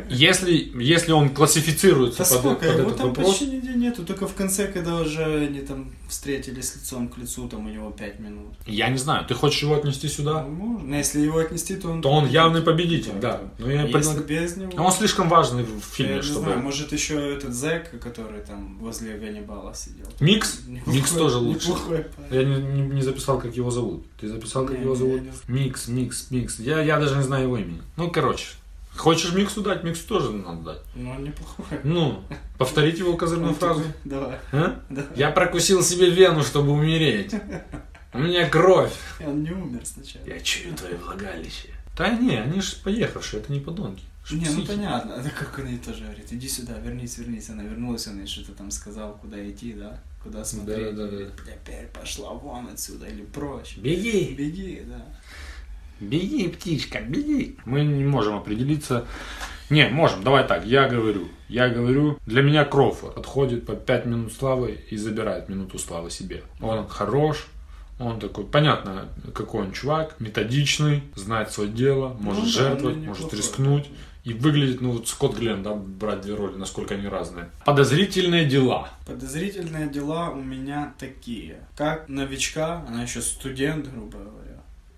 Если, 0.09 0.71
если 0.81 1.11
он 1.11 1.29
классифицируется 1.29 2.19
Да 2.23 2.29
под, 2.29 2.39
сколько? 2.39 2.65
под 2.65 2.77
Его 2.77 2.81
этот 2.89 2.97
там 2.97 3.07
вопрос, 3.09 3.27
почти 3.29 3.45
нигде 3.47 3.73
нету. 3.73 4.03
Только 4.05 4.27
в 4.27 4.33
конце, 4.33 4.67
когда 4.67 4.97
уже 4.97 5.23
они 5.47 5.61
там 5.61 5.91
встретились 6.09 6.75
лицом 6.75 7.07
к 7.07 7.17
лицу, 7.17 7.47
там 7.47 7.65
у 7.65 7.69
него 7.69 7.89
5 7.91 8.19
минут. 8.19 8.53
я 8.65 8.89
не 8.89 8.97
знаю, 8.97 9.25
ты 9.25 9.33
хочешь 9.33 9.63
его 9.63 9.75
отнести 9.75 10.07
сюда? 10.09 10.43
Ну, 10.43 10.49
можно. 10.49 10.87
Но 10.89 10.97
если 10.97 11.21
его 11.21 11.37
отнести, 11.39 11.75
то 11.77 11.89
он... 11.89 12.01
То 12.01 12.09
он 12.09 12.27
явный 12.27 12.61
победитель, 12.61 13.13
да. 13.21 13.41
Но 13.59 13.71
я 13.71 13.83
Если 13.83 14.09
понял- 14.09 14.23
без 14.25 14.57
него... 14.57 14.71
Он 14.83 14.91
слишком 14.91 15.29
важный 15.29 15.63
в 15.63 15.73
я 15.75 15.81
фильме, 15.81 16.15
не 16.15 16.21
чтобы... 16.21 16.41
знаю, 16.45 16.59
может 16.59 16.91
еще 16.91 17.33
этот 17.35 17.53
зэк, 17.53 17.97
который 18.01 18.41
там 18.41 18.77
возле 18.79 19.17
Ганнибала 19.17 19.73
сидел. 19.73 20.07
Миггс? 20.19 20.59
Неплохой- 20.67 20.93
Миггс 20.93 21.11
тоже 21.11 21.37
лучше. 21.37 21.69
Неплохой. 21.69 22.05
Я 22.29 22.43
не, 22.43 22.55
не- 22.61 22.81
не 22.95 23.01
записал, 23.01 23.39
как 23.39 23.55
его 23.55 23.71
зовут. 23.71 24.05
Ты 24.19 24.27
записал, 24.27 24.65
как 24.65 24.75
Не, 24.77 24.83
его 24.83 24.93
не, 24.93 24.99
зовут? 24.99 25.15
я 25.15 25.19
не 25.21 25.31
знаю. 25.31 25.41
Миггс, 25.47 25.87
Миггс, 25.87 26.27
Миггс. 26.31 26.59
Я, 26.59 26.81
я 26.81 26.99
даже 26.99 27.15
не 27.15 27.23
знаю 27.23 27.43
его 27.45 27.57
имени. 27.57 27.81
Ну, 27.95 28.11
короче. 28.11 28.47
Хочешь 28.95 29.33
Миггсу 29.33 29.61
дать? 29.61 29.83
Миггсу 29.83 30.07
тоже 30.07 30.31
надо 30.31 30.61
дать. 30.73 30.81
Ну, 30.95 31.11
он 31.11 31.23
неплохой. 31.23 31.65
Ну, 31.83 32.23
повторить 32.57 32.99
его 32.99 33.15
козырную 33.17 33.49
Он 33.51 33.55
фразу. 33.55 33.81
такой, 33.81 33.93
Давай. 34.03 34.39
А? 34.51 34.79
Да. 34.89 35.05
Я 35.15 35.31
прокусил 35.31 35.81
себе 35.81 36.09
вену, 36.09 36.43
чтобы 36.43 36.71
умереть. 36.71 37.33
У 38.13 38.19
меня 38.19 38.49
кровь. 38.49 38.93
Он 39.25 39.41
не 39.43 39.51
умер 39.51 39.81
сначала. 39.85 40.23
Я 40.25 40.39
чую 40.41 40.75
твое 40.75 40.95
влагалище. 40.97 41.69
Да 41.97 42.09
не, 42.09 42.35
они 42.37 42.61
же 42.61 42.75
поехавшие, 42.83 43.41
это 43.41 43.51
не 43.51 43.59
подонки. 43.59 44.03
Не, 44.31 44.45
ну 44.45 44.61
психи. 44.61 44.67
понятно, 44.67 45.13
это 45.13 45.29
как 45.31 45.57
он 45.59 45.67
ей 45.67 45.77
тоже 45.79 46.03
говорит, 46.03 46.31
иди 46.31 46.47
сюда, 46.47 46.77
вернись, 46.79 47.17
вернись. 47.17 47.49
Она 47.49 47.63
вернулась, 47.63 48.07
он 48.07 48.19
ей 48.19 48.27
что-то 48.27 48.51
там 48.53 48.69
сказал, 48.71 49.17
куда 49.21 49.37
идти, 49.49 49.73
да, 49.73 49.99
куда 50.23 50.45
смотреть. 50.45 50.95
Да-да-да. 50.95 51.07
Говорит, 51.09 51.31
Теперь 51.65 51.87
пошла 51.87 52.31
вон 52.33 52.67
отсюда 52.67 53.07
или 53.07 53.23
прочь. 53.23 53.77
Беги, 53.77 54.35
Беги, 54.37 54.83
да. 54.85 55.05
Беги, 56.01 56.47
птичка, 56.49 56.99
беги. 57.01 57.57
Мы 57.65 57.83
не 57.83 58.03
можем 58.03 58.35
определиться. 58.35 59.05
Не, 59.69 59.87
можем, 59.87 60.23
давай 60.23 60.45
так, 60.45 60.65
я 60.65 60.89
говорю. 60.89 61.29
Я 61.47 61.69
говорю, 61.69 62.17
для 62.25 62.41
меня 62.41 62.65
Кроуфорд 62.65 63.15
подходит 63.15 63.65
под 63.65 63.85
5 63.85 64.05
минут 64.05 64.33
славы 64.33 64.79
и 64.89 64.97
забирает 64.97 65.47
минуту 65.47 65.79
славы 65.79 66.09
себе. 66.09 66.43
Он 66.59 66.87
хорош, 66.87 67.47
он 67.99 68.19
такой, 68.19 68.45
понятно, 68.45 69.07
какой 69.33 69.61
он 69.61 69.71
чувак, 69.71 70.15
методичный, 70.19 71.03
знает 71.15 71.51
свое 71.51 71.69
дело, 71.69 72.17
может 72.19 72.43
Ну 72.43 72.45
да, 72.47 72.51
жертвовать, 72.51 72.97
он 72.97 73.03
может 73.05 73.23
неплохой. 73.23 73.37
рискнуть. 73.39 73.85
И 74.23 74.33
выглядит, 74.33 74.81
ну 74.81 74.91
вот 74.91 75.07
Скотт 75.07 75.35
Гленн, 75.35 75.63
да, 75.63 75.73
брать 75.73 76.21
две 76.21 76.35
роли, 76.35 76.55
насколько 76.55 76.93
они 76.93 77.07
разные. 77.07 77.49
Подозрительные 77.65 78.45
дела. 78.45 78.89
Подозрительные 79.07 79.89
дела 79.89 80.29
у 80.29 80.35
меня 80.41 80.93
такие. 80.99 81.55
Как 81.75 82.07
новичка, 82.07 82.85
она 82.87 83.01
еще 83.01 83.21
студент, 83.21 83.91
грубо 83.91 84.19
говоря, 84.19 84.40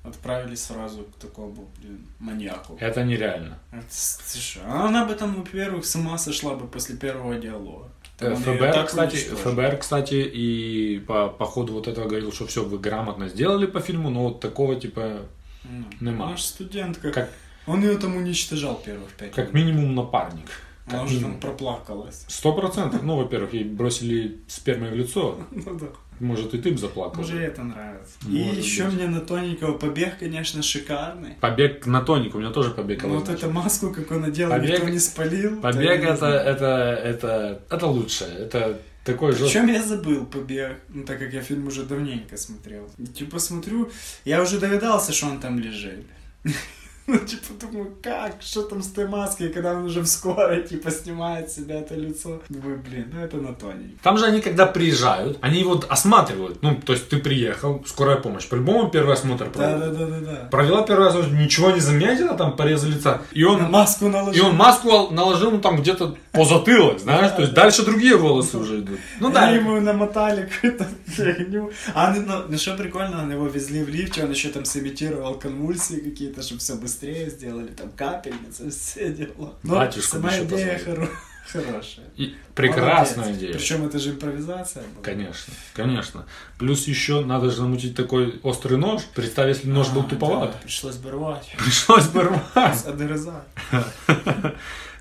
отправили 0.04 0.56
сразу 0.56 1.04
к 1.04 1.16
такому, 1.16 1.68
блин, 1.80 2.06
маньяку. 2.20 2.78
Это 2.80 3.04
нереально. 3.04 3.58
Это 3.72 3.86
с- 3.90 4.18
ты 4.34 4.40
шо? 4.40 4.60
А 4.66 4.88
Она 4.88 5.06
бы 5.06 5.16
там, 5.16 5.36
во-первых, 5.36 5.86
сама 5.86 6.18
сошла 6.18 6.56
бы 6.56 6.68
после 6.68 6.96
первого 6.98 7.36
диалога. 7.36 7.90
Там 8.18 8.34
её 8.34 8.58
ФБР, 8.58 8.86
кстати. 8.86 9.16
ФБР, 9.18 9.78
кстати, 9.78 10.16
и 10.16 11.00
по, 11.08 11.30
по 11.30 11.46
ходу 11.46 11.74
вот 11.74 11.88
этого 11.88 12.08
говорил, 12.08 12.32
что 12.32 12.46
все 12.46 12.64
вы 12.64 12.78
грамотно 12.78 13.28
сделали 13.30 13.66
по 13.66 13.80
фильму, 13.80 14.10
но 14.10 14.24
вот 14.26 14.40
такого 14.40 14.76
типа 14.76 15.22
Ну, 15.64 15.86
Нема. 16.02 16.26
Она 16.28 16.38
же 16.38 16.44
студентка. 16.44 17.12
Как- 17.12 17.30
Он 17.66 17.82
ее 17.82 17.98
там 17.98 18.18
уничтожал 18.18 18.76
первых 18.86 19.10
пять 19.14 19.32
как 19.32 19.54
минут. 19.54 19.76
минимум 19.76 19.96
напарник. 19.96 20.50
Она 20.86 20.98
Как 21.00 21.08
уже 21.08 21.22
там 21.22 21.40
проплакалась. 21.40 22.26
Сто 22.28 22.52
процентов. 22.52 23.02
Ну, 23.04 23.16
во-первых, 23.16 23.54
ей 23.54 23.64
бросили 23.64 24.42
спермой 24.48 24.92
в 24.92 24.96
лицо. 24.96 25.38
Ну 25.52 25.80
да. 25.80 25.88
Может, 26.20 26.54
и 26.54 26.58
ты 26.58 26.72
бы 26.72 26.78
заплакал. 26.78 27.22
Уже 27.22 27.40
это 27.40 27.64
нравится. 27.64 28.14
И 28.28 28.44
Может 28.44 28.64
еще 28.64 28.84
быть. 28.86 28.94
мне 28.94 29.08
на 29.08 29.20
тоненького 29.22 29.78
побег, 29.78 30.20
конечно, 30.20 30.62
шикарный. 30.64 31.36
Побег 31.42 31.86
на 31.86 32.02
тоник, 32.02 32.36
у 32.36 32.40
меня 32.40 32.52
тоже 32.52 32.72
побег. 32.72 33.04
Ну, 33.04 33.20
вот 33.20 33.30
эту 33.30 33.50
маску, 33.52 33.92
как 33.92 34.10
он 34.12 34.22
надел, 34.22 34.50
Побег- 34.50 34.72
никто 34.80 34.90
не 34.90 35.00
спалил. 35.00 35.60
Побег 35.62 36.04
это, 36.04 36.28
это, 36.28 36.66
это, 37.04 37.62
это 37.70 37.88
лучше. 37.88 38.24
Это 38.26 38.80
такой 39.04 39.32
жесткий. 39.34 39.60
Причем 39.60 39.68
я 39.74 39.84
забыл 39.84 40.26
побег, 40.26 40.78
ну 40.90 41.04
так 41.04 41.20
как 41.20 41.34
я 41.34 41.42
фильм 41.42 41.68
уже 41.68 41.84
давненько 41.84 42.38
смотрел. 42.38 42.90
И, 42.98 43.06
типа 43.06 43.40
смотрю, 43.40 43.92
я 44.24 44.42
уже 44.42 44.60
догадался, 44.60 45.12
что 45.12 45.28
он 45.28 45.40
там 45.40 45.60
лежит. 45.60 46.06
Ну, 47.08 47.18
типа, 47.18 47.54
думаю, 47.60 47.94
как? 48.02 48.36
Что 48.42 48.62
там 48.64 48.82
с 48.82 48.88
той 48.88 49.08
маской, 49.08 49.50
когда 49.50 49.74
он 49.74 49.84
уже 49.86 50.00
в 50.00 50.08
скорой, 50.08 50.64
типа, 50.64 50.90
снимает 50.90 51.52
себя 51.52 51.76
это 51.82 51.96
лицо? 51.96 52.42
Думаю, 52.48 52.80
блин, 52.82 53.12
ну 53.14 53.20
это 53.20 53.38
на 53.38 53.54
тоненько. 53.54 54.02
Там 54.02 54.18
же 54.18 54.26
они, 54.26 54.40
когда 54.40 54.66
приезжают, 54.66 55.38
они 55.42 55.64
вот 55.66 55.86
осматривают. 55.90 56.62
Ну, 56.62 56.76
то 56.76 56.94
есть 56.94 57.10
ты 57.10 57.18
приехал, 57.18 57.84
скорая 57.86 58.16
помощь. 58.16 58.48
По-любому 58.48 58.90
первый 58.90 59.16
осмотр 59.16 59.50
провел. 59.50 59.80
Да-да-да-да-да. 59.80 60.48
Провела 60.50 60.84
первый 60.84 61.08
раз, 61.08 61.16
ничего 61.28 61.72
не 61.72 61.82
заметила, 61.82 62.36
там 62.38 62.56
порезы 62.56 62.88
лица. 62.88 63.22
И 63.34 63.44
он, 63.44 63.64
На 63.64 63.68
маску 63.70 64.06
и 64.06 64.10
наложил. 64.10 64.46
он 64.48 64.56
маску 64.56 64.90
ал- 64.92 65.12
наложил 65.12 65.52
ну, 65.52 65.60
там 65.60 65.82
где-то 65.82 66.16
по 66.32 66.46
затылок, 66.46 67.00
знаешь, 67.00 67.32
то 67.36 67.42
есть 67.42 67.54
дальше 67.54 67.84
другие 67.84 68.16
волосы 68.16 68.58
уже 68.58 68.80
идут. 68.80 69.00
Ну 69.20 69.30
да, 69.30 69.48
Они 69.50 69.58
ему 69.58 69.80
намотали 69.82 70.50
какую-то 70.50 70.88
фигню. 71.06 71.70
А 71.94 72.14
ну, 72.14 72.24
ну, 72.26 72.34
ну, 72.48 72.58
что 72.58 72.76
прикольно, 72.76 73.24
он 73.24 73.32
его 73.32 73.46
везли 73.48 73.84
в 73.84 73.90
лифте, 73.90 74.24
он 74.24 74.32
еще 74.32 74.50
там 74.50 74.64
сымитировал 74.64 75.36
конвульсии 75.36 76.00
какие-то, 76.00 76.42
чтобы 76.42 76.60
все 76.62 76.76
быстрее 76.76 76.93
сделали, 77.02 77.68
там 77.68 77.92
капельницы, 77.92 78.70
все 78.72 79.12
дела. 79.14 79.54
Но 79.64 79.76
Батюшку 79.76 80.12
сама 80.18 80.38
идея 80.40 80.78
хоро- 80.80 81.10
хорошая. 81.52 82.06
И 82.18 82.36
прекрасная 82.56 83.26
Молодец. 83.26 83.38
идея. 83.40 83.54
Причем 83.54 83.86
это 83.86 84.00
же 84.00 84.12
импровизация 84.12 84.84
была. 84.84 85.04
Конечно, 85.04 85.54
конечно. 85.74 86.26
Плюс 86.58 86.88
еще 86.88 87.26
надо 87.26 87.50
же 87.52 87.62
намутить 87.62 87.96
такой 87.96 88.40
острый 88.44 88.78
нож. 88.78 89.02
Представь, 89.16 89.50
если 89.50 89.68
нож 89.70 89.90
был 89.90 90.02
А, 90.02 90.10
туповат. 90.10 90.52
да, 90.52 90.58
пришлось 90.64 90.96
бы 90.98 91.12
рвать. 91.12 91.54
Пришлось 91.58 92.08
бы 92.08 92.22
рвать. 92.22 92.86
Отрезать. 92.86 93.44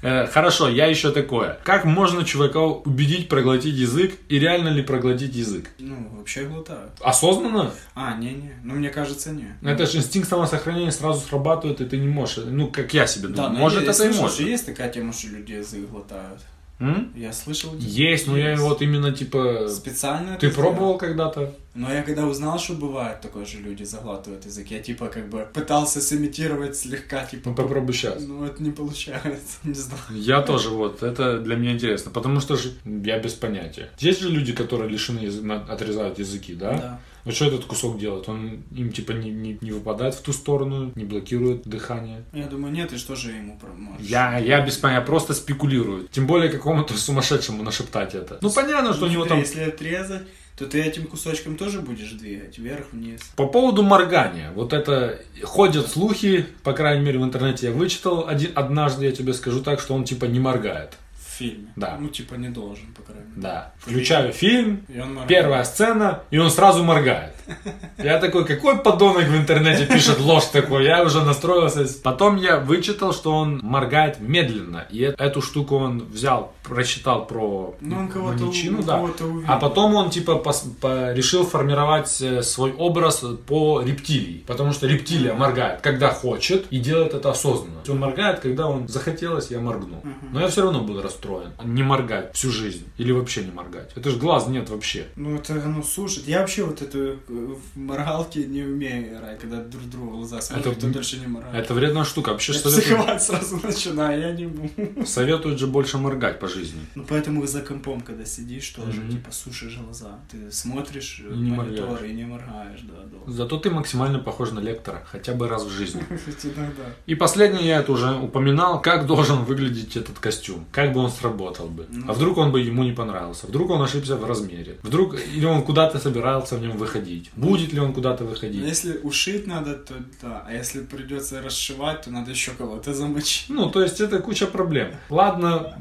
Э, 0.02 0.26
Хорошо, 0.26 0.68
я 0.68 0.86
еще 0.86 1.12
такое. 1.12 1.58
Как 1.64 1.84
можно 1.84 2.24
чувака 2.24 2.60
убедить 2.60 3.28
проглотить 3.28 3.74
язык 3.76 4.14
и 4.28 4.38
реально 4.38 4.68
ли 4.68 4.82
проглотить 4.82 5.34
язык? 5.34 5.70
Ну, 5.78 6.08
вообще 6.16 6.44
глотают. 6.44 6.90
Осознанно? 7.00 7.70
А, 7.94 8.16
не-не, 8.16 8.54
ну 8.64 8.74
мне 8.74 8.90
кажется, 8.90 9.30
не. 9.30 9.56
Это 9.62 9.86
же 9.86 9.98
инстинкт 9.98 10.28
самосохранения 10.28 10.90
сразу 10.90 11.20
срабатывает, 11.26 11.80
и 11.80 11.84
ты 11.84 11.96
не 11.98 12.08
можешь. 12.08 12.44
Ну, 12.44 12.68
как 12.68 12.92
я 12.94 13.06
себе 13.06 13.28
Да, 13.28 13.34
думаю. 13.34 13.52
но 13.52 13.58
Может, 13.60 13.84
я 13.84 13.90
это 13.92 14.04
и 14.08 14.12
может. 14.12 14.40
есть 14.40 14.66
такая 14.66 14.90
тема, 14.90 15.12
что 15.12 15.28
люди 15.28 15.52
язык 15.52 15.88
глотают. 15.88 16.40
М? 16.80 17.12
Я 17.14 17.32
слышал. 17.32 17.72
Есть, 17.78 18.26
но 18.26 18.36
я 18.36 18.56
вот 18.56 18.82
именно 18.82 19.12
типа... 19.12 19.68
Специально 19.68 20.36
Ты 20.36 20.50
пробовал 20.50 20.98
когда-то? 20.98 21.54
Но 21.74 21.92
я 21.92 22.02
когда 22.02 22.26
узнал, 22.26 22.58
что 22.58 22.74
бывает 22.74 23.20
такое 23.20 23.46
же, 23.46 23.58
люди 23.58 23.82
заглатывают 23.84 24.44
язык, 24.44 24.68
я 24.70 24.80
типа 24.80 25.08
как 25.08 25.28
бы 25.28 25.48
пытался 25.52 26.00
сымитировать 26.00 26.76
слегка, 26.76 27.24
типа... 27.24 27.50
Ну, 27.50 27.54
попробуй 27.54 27.94
сейчас. 27.94 28.22
Ну, 28.22 28.44
это 28.44 28.62
не 28.62 28.70
получается, 28.70 29.58
не 29.64 29.74
знаю. 29.74 30.02
Я 30.10 30.42
тоже 30.42 30.68
вот, 30.68 31.02
это 31.02 31.38
для 31.38 31.56
меня 31.56 31.72
интересно, 31.72 32.10
потому 32.10 32.40
что 32.40 32.56
же 32.56 32.72
я 32.84 33.18
без 33.18 33.32
понятия. 33.32 33.88
Есть 33.98 34.20
же 34.20 34.28
люди, 34.28 34.52
которые 34.52 34.90
лишены 34.90 35.20
язы- 35.20 35.50
отрезают 35.68 36.18
языки, 36.18 36.54
да? 36.54 36.72
Да. 36.72 37.00
Вот 37.24 37.34
что 37.34 37.46
этот 37.46 37.64
кусок 37.64 37.98
делает? 37.98 38.28
Он 38.28 38.64
им 38.72 38.90
типа 38.90 39.12
не, 39.12 39.30
не, 39.30 39.56
не 39.60 39.70
выпадает 39.70 40.14
в 40.14 40.22
ту 40.22 40.32
сторону, 40.32 40.90
не 40.96 41.04
блокирует 41.04 41.62
дыхание. 41.62 42.24
Я 42.32 42.46
думаю, 42.46 42.72
нет, 42.74 42.92
и 42.92 42.96
что 42.96 43.14
же 43.14 43.30
ему 43.30 43.58
поможешь? 43.60 44.04
Я, 44.04 44.38
я 44.38 44.60
без 44.60 44.76
понятия, 44.76 45.00
я 45.00 45.06
просто 45.06 45.32
спекулирую. 45.32 46.08
Тем 46.10 46.26
более 46.26 46.50
какому-то 46.50 46.94
сумасшедшему 46.94 47.62
нашептать 47.62 48.14
это. 48.14 48.38
Ну 48.40 48.50
понятно, 48.50 48.92
что 48.92 49.06
у 49.06 49.08
него 49.08 49.24
там... 49.24 49.38
Если 49.38 49.60
отрезать, 49.60 50.22
то 50.62 50.68
ты 50.68 50.82
этим 50.82 51.06
кусочком 51.06 51.56
тоже 51.56 51.80
будешь 51.80 52.12
двигать 52.12 52.56
вверх-вниз. 52.56 53.20
По 53.34 53.46
поводу 53.46 53.82
моргания, 53.82 54.52
вот 54.52 54.72
это 54.72 55.18
ходят 55.42 55.88
слухи, 55.88 56.46
по 56.62 56.72
крайней 56.72 57.04
мере 57.04 57.18
в 57.18 57.24
интернете 57.24 57.66
я 57.66 57.72
вычитал 57.72 58.28
один, 58.28 58.52
однажды, 58.54 59.06
я 59.06 59.12
тебе 59.12 59.34
скажу 59.34 59.60
так, 59.60 59.80
что 59.80 59.94
он 59.94 60.04
типа 60.04 60.26
не 60.26 60.38
моргает. 60.38 60.92
В 61.18 61.38
фильме. 61.38 61.72
Да. 61.76 61.96
Ну, 61.98 62.08
типа, 62.08 62.34
не 62.34 62.50
должен, 62.50 62.92
по 62.94 63.02
крайней 63.02 63.26
мере. 63.30 63.42
Да. 63.42 63.72
Включаю 63.78 64.32
фильм, 64.32 64.84
И 64.88 65.00
он 65.00 65.14
моргает. 65.14 65.28
Первая 65.28 65.64
сцена, 65.64 66.20
и 66.30 66.38
он 66.38 66.50
сразу 66.50 66.84
моргает. 66.84 67.34
Я 67.98 68.18
такой, 68.18 68.44
какой 68.44 68.78
подонок 68.78 69.24
в 69.24 69.36
интернете 69.36 69.86
пишет 69.86 70.20
ложь 70.20 70.46
такой, 70.46 70.84
я 70.84 71.02
уже 71.02 71.24
настроился. 71.24 71.86
Потом 72.02 72.36
я 72.36 72.58
вычитал, 72.58 73.12
что 73.12 73.34
он 73.34 73.60
моргает 73.62 74.20
медленно, 74.20 74.86
и 74.90 75.00
эту 75.00 75.42
штуку 75.42 75.76
он 75.76 76.00
взял, 76.04 76.54
прочитал 76.62 77.26
про 77.26 77.74
Ну, 77.80 77.98
он 77.98 78.08
кого-то 78.08 78.44
маньячину, 78.44 78.80
у- 78.80 78.82
да. 78.82 78.96
кого-то 78.96 79.24
увидел. 79.24 79.52
А 79.52 79.56
потом 79.58 79.94
он 79.94 80.10
типа 80.10 80.40
пос- 80.44 80.72
по- 80.80 81.12
решил 81.12 81.44
формировать 81.44 82.20
э, 82.22 82.42
свой 82.42 82.72
образ 82.72 83.24
по 83.46 83.82
рептилии, 83.82 84.44
потому 84.46 84.72
что 84.72 84.86
рептилия 84.86 85.34
моргает, 85.34 85.80
когда 85.80 86.10
хочет, 86.10 86.66
и 86.70 86.78
делает 86.78 87.14
это 87.14 87.30
осознанно. 87.30 87.80
Он 87.88 87.98
моргает, 87.98 88.40
когда 88.40 88.68
он 88.68 88.88
захотелось, 88.88 89.50
я 89.50 89.60
моргну. 89.60 90.02
Но 90.32 90.40
я 90.40 90.48
все 90.48 90.62
равно 90.62 90.80
буду 90.82 91.02
рас- 91.02 91.12
втроен. 91.14 91.50
Не 91.64 91.82
моргать 91.82 92.34
всю 92.34 92.50
жизнь. 92.50 92.84
Или 92.98 93.12
вообще 93.12 93.42
не 93.44 93.50
моргать. 93.50 93.90
Это 93.96 94.10
же 94.10 94.16
глаз 94.16 94.46
нет 94.46 94.70
вообще. 94.70 95.06
Ну, 95.16 95.36
это, 95.36 95.54
ну, 95.54 95.82
слушай, 95.82 96.22
я 96.26 96.40
вообще 96.40 96.64
вот 96.64 96.80
эту 96.82 96.98
э, 96.98 97.16
в 97.28 97.78
моргалки 97.78 98.38
не 98.38 98.62
умею 98.62 99.08
играть, 99.16 99.38
когда 99.40 99.56
друг 99.62 99.84
другу 99.90 100.16
глаза 100.18 100.40
смотрят, 100.40 100.66
Это- 100.66 100.76
кто 100.76 101.16
не 101.16 101.26
моргает. 101.26 101.64
Это 101.64 101.74
вредная 101.74 102.04
штука. 102.04 102.30
Вообще 102.30 102.52
Я 102.52 102.58
советуют, 102.60 102.84
психовать 102.86 103.22
сразу 103.22 103.60
начинаю, 103.62 104.20
я 104.20 104.32
не 104.32 104.46
буду. 104.46 105.06
советуют 105.06 105.58
же 105.58 105.66
больше 105.66 105.98
моргать 105.98 106.38
по 106.38 106.48
жизни. 106.52 106.80
Ну, 106.94 107.04
поэтому 107.08 107.46
за 107.46 107.60
компом, 107.62 108.00
когда 108.00 108.24
сидишь, 108.24 108.68
тоже, 108.70 109.00
Мгм. 109.00 109.10
типа, 109.10 109.30
сушишь 109.32 109.78
глаза. 109.78 110.18
Ты 110.30 110.50
смотришь 110.50 111.20
И 111.20 111.32
не 111.34 111.50
монитор 111.50 111.88
моргаешь. 111.88 112.10
и 112.10 112.14
не 112.14 112.24
моргаешь, 112.24 112.80
да, 112.82 113.04
долго. 113.10 113.30
Зато 113.32 113.58
ты 113.58 113.70
максимально 113.70 114.18
похож 114.18 114.50
на 114.52 114.60
лектора. 114.60 115.02
Хотя 115.10 115.32
бы 115.34 115.48
раз 115.48 115.64
в 115.64 115.70
жизни. 115.70 116.02
Иногда. 116.44 116.82
И 117.06 117.14
последнее 117.14 117.66
я 117.66 117.80
это 117.80 117.92
уже 117.92 118.12
упоминал, 118.14 118.80
как 118.82 119.06
должен 119.06 119.44
выглядеть 119.44 119.96
этот 119.96 120.18
костюм, 120.18 120.64
как 120.72 120.92
бы 120.92 121.00
он 121.00 121.10
сработал 121.10 121.68
бы. 121.68 121.86
Ну. 121.90 122.04
А 122.08 122.12
вдруг 122.12 122.38
он 122.38 122.52
бы 122.52 122.60
ему 122.60 122.84
не 122.84 122.92
понравился, 122.92 123.46
вдруг 123.46 123.70
он 123.70 123.82
ошибся 123.82 124.16
в 124.16 124.24
размере, 124.24 124.78
вдруг 124.82 125.16
или 125.36 125.44
он 125.46 125.62
куда-то 125.62 125.98
собирался 125.98 126.56
в 126.56 126.60
нем 126.60 126.76
выходить, 126.76 127.30
будет 127.36 127.72
ли 127.72 127.80
он 127.80 127.92
куда-то 127.92 128.24
выходить. 128.24 128.62
Если 128.62 128.98
ушить 129.02 129.46
надо, 129.46 129.74
то 129.74 129.94
да. 130.20 130.44
А 130.46 130.52
если 130.52 130.80
придется 130.80 131.42
расшивать, 131.42 132.02
то 132.02 132.10
надо 132.10 132.30
еще 132.30 132.50
кого-то 132.52 132.92
замочить. 132.94 133.46
Ну, 133.48 133.70
то 133.70 133.82
есть 133.82 134.00
это 134.00 134.18
куча 134.18 134.46
проблем. 134.46 134.90
Ладно, 135.10 135.76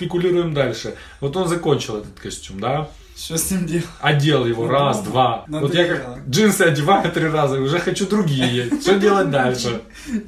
поспекулируем 0.00 0.54
дальше. 0.54 0.94
Вот 1.20 1.36
он 1.36 1.48
закончил 1.48 1.98
этот 1.98 2.18
костюм, 2.18 2.58
да? 2.60 2.88
Что 3.16 3.36
с 3.36 3.50
ним 3.50 3.66
делать? 3.66 3.84
Одел 4.00 4.46
его 4.46 4.64
Ну, 4.64 4.70
раз, 4.70 5.00
да. 5.00 5.04
два. 5.10 5.44
Вот 5.48 5.74
я 5.74 5.82
Надоело. 5.82 6.14
как 6.16 6.28
джинсы 6.28 6.62
одеваю 6.62 7.12
три 7.12 7.26
раза, 7.28 7.56
и 7.56 7.60
уже 7.60 7.78
хочу 7.78 8.06
другие. 8.06 8.70
Что 8.80 8.98
делать 8.98 9.30
дальше? 9.30 9.82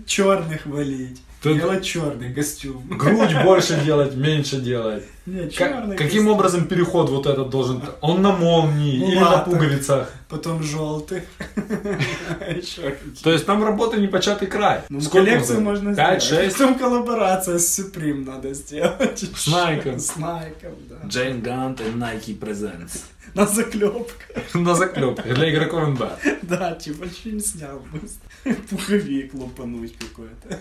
Черных 0.07 0.67
валить. 0.67 1.23
Тут- 1.43 1.57
Делать 1.59 1.85
черный 1.85 2.33
костюм. 2.33 2.87
Грудь 2.89 3.35
больше 3.45 3.81
делать, 3.85 4.15
меньше 4.15 4.61
делать. 4.61 5.03
Не, 5.27 5.43
Ка- 5.45 5.51
черный 5.51 5.97
каким 5.97 6.29
образом 6.29 6.67
переход 6.67 7.11
вот 7.11 7.27
этот 7.27 7.51
должен? 7.51 7.83
Он 8.01 8.23
на 8.23 8.31
молнии 8.33 8.99
Ну, 8.99 9.09
или 9.09 9.19
на 9.19 9.31
ладно. 9.31 9.53
пуговицах? 9.53 10.11
Потом 10.29 10.63
желтый. 10.63 11.23
То 13.23 13.31
есть 13.33 13.47
там 13.47 13.65
работа 13.65 13.99
непочатый 14.01 14.49
край. 14.49 14.83
Ну, 14.89 15.01
коллекцию 15.01 15.61
можно 15.61 15.93
сделать. 15.93 16.23
шесть? 16.23 16.59
Потом 16.59 16.79
коллаборация 16.79 17.59
с 17.59 17.79
Supreme 17.79 18.25
надо 18.25 18.55
сделать. 18.55 19.19
С 19.19 19.49
Nike. 19.49 19.99
С 19.99 20.17
Nike, 20.17 20.75
да. 20.89 21.07
Джейн 21.07 21.41
Гант 21.43 21.81
и 21.81 21.85
Nike 21.85 22.39
Presents. 22.39 23.01
На 23.35 23.47
заклепку. 23.47 24.13
На 24.55 24.75
заклепках 24.75 25.35
для 25.35 25.51
игроков 25.53 25.89
НБА. 25.89 26.19
Да, 26.43 26.75
типа, 26.75 27.05
не 27.25 27.41
снял 27.41 27.81
быстро. 27.93 28.55
Пуховик 28.69 29.33
лупануть 29.35 29.97
какой-то. 29.97 30.59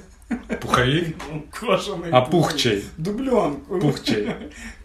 Пуховик? 0.61 1.15
Кожаный. 1.51 2.09
А 2.11 2.21
пухчей? 2.21 2.85
Дубленку. 2.97 3.79
Пухчей. 3.79 4.29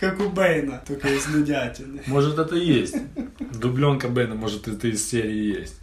Как 0.00 0.20
у 0.20 0.28
Бейна, 0.28 0.82
только 0.86 1.08
из 1.08 1.26
нудятины. 1.26 2.02
Может 2.06 2.38
это 2.38 2.56
и 2.56 2.64
есть. 2.64 2.96
Дубленка 3.60 4.08
Бена, 4.08 4.34
может 4.34 4.68
это 4.68 4.88
из 4.88 5.08
серии 5.08 5.58
есть. 5.60 5.78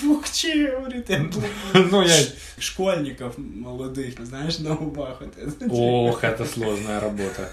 Пухчей, 0.00 0.70
говорит. 0.70 1.08
Ну 1.74 2.02
я... 2.02 2.16
Школьников 2.58 3.34
молодых, 3.38 4.14
знаешь, 4.24 4.58
на 4.58 4.74
губах. 4.74 5.22
Ох, 5.70 6.24
это 6.24 6.44
сложная 6.44 7.00
работа. 7.00 7.50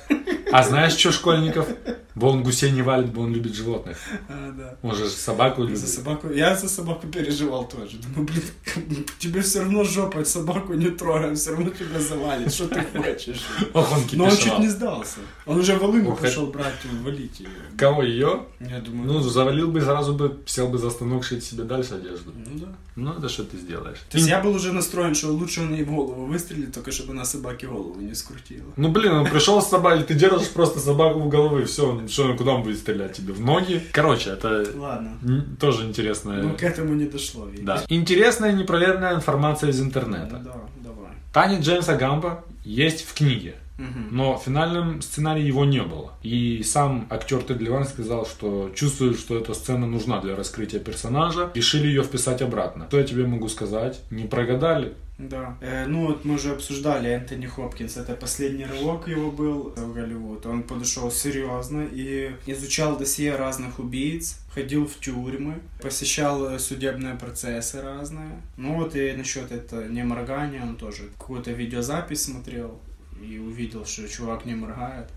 А 0.51 0.63
знаешь, 0.63 0.93
что 0.93 1.11
школьников? 1.11 1.68
Бо 2.16 2.28
он 2.28 2.43
гусей 2.43 2.72
не 2.72 2.82
валит, 2.82 3.11
бо 3.13 3.22
он 3.22 3.34
любит 3.34 3.53
животных. 3.53 3.97
А, 4.30 4.53
да. 4.57 4.78
Он 4.82 4.95
же 4.95 5.09
собаку 5.09 5.63
За 5.63 5.68
любит. 5.70 5.88
собаку. 5.88 6.30
Я 6.32 6.55
за 6.55 6.70
собаку 6.70 7.07
переживал 7.07 7.68
тоже. 7.68 7.97
Думаю, 7.97 8.26
блин, 8.26 9.05
тебе 9.20 9.41
все 9.41 9.59
равно 9.59 9.84
жопой 9.84 10.26
собаку 10.26 10.74
не 10.74 10.89
трогаем, 10.91 11.36
все 11.36 11.51
равно 11.51 11.72
тебя 11.72 11.99
завалит. 11.99 12.53
Что 12.53 12.70
ты 12.70 12.82
хочешь? 12.95 13.41
Ох, 13.74 13.91
он 13.91 14.03
Но 14.13 14.26
он 14.26 14.38
чуть 14.38 14.59
не 14.59 14.70
сдался. 14.70 15.20
Он 15.45 15.59
уже 15.59 15.76
волыну 15.78 16.11
Ох, 16.11 16.22
пошел 16.22 16.47
брать 16.47 16.74
и 16.86 17.03
валить 17.03 17.41
ее. 17.41 17.49
Кого, 17.78 18.03
ее? 18.03 18.45
Я 18.61 18.80
думаю, 18.80 19.11
Ну, 19.11 19.20
завалил 19.20 19.68
бы, 19.70 19.82
сразу 19.82 20.13
бы 20.13 20.39
сел 20.45 20.70
бы 20.70 20.78
за 20.78 20.89
станок 20.91 21.26
шить 21.26 21.43
себе 21.43 21.63
дальше 21.66 21.95
одежду. 21.95 22.14
Ну 22.26 22.59
да. 22.59 22.68
Ну, 22.95 23.13
это 23.13 23.30
что 23.30 23.43
ты 23.43 23.57
сделаешь? 23.57 23.97
То 24.09 24.18
есть 24.18 24.30
я 24.30 24.41
был 24.41 24.53
уже 24.55 24.72
настроен, 24.72 25.16
что 25.16 25.28
лучше 25.32 25.61
он 25.61 25.74
ей 25.74 25.84
в 25.84 25.91
голову 25.91 26.26
выстрелит, 26.26 26.74
только 26.74 26.91
чтобы 26.91 27.13
на 27.13 27.26
собаке 27.26 27.68
голову 27.68 27.99
не 27.99 28.13
скрутило. 28.16 28.72
Ну, 28.78 28.89
блин, 28.91 29.13
он 29.13 29.26
пришел 29.30 29.61
с 29.61 29.70
собакой, 29.70 30.03
ты 30.03 30.13
держишь 30.13 30.49
просто 30.49 30.80
собаку 30.80 31.20
в 31.20 31.30
головы, 31.30 31.66
все, 31.66 32.07
что, 32.07 32.34
куда 32.36 32.53
он 32.53 32.63
будет 32.63 32.78
стрелять 32.78 33.13
тебе? 33.13 33.34
В 33.34 33.39
ноги? 33.41 33.82
Короче, 33.91 34.32
это 34.32 34.66
Ладно. 34.76 35.18
тоже 35.59 35.86
интересная... 35.86 36.41
Ну, 36.43 36.55
к 36.55 36.63
этому 36.63 36.93
не 36.93 37.05
дошло, 37.05 37.45
видишь. 37.47 37.66
Да. 37.66 37.84
Интересная 37.89 38.51
и 38.51 38.55
непроверенная 38.55 39.16
информация 39.16 39.70
из 39.70 39.80
Ну, 39.80 39.86
интернета. 39.88 40.41
да, 40.43 40.55
давай. 40.84 41.11
Таня 41.34 41.59
Джеймса 41.59 41.95
Гампа 41.95 42.43
есть 42.63 43.05
в 43.05 43.13
книге. 43.13 43.55
Но 43.78 44.38
в 44.38 44.44
финальном 44.44 45.02
сценарии 45.02 45.44
его 45.44 45.66
не 45.66 45.82
было. 45.82 46.14
И 46.24 46.64
сам 46.64 47.08
актер 47.10 47.42
Тед 47.42 47.60
Ливан 47.60 47.86
сказал, 47.86 48.26
что 48.26 48.72
чувствует, 48.74 49.20
что 49.20 49.38
эта 49.38 49.54
сцена 49.54 49.88
нужна 49.88 50.22
для 50.22 50.36
раскрытия 50.36 50.80
персонажа. 50.80 51.52
Решили 51.54 51.88
ее 51.88 52.04
вписать 52.04 52.42
обратно. 52.42 52.86
Что 52.88 53.00
я 53.00 53.04
тебе 53.04 53.26
могу 53.28 53.48
сказать? 53.48 54.02
Не 54.10 54.26
прогадали? 54.26 54.94
Да. 55.18 55.58
Э, 55.62 55.86
ну 55.86 56.08
вот 56.08 56.26
мы 56.26 56.36
уже 56.36 56.52
обсуждали 56.52 57.10
Энтони 57.10 57.46
Хопкинс, 57.46 57.96
это 57.98 58.16
последний 58.16 58.66
рывок 58.66 59.08
его 59.08 59.32
был 59.32 59.74
в 59.76 59.94
Голливуд. 59.94 60.46
Он 60.46 60.64
подошел 60.64 61.10
серьезно 61.10 61.88
и 61.90 62.36
изучал 62.46 62.98
досье 62.98 63.36
разных 63.36 63.80
убийц, 63.80 64.40
ходил 64.54 64.88
в 64.88 65.00
тюрьмы, 65.00 65.60
посещал 65.82 66.50
э, 66.50 66.60
судебные 66.60 67.16
процессы 67.16 67.82
разные. 67.82 68.42
Ну 68.58 68.76
вот 68.76 68.96
и 68.96 69.14
насчет 69.14 69.52
это 69.52 69.86
не 69.86 70.04
моргания, 70.04 70.62
он 70.62 70.76
тоже 70.76 71.10
какую-то 71.18 71.52
видеозапись 71.52 72.24
смотрел 72.26 72.80
и 73.22 73.38
увидел, 73.38 73.86
что 73.86 74.07
чувак 74.07 74.45
не 74.45 74.55
моргает. 74.55 75.09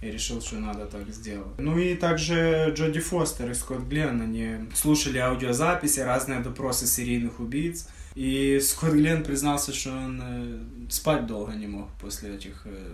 И 0.00 0.10
решил, 0.12 0.40
что 0.40 0.56
надо 0.60 0.86
так 0.86 1.08
сделать. 1.08 1.58
Ну 1.58 1.76
и 1.76 1.96
также 1.96 2.72
Джоди 2.76 3.00
Фостер 3.00 3.50
и 3.50 3.54
Скотт 3.54 3.80
Гленн, 3.88 4.20
они 4.22 4.68
слушали 4.72 5.18
аудиозаписи, 5.18 5.98
разные 6.00 6.38
допросы 6.38 6.86
серийных 6.86 7.40
убийц. 7.40 7.88
И 8.14 8.60
Скотт 8.62 8.92
Гленн 8.92 9.24
признался, 9.24 9.72
что 9.74 9.90
он 9.90 10.20
э, 10.22 10.58
спать 10.88 11.26
долго 11.26 11.52
не 11.54 11.66
мог 11.66 11.88
после 12.00 12.36
этих, 12.36 12.62
э, 12.66 12.92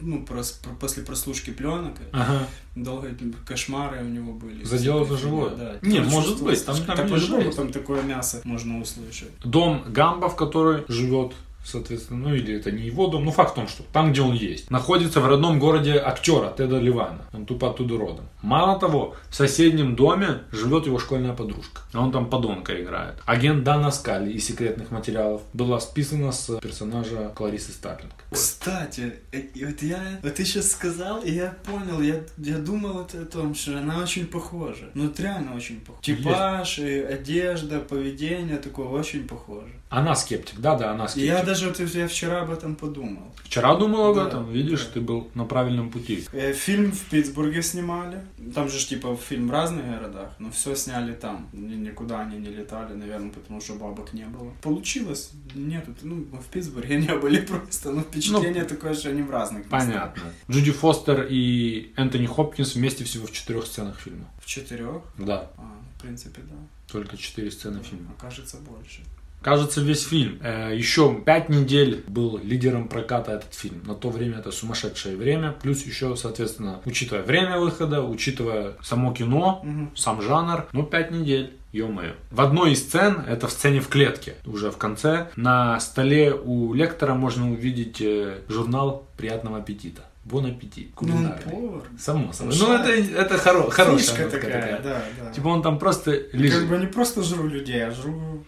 ну, 0.00 0.24
прос- 0.24 0.62
про- 0.62 0.72
после 0.80 1.02
прослушки 1.02 1.50
пленок. 1.50 1.96
Ага. 2.12 2.46
Долго 2.74 3.10
кошмары 3.46 4.00
у 4.02 4.08
него 4.08 4.32
были. 4.32 4.64
Задел 4.64 5.00
Всякая 5.04 5.16
за 5.16 5.22
живое? 5.22 5.50
Да. 5.54 5.76
Не, 5.82 6.00
может 6.00 6.42
быть, 6.42 6.64
там- 6.64 6.76
там 6.86 7.08
по-любому 7.10 7.42
жесть. 7.42 7.56
там 7.58 7.72
такое 7.72 8.00
мясо 8.02 8.40
можно 8.44 8.80
услышать. 8.80 9.32
Дом 9.44 9.84
Гамба, 9.88 10.30
в 10.30 10.36
который 10.36 10.84
живет, 10.88 11.34
соответственно, 11.68 12.28
ну 12.28 12.34
или 12.34 12.56
это 12.56 12.70
не 12.70 12.82
его 12.82 13.06
дом, 13.08 13.24
ну 13.24 13.30
факт 13.30 13.52
в 13.52 13.54
том, 13.54 13.68
что 13.68 13.82
там, 13.92 14.12
где 14.12 14.22
он 14.22 14.34
есть, 14.34 14.70
находится 14.70 15.20
в 15.20 15.26
родном 15.26 15.58
городе 15.58 15.94
актера 15.98 16.52
Теда 16.56 16.78
Ливана. 16.78 17.26
Он 17.32 17.46
тупо 17.46 17.70
оттуда 17.70 17.96
родом. 17.96 18.28
Мало 18.42 18.78
того, 18.78 19.16
в 19.30 19.34
соседнем 19.34 19.96
доме 19.96 20.42
живет 20.52 20.86
его 20.86 20.98
школьная 20.98 21.34
подружка. 21.34 21.82
А 21.92 22.00
Он 22.00 22.12
там 22.12 22.30
подонка 22.30 22.80
играет. 22.80 23.16
Агент 23.26 23.64
Дана 23.64 23.90
Скали 23.90 24.32
из 24.32 24.46
секретных 24.46 24.90
материалов 24.90 25.42
была 25.52 25.80
списана 25.80 26.32
с 26.32 26.58
персонажа 26.60 27.32
Кларисы 27.34 27.72
Старлинг. 27.72 28.12
Кстати, 28.30 29.14
э, 29.32 29.42
вот 29.66 29.82
я, 29.82 30.20
вот 30.22 30.34
ты 30.34 30.44
сейчас 30.44 30.70
сказал, 30.70 31.22
и 31.22 31.32
я 31.32 31.56
понял, 31.64 32.00
я, 32.00 32.20
я 32.38 32.58
думал 32.58 32.92
вот 32.92 33.14
о 33.14 33.24
том, 33.24 33.54
что 33.54 33.78
она 33.78 33.98
очень 33.98 34.26
похожа. 34.26 34.90
Ну, 34.94 35.12
реально 35.18 35.56
очень 35.56 35.80
похожа. 35.80 36.02
Типаж, 36.02 36.78
и 36.78 37.00
одежда, 37.00 37.80
поведение 37.80 38.58
такое 38.58 38.86
очень 38.86 39.26
похоже. 39.26 39.72
Она 39.90 40.14
скептик, 40.14 40.60
да-да, 40.60 40.92
она 40.92 41.08
скептик. 41.08 41.32
я 41.32 41.42
даже 41.42 41.57
вот 41.66 41.80
я 41.80 42.06
вчера 42.08 42.42
об 42.42 42.50
этом 42.50 42.76
подумал. 42.76 43.22
Вчера 43.44 43.74
думал 43.76 44.06
об 44.10 44.16
Да. 44.16 44.28
этом, 44.28 44.50
видишь, 44.52 44.84
ты 44.94 45.00
был 45.00 45.30
на 45.34 45.44
правильном 45.44 45.90
пути. 45.90 46.24
Э, 46.32 46.52
Фильм 46.52 46.92
в 46.92 47.00
Питтсбурге 47.10 47.62
снимали. 47.62 48.20
Там 48.54 48.68
же 48.68 48.78
типа 48.86 49.16
фильм 49.16 49.48
в 49.48 49.50
разных 49.50 49.84
городах, 49.86 50.30
но 50.38 50.50
все 50.50 50.74
сняли 50.76 51.12
там. 51.14 51.48
Ни- 51.52 51.88
Никуда 51.88 52.20
они 52.20 52.38
не 52.38 52.48
летали, 52.50 52.94
наверное, 52.94 53.30
потому 53.30 53.60
что 53.60 53.74
бабок 53.74 54.12
не 54.12 54.24
было. 54.24 54.52
Получилось. 54.62 55.30
Нет, 55.54 55.86
ну, 56.02 56.26
в 56.32 56.46
Питтсбурге 56.52 56.96
не 57.00 57.14
были 57.16 57.40
просто. 57.46 57.90
Но 57.92 58.02
впечатление 58.02 58.64
такое, 58.64 58.94
что 58.94 59.08
они 59.10 59.22
в 59.22 59.30
разных 59.30 59.64
местах. 59.64 59.80
Понятно. 59.80 60.22
Джуди 60.50 60.72
Фостер 60.72 61.26
и 61.30 61.92
Энтони 61.96 62.26
Хопкинс 62.26 62.74
вместе 62.74 63.04
всего 63.04 63.26
в 63.26 63.32
четырех 63.32 63.66
сценах 63.66 63.98
фильма. 63.98 64.26
В 64.42 64.46
четырех? 64.46 65.02
Да, 65.18 65.50
А, 65.56 65.62
в 65.96 66.02
принципе, 66.02 66.42
да. 66.42 66.56
только 66.92 67.16
четыре 67.16 67.50
сцены 67.50 67.82
фильма. 67.82 68.10
Окажется 68.18 68.56
больше. 68.58 69.00
Кажется, 69.48 69.80
весь 69.80 70.06
фильм. 70.06 70.38
Э, 70.42 70.72
еще 70.76 71.14
пять 71.24 71.48
недель 71.48 72.04
был 72.06 72.38
лидером 72.42 72.86
проката 72.88 73.32
этот 73.32 73.54
фильм. 73.54 73.82
На 73.86 73.94
то 73.94 74.10
время 74.10 74.38
это 74.38 74.50
сумасшедшее 74.50 75.16
время. 75.16 75.54
Плюс 75.62 75.86
еще, 75.86 76.16
соответственно, 76.16 76.80
учитывая 76.84 77.22
время 77.22 77.58
выхода, 77.58 78.02
учитывая 78.02 78.72
само 78.82 79.14
кино, 79.14 79.62
Мгм. 79.64 79.90
сам 79.96 80.20
жанр, 80.20 80.66
ну, 80.72 80.82
пять 80.82 81.10
недель. 81.10 81.54
Ё-моё. 81.72 82.12
В 82.30 82.40
одной 82.40 82.72
из 82.72 82.80
сцен, 82.80 83.22
это 83.26 83.46
в 83.46 83.52
сцене 83.52 83.80
в 83.80 83.88
клетке, 83.88 84.34
уже 84.46 84.70
в 84.70 84.76
конце, 84.78 85.28
на 85.36 85.78
столе 85.80 86.32
у 86.34 86.72
лектора 86.74 87.14
можно 87.14 87.50
увидеть 87.52 88.00
э, 88.00 88.38
журнал 88.48 89.06
«Приятного 89.18 89.58
аппетита». 89.58 90.02
Бон 90.24 90.44
аппетит. 90.46 90.88
Ну, 91.00 91.08
Кулинарный. 91.08 91.42
повар. 91.50 91.82
Само 91.98 92.32
собой. 92.34 92.54
Ну, 92.58 92.66
Ну, 92.68 92.74
это, 92.74 92.90
это 92.90 93.34
хоро- 93.36 93.70
хорошая 93.70 94.28
такая, 94.28 94.40
такая. 94.42 94.82
да, 94.82 95.02
да. 95.24 95.30
Типа 95.32 95.48
он 95.48 95.62
там 95.62 95.78
просто 95.78 96.10
лежит. 96.32 96.60
Как 96.60 96.68
бы 96.68 96.76
не 96.78 96.86
просто 96.86 97.22
жру 97.22 97.46
людей, 97.48 97.82
а 97.86 97.90
жру 97.90 98.44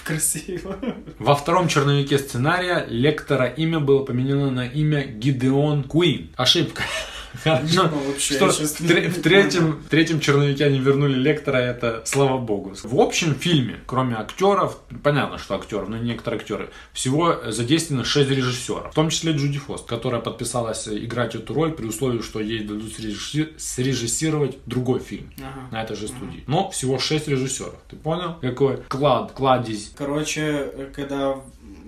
Красиво. 0.04 0.76
Во 1.18 1.34
втором 1.34 1.68
черновике 1.68 2.18
сценария 2.18 2.86
лектора 2.88 3.46
имя 3.46 3.80
было 3.80 4.04
поменено 4.04 4.50
на 4.50 4.66
имя 4.66 5.04
Гидеон 5.04 5.84
Куин. 5.84 6.30
Ошибка. 6.36 6.84
Ну, 7.44 7.90
что 8.18 8.48
в, 8.50 9.22
третьем, 9.22 9.82
третьем 9.88 10.20
черновике 10.20 10.64
они 10.66 10.78
вернули 10.78 11.14
лектора, 11.14 11.56
это 11.58 12.02
слава 12.04 12.38
богу. 12.38 12.74
В 12.82 13.00
общем 13.00 13.34
фильме, 13.34 13.80
кроме 13.86 14.16
актеров, 14.16 14.78
понятно, 15.02 15.38
что 15.38 15.54
актеров, 15.54 15.88
но 15.88 15.96
не 15.96 16.10
некоторые 16.10 16.40
актеры, 16.40 16.70
всего 16.92 17.36
задействовано 17.48 18.04
6 18.04 18.30
режиссеров, 18.30 18.90
в 18.90 18.94
том 18.94 19.10
числе 19.10 19.32
Джуди 19.32 19.58
Фост, 19.58 19.86
которая 19.86 20.20
подписалась 20.20 20.88
играть 20.88 21.34
эту 21.34 21.54
роль 21.54 21.72
при 21.72 21.86
условии, 21.86 22.20
что 22.20 22.40
ей 22.40 22.64
дадут 22.64 22.92
срежисси- 22.98 23.56
срежиссировать 23.58 24.58
другой 24.66 25.00
фильм 25.00 25.30
Ага. 25.38 25.68
на 25.70 25.82
этой 25.82 25.96
же 25.96 26.08
студии. 26.08 26.44
Но 26.46 26.70
всего 26.70 26.98
6 26.98 27.28
режиссеров. 27.28 27.74
Ты 27.88 27.96
понял? 27.96 28.36
Какой 28.40 28.78
клад, 28.88 29.32
кладезь. 29.32 29.92
Короче, 29.96 30.40
э, 30.42 30.90
когда 30.94 31.36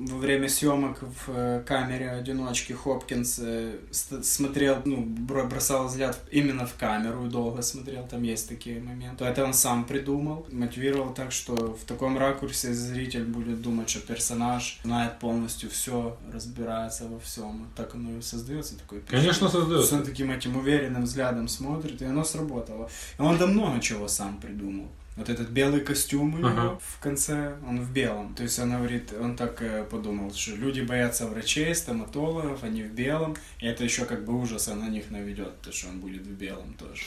во 0.07 0.19
время 0.19 0.49
съемок 0.49 0.99
в 1.03 1.29
э, 1.29 1.63
камере 1.67 2.11
одиночки 2.11 2.73
Хопкинс 2.73 3.39
э, 3.43 3.79
смотрел, 3.91 4.83
ну, 4.85 5.05
бро- 5.05 5.47
бросал 5.47 5.87
взгляд 5.87 6.19
именно 6.31 6.67
в 6.67 6.75
камеру 6.75 7.27
и 7.27 7.29
долго 7.29 7.63
смотрел, 7.63 8.07
там 8.07 8.23
есть 8.23 8.49
такие 8.49 8.81
моменты. 8.81 9.19
То 9.19 9.25
это 9.25 9.45
он 9.45 9.55
сам 9.55 9.85
придумал, 9.85 10.47
мотивировал 10.51 11.15
так, 11.15 11.33
что 11.33 11.55
в 11.55 11.85
таком 11.85 12.19
ракурсе 12.19 12.73
зритель 12.73 13.25
будет 13.25 13.63
думать, 13.63 13.89
что 13.89 14.01
персонаж 14.01 14.81
знает 14.85 15.19
полностью 15.19 15.71
все, 15.71 16.17
разбирается 16.33 17.09
во 17.09 17.19
всем. 17.21 17.65
Вот 17.65 17.75
так 17.75 17.95
оно 17.95 18.19
и 18.19 18.23
создается 18.23 18.79
такой 18.79 19.01
Конечно, 19.01 19.49
создается. 19.49 19.97
Он 19.97 20.03
таким 20.05 20.31
этим 20.31 20.57
уверенным 20.57 21.05
взглядом 21.05 21.49
смотрит, 21.49 22.01
и 22.03 22.05
оно 22.05 22.25
сработало. 22.25 22.89
И 23.19 23.23
он 23.23 23.39
да 23.39 23.47
много 23.47 23.81
чего 23.81 24.09
сам 24.09 24.41
придумал. 24.41 24.89
Вот 25.17 25.29
этот 25.29 25.51
белый 25.51 25.81
костюм 25.83 26.35
у 26.35 26.39
него 26.39 26.49
Ага. 26.49 26.79
в 26.83 26.99
конце, 27.01 27.57
он 27.69 27.81
в 27.83 27.93
белом. 27.93 28.35
То 28.35 28.45
есть 28.45 28.59
он 28.59 28.71
говорит, 28.71 29.13
он 29.13 29.37
так 29.37 29.61
э, 29.61 29.85
подумал, 29.85 30.33
что 30.33 30.57
люди 30.57 30.81
боятся 30.81 31.27
врачей, 31.27 31.75
стоматологов, 31.75 32.65
они 32.65 32.83
в 32.83 32.93
белом, 32.93 33.37
и 33.61 33.67
это 33.67 33.85
еще 33.85 34.07
как 34.07 34.25
бы 34.25 34.33
ужаса 34.41 34.75
на 34.75 34.89
них 34.89 35.11
наведет, 35.11 35.61
то, 35.61 35.71
что 35.71 35.89
он 35.89 36.01
будет 36.01 36.23
в 36.23 36.31
белом 36.31 36.73
тоже. 36.75 37.03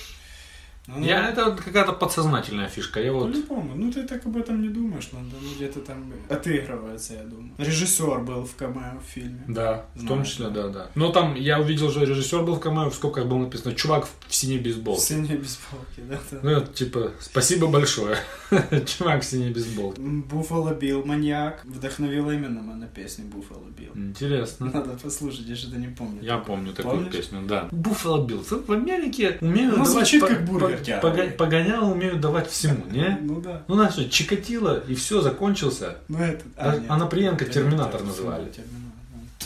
Ну, 0.88 1.00
ну, 1.00 1.06
Я, 1.06 1.30
это 1.30 1.52
какая-то 1.52 1.94
подсознательная 1.94 2.68
фишка. 2.68 3.02
Я 3.02 3.12
вот 3.12 3.32
По-любому. 3.32 3.74
Ну, 3.76 3.92
ты 3.92 4.04
так 4.04 4.26
об 4.26 4.38
этом 4.38 4.62
не 4.62 4.70
думаешь, 4.70 5.10
но 5.12 5.20
оно 5.20 5.30
где-то 5.56 5.80
там 5.80 6.14
отыгрывается, 6.30 7.14
я 7.14 7.24
думаю. 7.24 7.52
Режиссер 7.58 8.20
был 8.20 8.46
в 8.46 8.56
камео 8.56 9.00
в 9.00 9.10
фильме. 9.10 9.44
Да, 9.48 9.86
в 9.96 10.08
том 10.08 10.24
числе, 10.24 10.50
да. 10.50 10.68
да. 10.68 10.90
Но 10.94 11.12
там 11.12 11.36
я 11.36 11.60
увидел, 11.60 11.90
что 11.90 12.04
режиссер 12.04 12.44
был 12.44 12.56
в 12.56 12.60
камео, 12.60 12.90
в 12.90 12.96
скобках 12.96 13.26
было 13.26 13.40
написано 13.40 13.74
«Чувак 13.74 14.08
в 14.28 14.34
синей 14.34 14.60
бейсболке». 14.60 15.02
Все 15.02 15.16
не 15.16 15.30
бейсболки, 15.30 16.02
да? 16.10 16.20
да. 16.32 16.40
Ну, 16.44 16.50
это 16.52 16.72
типа, 16.72 17.12
спасибо 17.20 17.68
большое. 17.68 18.18
Чувак 18.86 19.24
в 19.24 19.26
синей 19.26 19.52
бейсболке. 19.52 20.02
Буффало 20.02 20.76
Билл, 20.76 21.04
маньяк, 21.04 21.66
вдохновил 21.66 22.30
именно 22.30 22.62
на 22.62 22.86
песню 22.86 23.26
Буффало 23.26 23.66
Билл. 23.76 23.92
Интересно. 23.96 24.68
Надо 24.72 24.92
послушать, 24.92 25.48
я 25.48 25.56
что-то 25.56 25.78
не 25.78 25.88
помню. 25.88 26.22
Я 26.22 26.38
помню 26.38 26.74
такую 26.74 27.10
песню, 27.10 27.42
да. 27.48 27.70
Буффало 27.72 28.24
Биллс. 28.24 28.52
В 28.52 28.72
Америке 28.72 29.40
умеют 29.42 29.78
Ну, 29.78 29.86
звучит 29.86 30.24
как 30.24 30.46
бургер 30.46 30.75
пога- 31.02 31.32
Погонял 31.32 31.92
умеют 31.92 32.20
давать 32.22 32.50
всему, 32.50 32.86
не? 32.92 33.18
Ну 33.22 33.42
да. 33.42 33.64
Ну, 33.68 33.76
знаешь, 33.76 33.94
что, 33.94 34.10
Чикатило, 34.10 34.80
и 34.88 34.96
все, 34.96 35.22
закончился. 35.22 35.98
Ну 36.08 36.20
это... 36.20 36.44
А- 36.58 36.78
нет. 36.78 36.90
Оноприенко 36.90 37.46
Терминатор 37.46 38.04
называли. 38.04 38.52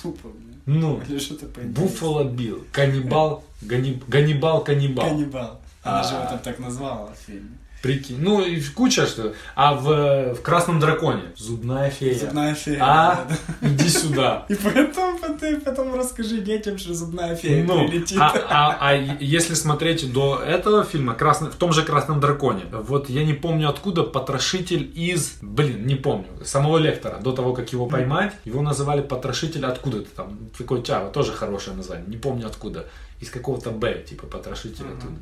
Тупо. 0.02 0.30
Ну, 0.66 1.02
Или 1.10 1.20
что-то 1.20 1.46
Буффало 1.62 2.24
Билл. 2.26 2.64
Каннибал, 2.72 3.44
Ганниб- 3.62 4.04
Ганнибал, 4.08 4.64
каннибал. 4.64 5.08
Каннибал. 5.10 5.60
Она 5.84 6.04
же 6.04 6.10
А. 6.16 6.20
его 6.22 6.30
там 6.32 6.40
так 6.40 6.60
назвала 6.60 7.12
в 7.14 7.18
фильме. 7.26 7.50
Прикинь. 7.82 8.18
Ну, 8.20 8.42
и 8.44 8.62
куча 8.62 9.06
что. 9.08 9.34
А 9.56 9.74
в, 9.74 10.34
в 10.36 10.42
Красном 10.42 10.80
Драконе 10.80 11.24
зубная 11.38 11.90
фея. 11.90 12.14
Зубная 12.20 12.54
фея. 12.54 12.78
А, 12.82 13.26
да, 13.62 13.68
иди 13.70 13.88
сюда. 13.88 14.46
И 14.50 14.56
потом, 14.56 15.18
ты 15.40 15.58
потом 15.62 15.96
расскажи 15.96 16.40
детям, 16.40 16.78
что 16.78 16.94
зубная 16.94 17.36
фея 17.36 17.64
Ну, 17.64 17.88
прилетит. 17.88 18.18
а, 18.20 18.34
а- 18.50 18.78
а 18.82 18.94
если 18.96 19.54
смотреть 19.54 20.12
до 20.12 20.42
этого 20.46 20.84
фильма, 20.84 21.14
красный, 21.16 21.50
в 21.50 21.56
том 21.56 21.72
же 21.72 21.84
Красном 21.84 22.20
Драконе, 22.20 22.64
вот 22.72 23.10
я 23.10 23.24
не 23.24 23.34
помню 23.34 23.70
откуда, 23.70 24.04
потрошитель 24.04 24.92
из, 24.94 25.38
блин, 25.42 25.86
не 25.88 25.96
помню, 25.96 26.28
самого 26.44 26.78
Лектора, 26.80 27.20
до 27.22 27.32
того, 27.32 27.54
как 27.54 27.72
его 27.72 27.86
поймать, 27.88 28.34
его 28.44 28.62
называли 28.62 29.02
потрошитель 29.02 29.66
откуда-то 29.66 30.10
там, 30.16 30.38
такой 30.58 30.82
тяга, 30.82 31.10
тоже 31.12 31.32
хорошее 31.32 31.78
название, 31.78 32.06
не 32.08 32.18
помню 32.18 32.48
откуда, 32.48 32.88
из 33.22 33.30
какого-то 33.30 33.70
Б, 33.72 34.04
типа 34.08 34.28
потрошитель 34.28 34.84
Ага. 34.86 34.98
оттуда. 34.98 35.16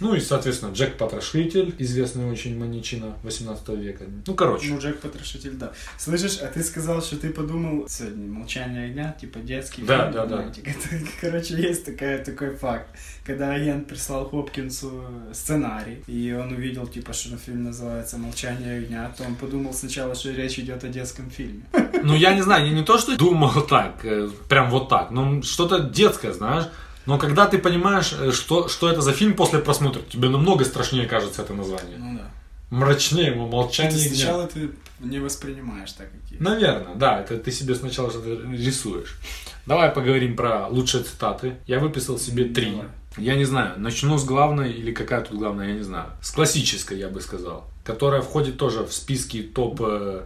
Ну 0.00 0.14
и, 0.14 0.20
соответственно, 0.20 0.72
Джек 0.72 0.96
Потрошитель, 0.96 1.74
известный 1.78 2.30
очень 2.30 2.58
маньячина 2.58 3.16
18 3.22 3.68
века. 3.70 4.04
Ну, 4.26 4.34
короче. 4.34 4.68
Ну, 4.68 4.78
Джек 4.78 5.00
Потрошитель, 5.00 5.52
да. 5.52 5.72
Слышишь, 5.98 6.38
а 6.38 6.46
ты 6.46 6.62
сказал, 6.62 7.02
что 7.02 7.16
ты 7.16 7.30
подумал 7.30 7.88
сегодня 7.88 8.30
«Молчание 8.30 8.86
огня», 8.86 9.16
типа 9.18 9.38
детский 9.38 9.82
Да, 9.82 10.10
фильм, 10.10 10.12
да, 10.12 10.26
да. 10.26 10.42
Это, 10.64 11.06
короче, 11.20 11.54
есть 11.54 11.84
такая, 11.84 12.22
такой 12.22 12.54
факт. 12.54 12.88
Когда 13.24 13.52
агент 13.52 13.88
прислал 13.88 14.28
Хопкинсу 14.28 15.04
сценарий, 15.32 16.02
и 16.06 16.32
он 16.38 16.52
увидел, 16.52 16.86
типа, 16.86 17.12
что 17.12 17.36
фильм 17.36 17.64
называется 17.64 18.18
«Молчание 18.18 18.78
огня», 18.78 19.12
то 19.16 19.24
он 19.24 19.34
подумал 19.34 19.72
сначала, 19.72 20.14
что 20.14 20.30
речь 20.30 20.58
идет 20.58 20.84
о 20.84 20.88
детском 20.88 21.30
фильме. 21.30 21.62
Ну, 22.02 22.14
я 22.14 22.34
не 22.34 22.42
знаю, 22.42 22.66
я 22.66 22.72
не 22.72 22.84
то, 22.84 22.98
что 22.98 23.16
думал 23.16 23.62
так, 23.62 24.04
э, 24.04 24.28
прям 24.48 24.70
вот 24.70 24.88
так, 24.88 25.10
но 25.10 25.42
что-то 25.42 25.80
детское, 25.80 26.32
знаешь. 26.32 26.66
Но 27.06 27.18
когда 27.18 27.46
ты 27.46 27.58
понимаешь, 27.58 28.12
э, 28.18 28.32
что, 28.32 28.68
что 28.68 28.90
это 28.90 29.00
за 29.00 29.12
фильм 29.12 29.34
после 29.34 29.60
просмотра, 29.60 30.02
тебе 30.02 30.28
намного 30.28 30.64
страшнее 30.64 31.06
кажется 31.06 31.42
это 31.42 31.54
название. 31.54 31.96
Ну 31.98 32.18
да. 32.18 32.30
Мрачнее, 32.70 33.28
Это 33.28 33.38
молчание 33.38 33.96
ягнят. 33.96 34.16
сначала 34.16 34.46
ты 34.48 34.70
не 34.98 35.20
воспринимаешь 35.20 35.92
так, 35.92 36.10
как 36.10 36.30
есть. 36.30 36.40
Наверное, 36.40 36.96
да, 36.96 37.20
это 37.20 37.38
ты 37.38 37.52
себе 37.52 37.76
сначала 37.76 38.10
что-то 38.10 38.42
рисуешь. 38.52 39.18
Давай 39.66 39.90
поговорим 39.90 40.36
про 40.36 40.66
лучшие 40.66 41.04
цитаты. 41.04 41.56
Я 41.66 41.78
выписал 41.78 42.18
себе 42.18 42.44
три. 42.44 42.72
Давай. 42.72 42.86
Я 43.18 43.34
не 43.36 43.44
знаю, 43.44 43.80
начну 43.80 44.18
с 44.18 44.24
главной 44.24 44.72
или 44.72 44.92
какая 44.92 45.22
тут 45.22 45.38
главная, 45.38 45.68
я 45.68 45.74
не 45.74 45.82
знаю. 45.82 46.10
С 46.20 46.32
классической, 46.32 46.98
я 46.98 47.08
бы 47.08 47.20
сказал. 47.20 47.64
Которая 47.84 48.20
входит 48.20 48.58
тоже 48.58 48.84
в 48.84 48.92
списки 48.92 49.42
топ 49.42 49.80
э, 49.80 50.22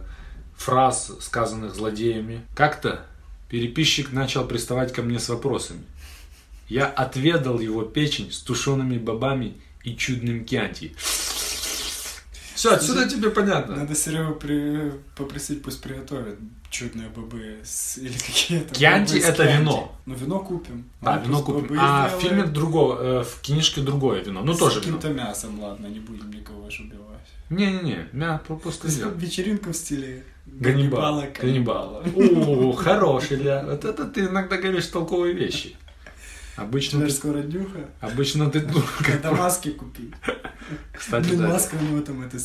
фраз, 0.57 1.11
сказанных 1.21 1.73
злодеями. 1.75 2.41
Как-то 2.55 3.05
переписчик 3.49 4.11
начал 4.11 4.45
приставать 4.45 4.93
ко 4.93 5.03
мне 5.03 5.19
с 5.19 5.29
вопросами. 5.29 5.81
Я 6.71 6.85
отведал 6.85 7.59
его 7.59 7.81
печень 7.83 8.31
с 8.31 8.37
тушеными 8.39 8.97
бобами 8.97 9.57
и 9.83 9.93
чудным 9.93 10.45
кянти. 10.45 10.95
Все, 12.55 12.71
отсюда 12.73 13.09
тебе 13.09 13.29
понятно. 13.29 13.75
Надо 13.75 13.93
Серегу 13.93 14.35
при... 14.35 14.93
попросить, 15.17 15.61
пусть 15.63 15.81
приготовит 15.81 16.37
чудные 16.69 17.09
бобы 17.09 17.57
с- 17.65 17.97
или 17.97 18.13
какие-то. 18.13 18.73
Кьянти 18.73 19.19
с 19.19 19.25
это 19.25 19.43
кьянти. 19.43 19.59
вино. 19.59 19.99
Ну, 20.05 20.15
вино 20.15 20.39
купим. 20.39 20.85
Да, 21.01 21.17
вино 21.17 21.41
купим. 21.43 21.75
А 21.77 22.07
в 22.07 22.21
фильме 22.21 22.43
другого, 22.45 23.19
э, 23.19 23.23
в 23.25 23.41
книжке 23.41 23.81
другое 23.81 24.23
вино. 24.23 24.41
Ну 24.41 24.53
С 24.53 24.57
тоже 24.59 24.79
вино. 24.79 24.97
каким-то 24.97 25.09
мясом, 25.09 25.59
ладно, 25.59 25.87
не 25.87 25.99
будем 25.99 26.31
никого 26.31 26.69
ж 26.69 26.79
убивать. 26.79 27.27
Не-не-не, 27.49 28.07
мя 28.13 28.41
просто. 28.47 28.87
Вечеринка 29.17 29.73
в 29.73 29.75
стиле 29.75 30.23
Ганнибала. 30.45 31.25
каннибала. 31.37 32.01
О, 32.15 32.71
хороший, 32.71 33.37
Ля. 33.37 33.61
Вот 33.65 33.83
это 33.83 34.05
ты 34.05 34.21
иногда 34.21 34.55
говоришь 34.55 34.87
толковые 34.87 35.33
вещи. 35.33 35.75
Обычно 36.61 37.05
ты, 37.05 37.11
скоро 37.11 37.41
днюха. 37.41 37.89
обычно 37.99 38.49
ты, 38.49 38.61
ну, 38.61 38.81
Когда 39.05 39.31
маски 39.31 39.69
купить. 39.71 40.11
кстати, 40.93 41.27
Блин, 41.29 41.39
да. 41.41 41.47
маска 41.49 41.75
у 41.75 41.83
него 41.83 42.01
там 42.01 42.21
это... 42.21 42.37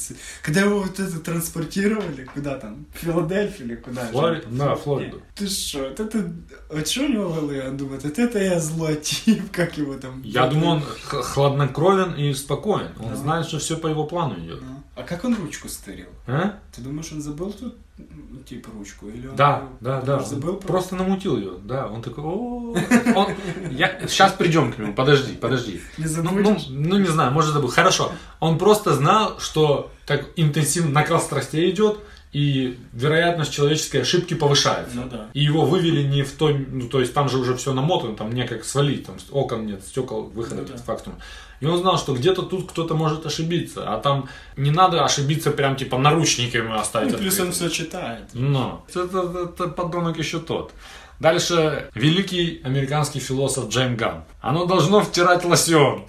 Когда 0.42 0.60
его 0.62 0.80
вот 0.82 0.98
это 0.98 1.18
транспортировали, 1.20 2.24
куда 2.24 2.58
там? 2.58 2.86
В 2.94 2.98
Филадельфию 2.98 3.68
или 3.68 3.74
куда? 3.76 4.10
Флори- 4.10 4.44
да, 4.50 4.74
Флориду. 4.74 5.22
Ты 5.34 5.46
что, 5.48 5.80
вот 5.88 6.00
это... 6.00 6.32
Вот 6.70 6.88
что 6.88 7.02
у 7.04 7.08
него 7.08 7.28
в 7.28 7.34
голове? 7.36 7.68
Он 7.68 7.76
думает, 7.76 8.04
вот 8.04 8.18
это 8.18 8.38
я 8.38 8.58
злой 8.60 8.96
тип, 8.96 9.42
как 9.52 9.76
его 9.78 9.94
там... 9.94 10.22
Я 10.22 10.46
думаю, 10.46 10.70
он 10.70 10.82
хладнокровен 10.82 12.14
и 12.14 12.32
спокоен. 12.34 12.90
Он 13.00 13.16
знает, 13.16 13.46
что 13.46 13.58
все 13.58 13.76
по 13.76 13.86
его 13.86 14.04
плану 14.04 14.38
идет. 14.38 14.60
Ну, 14.62 14.82
А 14.96 15.02
как 15.02 15.24
он 15.26 15.34
ручку 15.34 15.68
стырил? 15.68 16.06
А? 16.26 16.58
Ты 16.74 16.80
думаешь, 16.80 17.12
он 17.12 17.20
забыл 17.20 17.52
тут, 17.52 17.76
ну, 17.98 18.40
типа, 18.40 18.70
ручку? 18.72 19.08
Или 19.08 19.26
он 19.26 19.36
Да, 19.36 19.68
да, 19.80 20.00
да. 20.00 20.20
Забыл 20.20 20.54
Он 20.54 20.60
Просто 20.60 20.96
намутил 20.96 21.36
ее. 21.36 21.52
Да, 21.62 21.86
он 21.86 22.00
такой, 22.00 22.24
о 22.24 22.74
он, 23.14 23.34
я, 23.70 24.08
Сейчас 24.08 24.32
придем 24.32 24.72
к 24.72 24.78
нему, 24.78 24.94
подожди, 24.94 25.34
подожди. 25.34 25.82
Не 25.98 26.06
Ну, 26.22 26.30
ну, 26.40 26.58
ну, 26.70 26.98
не 26.98 27.08
знаю, 27.08 27.30
может 27.30 27.52
забыл. 27.52 27.68
Хорошо. 27.68 28.10
Он 28.40 28.56
просто 28.56 28.94
знал, 28.94 29.38
что 29.38 29.90
так 30.06 30.30
интенсивно 30.36 30.92
накал 30.92 31.20
страстей 31.20 31.70
идет, 31.70 31.98
и 32.32 32.78
вероятность 32.92 33.52
человеческой 33.52 34.02
ошибки 34.02 34.32
повышается. 34.32 34.96
Ну 34.96 35.08
да. 35.10 35.28
И 35.34 35.40
его 35.40 35.66
вывели 35.66 36.02
не 36.02 36.22
в 36.22 36.32
той, 36.32 36.66
ну 36.70 36.88
то 36.88 37.00
есть 37.00 37.12
там 37.12 37.28
же 37.28 37.38
уже 37.38 37.54
все 37.56 37.74
намотано, 37.74 38.16
там 38.16 38.32
не 38.32 38.46
как 38.46 38.64
свалить, 38.64 39.06
там 39.06 39.16
окон 39.30 39.66
нет, 39.66 39.82
стекол, 39.82 40.24
выхода 40.24 40.62
Ну 40.62 40.68
да. 40.68 40.76
фактум. 40.76 41.14
И 41.60 41.66
он 41.66 41.78
знал, 41.78 41.96
что 41.98 42.14
где-то 42.14 42.42
тут 42.42 42.70
кто-то 42.70 42.94
может 42.94 43.24
ошибиться, 43.26 43.84
а 43.92 43.98
там 44.00 44.28
не 44.56 44.70
надо 44.70 45.04
ошибиться 45.04 45.50
прям 45.50 45.76
типа 45.76 45.96
наручниками 45.98 46.78
оставить. 46.78 47.12
Ну, 47.12 47.18
плюс 47.18 47.38
он 47.40 47.52
все 47.52 47.68
читает. 47.68 48.24
Но 48.34 48.84
это, 48.88 49.00
это- 49.04 49.50
это 49.54 49.68
подонок 49.68 50.18
еще 50.18 50.38
тот. 50.38 50.72
Дальше 51.18 51.88
великий 51.94 52.60
американский 52.62 53.20
философ 53.20 53.68
Джейм 53.70 53.96
Ган. 53.96 54.24
Оно 54.42 54.66
должно 54.66 55.00
втирать 55.00 55.44
лосьон. 55.46 56.04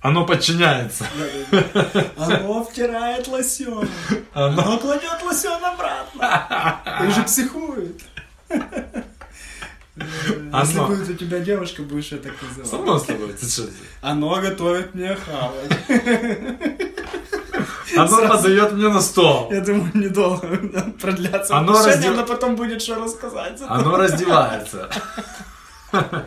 Оно 0.00 0.24
подчиняется. 0.24 1.04
Оно 2.16 2.64
втирает 2.64 3.28
лосьон. 3.28 3.86
Оно... 4.32 4.62
Оно 4.62 4.78
кладет 4.78 5.22
лосьон 5.22 5.62
обратно. 5.62 6.80
И 7.06 7.10
же 7.10 7.22
психует. 7.24 8.00
Если 10.00 10.78
Оно- 10.78 10.86
будет 10.88 11.08
у 11.10 11.14
тебя 11.14 11.38
девушка, 11.40 11.82
будешь 11.82 12.12
это 12.12 12.30
называть. 12.42 12.68
Само 12.70 12.98
собой, 12.98 13.32
ты 13.32 13.46
что? 13.46 13.62
Оно 14.00 14.40
готовит 14.40 14.94
мне 14.94 15.14
хавать. 15.16 15.78
Оно 17.96 18.28
подает 18.28 18.72
мне 18.72 18.88
на 18.88 19.00
стол. 19.00 19.50
Я 19.52 19.60
думаю, 19.60 19.90
недолго 19.94 20.48
продлятся 21.00 21.56
Оно 21.56 21.72
отношения, 21.72 21.96
раздел- 22.08 22.16
но 22.16 22.24
потом 22.26 22.56
будет 22.56 22.80
что 22.82 22.94
рассказать. 22.96 23.60
Оно 23.68 23.96
раздевается. 23.96 24.88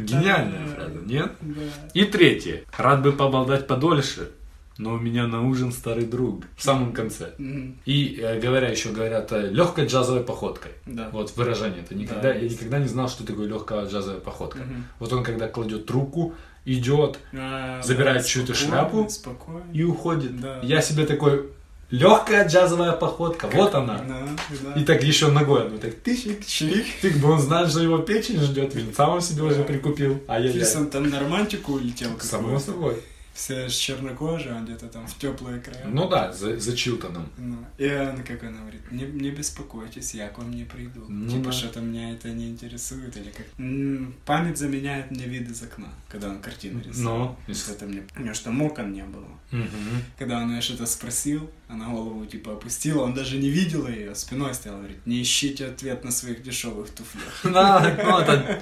Гениальная 0.00 0.66
фраза, 0.74 0.98
нет? 1.04 1.32
Да. 1.40 1.60
И 1.94 2.04
третье. 2.04 2.64
Рад 2.76 3.02
бы 3.02 3.12
поболтать 3.12 3.66
подольше, 3.66 4.30
но 4.78 4.94
у 4.94 4.98
меня 4.98 5.26
на 5.26 5.46
ужин 5.46 5.72
старый 5.72 6.04
друг. 6.06 6.44
В 6.56 6.62
самом 6.62 6.92
конце. 6.92 7.30
Мгм. 7.38 7.80
И 7.84 8.18
э, 8.20 8.40
говоря 8.40 8.68
еще, 8.68 8.90
говорят, 8.90 9.30
легкой 9.32 9.86
джазовой 9.86 10.22
походкой. 10.22 10.72
Да. 10.86 11.08
Вот 11.12 11.36
выражение. 11.36 11.82
Это 11.82 11.94
никогда, 11.94 12.22
Да, 12.22 12.32
я 12.34 12.40
есть. 12.40 12.56
никогда 12.56 12.78
не 12.78 12.88
знал, 12.88 13.08
что 13.08 13.24
такое 13.26 13.46
легкая 13.46 13.86
джазовая 13.86 14.20
походка. 14.20 14.58
Мгм. 14.60 14.84
Вот 14.98 15.12
он 15.12 15.22
когда 15.24 15.48
кладет 15.48 15.90
руку, 15.90 16.34
идет 16.64 17.18
А, 17.32 17.80
Забирает 17.82 18.22
да, 18.22 18.28
чью-то 18.28 18.54
шляпу 18.54 19.08
Спокойно. 19.08 19.64
и 19.72 19.82
уходит. 19.82 20.40
Да. 20.40 20.60
Я 20.62 20.80
себе 20.80 21.06
такой, 21.06 21.46
легкая 21.90 22.48
джазовая 22.48 22.92
походка, 22.92 23.48
вот 23.52 23.74
она. 23.74 23.98
Да, 23.98 24.22
да. 24.62 24.80
И 24.80 24.84
так 24.84 25.02
еще 25.02 25.28
ногой, 25.28 25.68
ну 25.68 25.78
так 25.78 25.94
тыщик, 25.96 26.46
Чик. 26.46 26.86
тык, 27.02 27.16
бы 27.18 27.30
он 27.32 27.40
знает, 27.40 27.68
что 27.70 27.80
его 27.80 27.98
печень 27.98 28.40
ждет, 28.40 28.74
винца 28.74 29.08
он 29.08 29.20
себе 29.20 29.42
уже 29.42 29.64
прикупил. 29.64 30.22
А 30.28 30.40
я 30.40 30.50
Фисан 30.52 30.88
там 30.88 31.10
на 31.10 31.20
романтику 31.20 31.72
улетел 31.74 32.10
Само 32.20 32.58
собой. 32.58 32.96
Все 33.34 33.68
с 33.68 33.74
чернокожей, 33.74 34.52
он 34.52 34.64
где-то 34.66 34.88
там 34.88 35.06
в 35.06 35.16
теплые 35.18 35.60
края. 35.60 35.86
Ну 35.86 36.08
да, 36.08 36.32
за, 36.32 36.58
за 36.58 36.76
Чилтоном. 36.76 37.28
Ну, 37.38 37.56
И 37.78 37.86
она, 37.88 38.22
как 38.22 38.42
она 38.44 38.60
говорит, 38.60 38.90
не, 38.92 39.04
не 39.04 39.30
беспокойтесь, 39.30 40.14
я 40.14 40.28
к 40.28 40.38
вам 40.38 40.50
не 40.50 40.64
приду. 40.64 41.04
Ну 41.08 41.28
типа, 41.30 41.46
да. 41.46 41.52
что-то 41.52 41.80
меня 41.80 42.12
это 42.12 42.28
не 42.28 42.48
интересует, 42.48 43.16
или 43.16 43.30
как. 43.30 43.46
М, 43.58 44.14
Память 44.26 44.58
заменяет 44.58 45.10
мне 45.10 45.24
вид 45.24 45.50
из 45.50 45.62
окна, 45.62 45.88
когда 46.08 46.28
он 46.28 46.40
картину 46.40 46.82
рисовал. 46.82 47.38
Ну, 47.46 47.54
Вот 47.54 47.68
это 47.70 47.86
мне... 47.86 48.02
У 48.16 48.22
него 48.22 48.34
что, 48.34 48.50
окон 48.50 48.92
не 48.92 49.04
было. 49.04 49.26
Мгм. 49.50 50.02
Когда 50.18 50.38
он 50.38 50.54
ее 50.54 50.60
что-то 50.60 50.86
спросил, 50.86 51.50
она 51.68 51.88
голову 51.88 52.24
типа 52.26 52.52
опустила, 52.52 53.02
он 53.02 53.14
даже 53.14 53.38
не 53.38 53.48
видел 53.50 53.88
ее, 53.88 54.14
спиной 54.14 54.54
стоял, 54.54 54.78
говорит, 54.78 55.06
не 55.06 55.22
ищите 55.22 55.66
ответ 55.66 56.04
на 56.04 56.10
своих 56.10 56.42
дешевых 56.42 56.90
туфлях. 56.90 57.40
Да, 57.52 58.60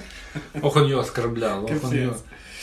ну. 0.53 0.61
Ох, 0.61 0.75
он 0.75 0.83
ее 0.85 0.99
оскорблял, 0.99 1.65
ох, 1.65 1.83
он 1.83 1.93
ее. 1.93 2.15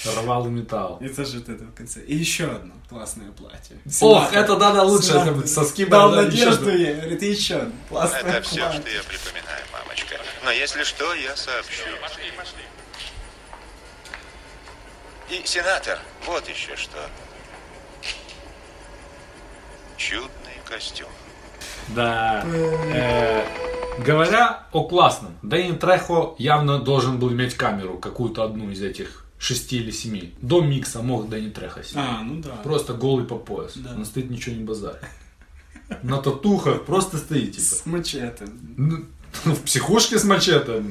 Рвал 0.04 0.46
и 0.46 0.50
металл. 0.50 0.98
Это 1.00 1.24
же 1.24 1.38
вот 1.38 1.48
это 1.48 1.64
в 1.64 1.74
конце. 1.74 2.00
И 2.02 2.14
еще 2.16 2.46
одно 2.46 2.74
классное 2.88 3.30
платье. 3.32 3.76
Ох, 4.00 4.32
это 4.32 4.56
да-да, 4.56 4.82
лучше, 4.82 5.08
Сенатор. 5.08 5.38
это 5.38 5.46
соски 5.48 5.84
Дал 5.84 6.10
да, 6.10 6.16
да, 6.16 6.22
еще 6.28 6.44
надежду 6.46 6.64
что- 6.64 6.70
ей, 6.76 6.94
говорит, 6.94 7.22
и 7.22 7.26
еще 7.30 7.54
одно 7.56 7.72
классное 7.88 8.20
Это 8.20 8.42
все, 8.42 8.60
платье. 8.60 8.80
что 8.80 8.90
я 8.90 9.02
припоминаю, 9.02 9.64
мамочка. 9.72 10.16
Но 10.44 10.50
если 10.50 10.82
что, 10.84 11.14
я 11.14 11.36
сообщу. 11.36 11.82
И, 15.30 15.42
сенатор, 15.44 15.98
вот 16.26 16.48
еще 16.48 16.74
что. 16.76 16.98
Чудный 19.96 20.60
костюм. 20.68 21.08
Да. 21.88 22.44
Э, 22.46 23.44
Говоря 23.98 24.66
о 24.72 24.84
классном, 24.84 25.36
Дэнни 25.42 25.76
Трехо 25.76 26.36
явно 26.38 26.78
должен 26.78 27.18
был 27.18 27.32
иметь 27.32 27.56
камеру, 27.56 27.98
какую-то 27.98 28.44
одну 28.44 28.70
из 28.70 28.80
этих 28.80 29.24
шести 29.38 29.76
или 29.78 29.90
семи. 29.90 30.34
До 30.42 30.60
микса 30.62 31.02
мог 31.02 31.28
Дэнни 31.28 31.50
Трехо 31.50 31.82
снять. 31.82 32.04
А, 32.08 32.22
ну 32.22 32.40
да. 32.40 32.56
Просто 32.64 32.94
голый 32.94 33.24
по 33.24 33.36
пояс. 33.36 33.74
Да. 33.76 33.94
Он 33.94 34.04
стоит, 34.04 34.30
ничего 34.30 34.56
не 34.56 34.64
базарит. 34.64 35.00
На 36.02 36.18
татухах 36.18 36.84
просто 36.84 37.16
стоит, 37.16 37.52
типа. 37.52 37.62
С 37.62 37.86
мачете. 37.86 38.46
Ну, 38.76 39.06
В 39.44 39.62
психушке 39.62 40.18
с 40.18 40.24
мачете. 40.24 40.82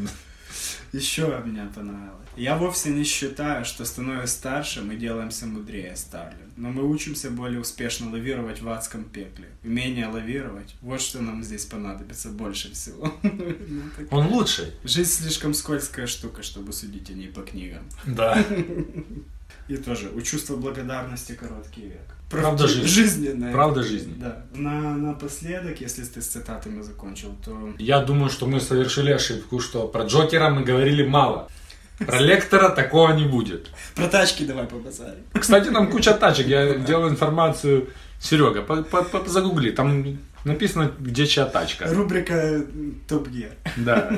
Еще 0.94 1.28
мне 1.46 1.66
понравилось. 1.74 2.28
Я 2.38 2.56
вовсе 2.56 2.92
не 2.92 3.04
считаю, 3.04 3.66
что 3.66 3.84
становясь 3.84 4.30
старше, 4.30 4.82
мы 4.82 4.96
делаемся 4.96 5.48
мудрее 5.48 5.96
стали. 5.96 6.38
Но 6.56 6.70
мы 6.70 6.88
учимся 6.88 7.32
более 7.32 7.60
успешно 7.60 8.12
лавировать 8.12 8.62
в 8.62 8.70
адском 8.70 9.06
пекле. 9.06 9.50
Умение 9.64 10.08
лавировать, 10.08 10.76
вот 10.82 11.02
что 11.02 11.22
нам 11.22 11.44
здесь 11.44 11.66
понадобится 11.66 12.30
больше 12.30 12.72
всего. 12.74 13.14
Ну, 13.70 13.82
так. 13.96 14.12
Он 14.12 14.28
лучший. 14.28 14.72
Жизнь 14.84 15.24
слишком 15.24 15.54
скользкая 15.54 16.08
штука, 16.08 16.42
чтобы 16.42 16.74
судить 16.74 17.10
о 17.10 17.14
ней 17.14 17.28
по 17.28 17.42
книгам. 17.42 17.84
Да. 18.06 18.44
И 19.68 19.78
тоже 19.78 20.10
у 20.10 20.22
чувства 20.22 20.56
благодарности 20.56 21.34
короткий 21.34 21.82
век. 21.82 22.17
Правда 22.30 22.68
жизни. 22.68 22.88
Жизненная. 22.88 23.54
Правда 23.54 23.84
жизни. 23.84 24.14
Да. 24.18 24.44
На, 24.54 24.96
напоследок, 24.98 25.80
если 25.80 26.04
ты 26.04 26.22
с 26.22 26.28
цитатами 26.28 26.82
закончил, 26.82 27.36
то 27.46 27.74
Я 27.80 28.00
думаю, 28.02 28.30
что 28.30 28.46
мы 28.48 28.60
совершили 28.60 29.12
ошибку, 29.12 29.60
что 29.60 29.88
про 29.88 30.04
Джокера 30.06 30.50
мы 30.50 30.64
говорили 30.64 31.06
мало. 31.08 31.48
Про 32.00 32.20
Лектора 32.20 32.70
такого 32.70 33.14
не 33.14 33.26
будет. 33.26 33.70
про 33.96 34.08
тачки 34.08 34.44
давай 34.46 34.66
побазарим. 34.66 35.24
Кстати, 35.34 35.70
там 35.72 35.90
куча 35.90 36.14
тачек. 36.14 36.48
Я 36.48 36.76
делал 36.76 37.10
информацию. 37.10 37.88
Серега, 38.20 38.62
по- 38.62 38.84
по- 38.84 39.28
загугли. 39.30 39.72
Там 39.72 40.18
написано, 40.44 40.92
где 41.00 41.26
чья 41.26 41.46
тачка. 41.46 41.86
Рубрика 41.94 42.62
Топ 43.08 43.30
Гир. 43.30 43.52
Да. 43.78 44.12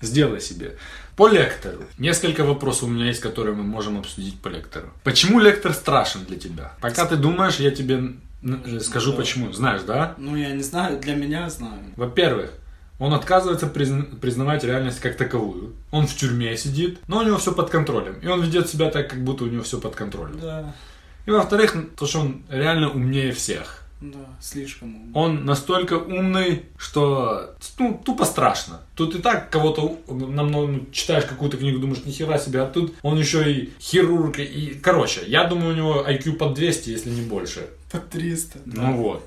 Сделай 0.00 0.40
себе. 0.40 0.76
По 1.18 1.26
лектору. 1.28 1.78
Несколько 1.98 2.44
вопросов 2.44 2.84
у 2.84 2.92
меня 2.92 3.06
есть, 3.06 3.20
которые 3.20 3.54
мы 3.56 3.64
можем 3.64 3.98
обсудить 3.98 4.40
по 4.40 4.46
лектору. 4.46 4.86
Почему 5.02 5.40
лектор 5.40 5.72
страшен 5.74 6.24
для 6.24 6.38
тебя? 6.38 6.72
Пока 6.80 7.06
ты 7.06 7.16
думаешь, 7.16 7.56
я 7.56 7.72
тебе 7.72 8.12
э, 8.44 8.78
скажу 8.80 9.12
почему. 9.14 9.52
Знаешь, 9.52 9.82
да? 9.82 10.14
Ну, 10.16 10.36
я 10.36 10.52
не 10.52 10.62
знаю, 10.62 11.00
для 11.00 11.16
меня 11.16 11.50
знаю. 11.50 11.82
Во-первых, 11.96 12.52
он 13.00 13.12
отказывается 13.14 13.66
призн- 13.66 14.16
признавать 14.20 14.62
реальность 14.62 15.00
как 15.00 15.16
таковую. 15.16 15.74
Он 15.90 16.06
в 16.06 16.14
тюрьме 16.14 16.56
сидит, 16.56 17.00
но 17.08 17.18
у 17.18 17.22
него 17.22 17.36
все 17.38 17.52
под 17.52 17.68
контролем. 17.68 18.20
И 18.22 18.26
он 18.28 18.40
ведет 18.40 18.68
себя 18.68 18.88
так, 18.88 19.10
как 19.10 19.18
будто 19.24 19.42
у 19.42 19.48
него 19.48 19.64
все 19.64 19.80
под 19.80 19.96
контролем. 19.96 20.38
Да, 20.40 20.72
И 21.26 21.30
во-вторых, 21.32 21.74
то, 21.96 22.06
что 22.06 22.20
он 22.20 22.44
реально 22.48 22.90
умнее 22.90 23.32
всех. 23.32 23.82
Да, 24.00 24.18
слишком 24.40 24.94
умно. 24.94 25.10
Он 25.12 25.44
настолько 25.44 25.94
умный, 25.94 26.66
что 26.76 27.56
ну, 27.78 28.00
тупо 28.04 28.24
страшно. 28.24 28.80
Тут 28.94 29.16
и 29.16 29.18
так 29.18 29.50
кого-то 29.50 29.98
намного 30.08 30.68
ну, 30.68 30.86
читаешь 30.92 31.24
какую-то 31.24 31.56
книгу, 31.56 31.80
думаешь, 31.80 32.04
нихера 32.04 32.38
себе, 32.38 32.62
а 32.62 32.66
тут 32.66 32.94
он 33.02 33.18
еще 33.18 33.52
и 33.52 33.72
хирург. 33.80 34.38
И, 34.38 34.78
короче, 34.80 35.22
я 35.26 35.44
думаю, 35.44 35.72
у 35.72 35.76
него 35.76 36.06
IQ 36.08 36.34
под 36.34 36.54
200, 36.54 36.90
если 36.90 37.10
не 37.10 37.22
больше. 37.22 37.68
По 37.90 37.98
300. 37.98 38.60
Ну 38.66 38.96
вот. 38.96 39.24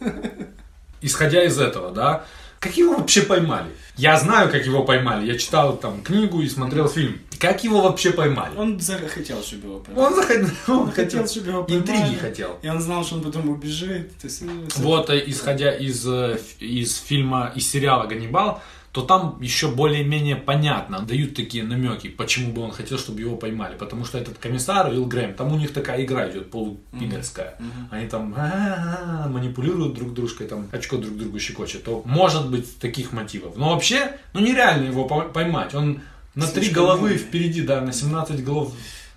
Исходя 1.01 1.43
из 1.43 1.59
этого, 1.59 1.91
да, 1.91 2.25
как 2.61 2.77
его 2.77 2.95
вообще 2.95 3.23
поймали? 3.23 3.71
Я 3.97 4.17
знаю, 4.17 4.49
как 4.49 4.65
его 4.65 4.83
поймали. 4.83 5.25
Я 5.25 5.37
читал 5.37 5.75
там 5.75 6.01
книгу 6.01 6.41
и 6.41 6.47
смотрел 6.47 6.87
фильм. 6.87 7.19
Как 7.41 7.63
его 7.63 7.81
вообще 7.81 8.11
поймали? 8.11 8.55
Он 8.55 8.79
захотел, 8.79 9.41
чтобы 9.41 9.67
его 9.67 9.79
поймали. 9.79 10.05
Он 10.07 10.15
захотел, 10.21 10.79
он 10.79 10.91
хотел, 10.91 11.27
чтобы 11.27 11.47
его 11.49 11.63
поймали. 11.63 11.81
интриги 11.81 12.15
хотел. 12.19 12.59
И 12.61 12.69
он 12.69 12.79
знал, 12.79 13.03
что 13.03 13.15
он 13.15 13.23
потом 13.23 13.49
убежит. 13.49 14.15
То 14.19 14.27
есть, 14.27 14.41
ну, 14.43 14.51
Вот, 14.77 15.09
э, 15.09 15.23
исходя 15.25 15.71
из, 15.75 16.05
э, 16.07 16.37
из 16.59 16.97
фильма, 16.97 17.51
из 17.55 17.67
сериала 17.69 18.05
«Ганнибал», 18.05 18.61
то 18.91 19.01
там 19.03 19.37
еще 19.41 19.69
более-менее 19.69 20.35
понятно, 20.35 20.99
дают 20.99 21.33
такие 21.33 21.63
намеки, 21.63 22.09
почему 22.09 22.51
бы 22.51 22.61
он 22.61 22.71
хотел, 22.71 22.97
чтобы 22.99 23.21
его 23.21 23.37
поймали. 23.37 23.77
Потому 23.77 24.03
что 24.03 24.17
этот 24.17 24.37
комиссар, 24.37 24.89
Уилл 24.89 25.05
Грэм, 25.05 25.33
там 25.33 25.53
у 25.53 25.57
них 25.57 25.71
такая 25.73 26.03
игра 26.03 26.29
идет 26.29 26.51
полупидорская. 26.51 27.57
Они 27.89 28.07
там 28.07 28.35
манипулируют 29.29 29.93
друг 29.93 30.13
дружкой, 30.13 30.47
там 30.47 30.67
очко 30.71 30.97
друг 30.97 31.17
другу 31.17 31.39
щекочет. 31.39 31.83
То 31.85 32.01
может 32.05 32.49
быть 32.51 32.77
таких 32.79 33.13
мотивов. 33.13 33.55
Но 33.55 33.69
вообще, 33.69 34.11
ну 34.33 34.41
нереально 34.41 34.87
его 34.87 35.05
по- 35.05 35.21
поймать. 35.21 35.73
Он 35.73 36.01
на 36.35 36.47
три 36.47 36.69
головы 36.69 37.09
умный. 37.09 37.17
впереди, 37.17 37.61
да, 37.61 37.81
на 37.81 37.91
17 37.93 38.43
голов. 38.43 38.73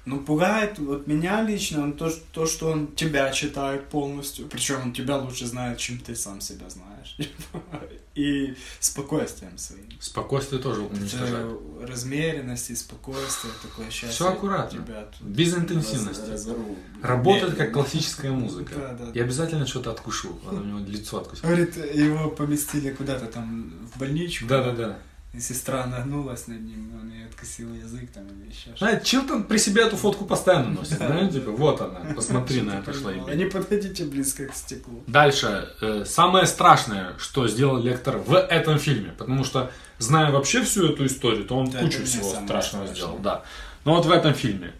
Ну, 0.06 0.20
пугает 0.20 0.78
вот 0.78 1.06
меня 1.06 1.40
лично 1.42 1.82
он 1.82 1.94
то, 1.94 2.10
то, 2.32 2.44
что 2.46 2.68
он 2.68 2.88
тебя 2.88 3.30
читает 3.32 3.88
полностью. 3.88 4.46
Причем 4.48 4.82
он 4.82 4.92
тебя 4.92 5.16
лучше 5.16 5.46
знает, 5.46 5.78
чем 5.78 5.98
ты 5.98 6.14
сам 6.14 6.40
себя 6.42 6.66
знаешь. 6.68 7.16
И 8.14 8.54
спокойствием 8.78 9.58
своим. 9.58 9.88
Спокойствие 9.98 10.60
тоже 10.62 10.82
уничтожает. 10.82 11.48
Размеренность 11.82 12.70
и 12.70 12.76
спокойствие, 12.76 13.52
такое 13.60 13.86
счастье. 13.86 14.10
Всё 14.10 14.28
аккуратно. 14.28 14.78
Тебя 14.84 15.08
тут 15.18 15.26
Без 15.26 15.52
интенсивности. 15.56 16.20
раз- 16.20 16.30
разорву. 16.30 16.76
Работает 17.02 17.56
как 17.56 17.72
классическая 17.72 18.30
музыка. 18.30 18.74
Да, 18.76 19.06
да. 19.06 19.10
Я 19.14 19.24
обязательно 19.24 19.66
что-то 19.66 19.90
откушу. 19.90 20.38
Она 20.48 20.60
у 20.60 20.64
него 20.64 20.78
лицо 20.86 21.18
откусила. 21.18 21.46
Говорит, 21.48 21.76
его 21.94 22.30
поместили 22.30 22.90
куда-то 22.90 23.26
там 23.26 23.72
в 23.92 23.98
больничку. 23.98 24.46
Да-да-да. 24.46 24.98
Сестра 25.38 25.86
нагнулась 25.86 26.46
над 26.46 26.62
ним, 26.62 26.92
он 27.00 27.10
ей 27.10 27.26
откусил 27.26 27.74
язык 27.74 28.10
там 28.12 28.24
или 28.26 28.48
еще 28.50 28.60
что-то. 28.62 28.78
Знаете, 28.78 29.04
Чилтон 29.04 29.44
при 29.44 29.58
себе 29.58 29.82
эту 29.82 29.96
фотку 29.96 30.24
постоянно 30.26 30.70
носит. 30.80 30.98
Знаете, 30.98 31.40
типа, 31.40 31.50
вот 31.50 31.80
она, 31.80 32.00
посмотри 32.16 32.62
на 32.62 32.78
это 32.78 32.92
шлейбе. 32.92 33.34
Не 33.34 33.46
подходите 33.46 34.04
близко 34.04 34.46
к 34.46 34.54
стеклу. 34.54 35.02
Дальше. 35.06 35.68
э, 35.80 36.04
самое 36.06 36.46
страшное, 36.46 37.14
что 37.18 37.48
сделал 37.48 37.78
Лектор 37.78 38.18
в 38.18 38.34
этом 38.34 38.78
фильме. 38.78 39.12
Потому 39.18 39.44
что, 39.44 39.70
зная 39.98 40.30
вообще 40.30 40.62
всю 40.62 40.86
эту 40.92 41.06
историю, 41.06 41.44
то 41.44 41.56
он 41.56 41.70
Да, 41.70 41.80
кучу 41.80 42.04
всего 42.04 42.30
страшного 42.30 42.86
сделал. 42.86 43.18
Да. 43.18 43.42
Но 43.84 43.94
вот 43.94 44.06
в 44.06 44.10
этом 44.10 44.34
фильме. 44.34 44.72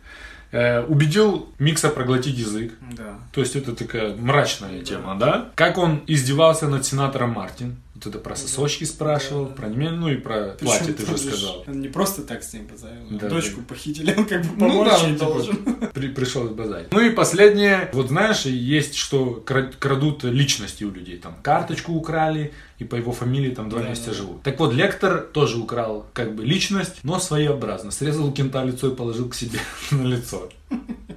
Э, 0.53 0.83
убедил 0.85 1.53
Микса 1.59 1.89
проглотить 1.89 2.39
язык. 2.39 2.75
Да. 2.97 3.19
То 3.33 3.41
есть 3.41 3.57
это 3.57 3.75
такая 3.75 4.15
мрачная 4.15 4.83
тема, 4.85 5.19
да? 5.19 5.51
Как 5.57 5.79
он 5.79 6.05
издевался 6.07 6.69
над 6.69 6.87
сенатором 6.87 7.31
Мартин. 7.31 7.77
Вот 7.95 8.07
это 8.07 8.19
про 8.19 8.35
сосочки 8.35 8.83
спрашивал, 8.85 9.47
про 9.47 9.69
не 9.69 9.89
ну 9.89 10.09
и 10.09 10.17
про 10.17 10.49
платье 10.61 10.93
ты 10.93 11.07
же 11.07 11.13
Причем 11.13 11.13
тоже 11.13 11.23
сказал. 11.29 11.65
Он 11.69 11.81
не 11.81 11.89
просто 11.89 12.23
так 12.23 12.43
с 12.43 12.53
ним 12.53 12.67
позавел. 12.67 13.07
Да, 13.11 13.29
Дочку 13.29 13.61
да. 13.61 13.67
похитили, 13.69 14.13
он 14.17 14.25
как 14.27 14.43
бы 14.43 14.49
Ну 14.57 14.69
помочь 14.69 14.89
да, 14.89 14.97
ей 14.97 15.07
он 15.07 15.15
типа 15.15 15.25
должен. 15.27 15.57
при- 15.95 16.09
пришел 16.09 16.45
базарить. 16.49 16.89
Ну 16.91 17.01
и 17.01 17.11
последнее, 17.11 17.91
вот 17.93 18.09
знаешь, 18.09 18.47
есть, 18.47 18.97
что 18.97 19.41
кра- 19.47 19.71
крадут 19.79 20.25
личности 20.25 20.83
у 20.83 20.91
людей. 20.91 21.19
Там 21.19 21.37
карточку 21.41 21.93
украли, 21.93 22.53
и 22.79 22.85
по 22.85 22.97
его 22.97 23.13
фамилии 23.13 23.51
там 23.51 23.69
два 23.69 23.81
Да, 23.83 23.89
месяца 23.89 24.09
да. 24.11 24.15
живут. 24.15 24.43
Так 24.43 24.59
вот, 24.59 24.73
Лектор 24.75 25.21
тоже 25.21 25.59
украл 25.59 26.07
как 26.13 26.35
бы 26.35 26.45
личность, 26.45 27.01
но 27.03 27.19
своеобразно. 27.19 27.91
Срезал 27.91 28.27
у 28.27 28.33
кента 28.33 28.65
лицо 28.65 28.89
и 28.91 28.95
положил 28.95 29.29
к 29.29 29.35
себе 29.35 29.59
на 29.91 30.03
лицо. 30.03 30.49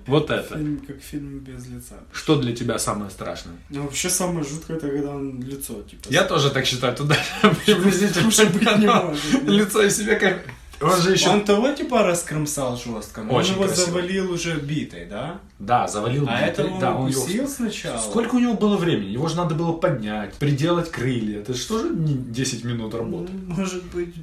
Вот 0.06 0.30
это. 0.30 0.56
Фильм 0.56 0.82
как 0.88 1.02
фильм 1.02 1.40
без 1.40 1.66
лица. 1.68 1.96
Что 2.14 2.38
для 2.38 2.56
тебя 2.56 2.80
самое 2.80 3.10
страшное? 3.12 3.56
Ну, 3.70 3.82
вообще 3.84 4.10
самое 4.10 4.46
жуткое, 4.46 4.78
это 4.78 4.88
когда 4.88 5.10
он 5.16 5.42
лицо, 5.42 5.82
типа... 5.82 6.04
Я 6.10 6.24
тоже 6.24 6.50
так 6.52 6.66
считаю, 6.66 6.96
туда 6.96 7.18
приблизительно 7.66 8.30
лицо 9.52 9.82
и 9.84 9.90
себе 9.90 10.16
как... 10.16 10.46
Он 10.80 11.02
же 11.02 11.14
еще... 11.14 11.30
Он 11.30 11.44
того 11.44 11.72
типа 11.74 12.04
раскромсал 12.04 12.78
жестко, 12.78 13.22
но 13.24 13.34
Очень 13.34 13.54
он 13.54 13.56
его 13.56 13.64
красиво. 13.66 13.86
завалил 13.88 14.32
уже 14.32 14.56
битой, 14.58 15.06
да? 15.06 15.40
Да, 15.60 15.88
завалил. 15.88 16.26
А 16.30 16.34
битой, 16.48 16.48
это 16.50 16.66
он 16.74 16.80
да, 16.80 16.90
его- 16.92 17.04
укусил 17.04 17.48
сначала? 17.48 17.98
Сколько 17.98 18.36
у 18.36 18.40
него 18.40 18.54
было 18.54 18.78
времени? 18.78 19.10
Его 19.10 19.28
же 19.28 19.38
надо 19.38 19.56
было 19.56 19.72
поднять, 19.74 20.34
приделать 20.36 20.92
крылья. 20.92 21.40
Это 21.40 21.56
что 21.56 21.80
же 21.80 21.90
не 21.90 22.14
10 22.14 22.64
минут 22.64 22.94
работы? 22.94 23.32
Может 23.48 23.84
быть, 23.86 24.14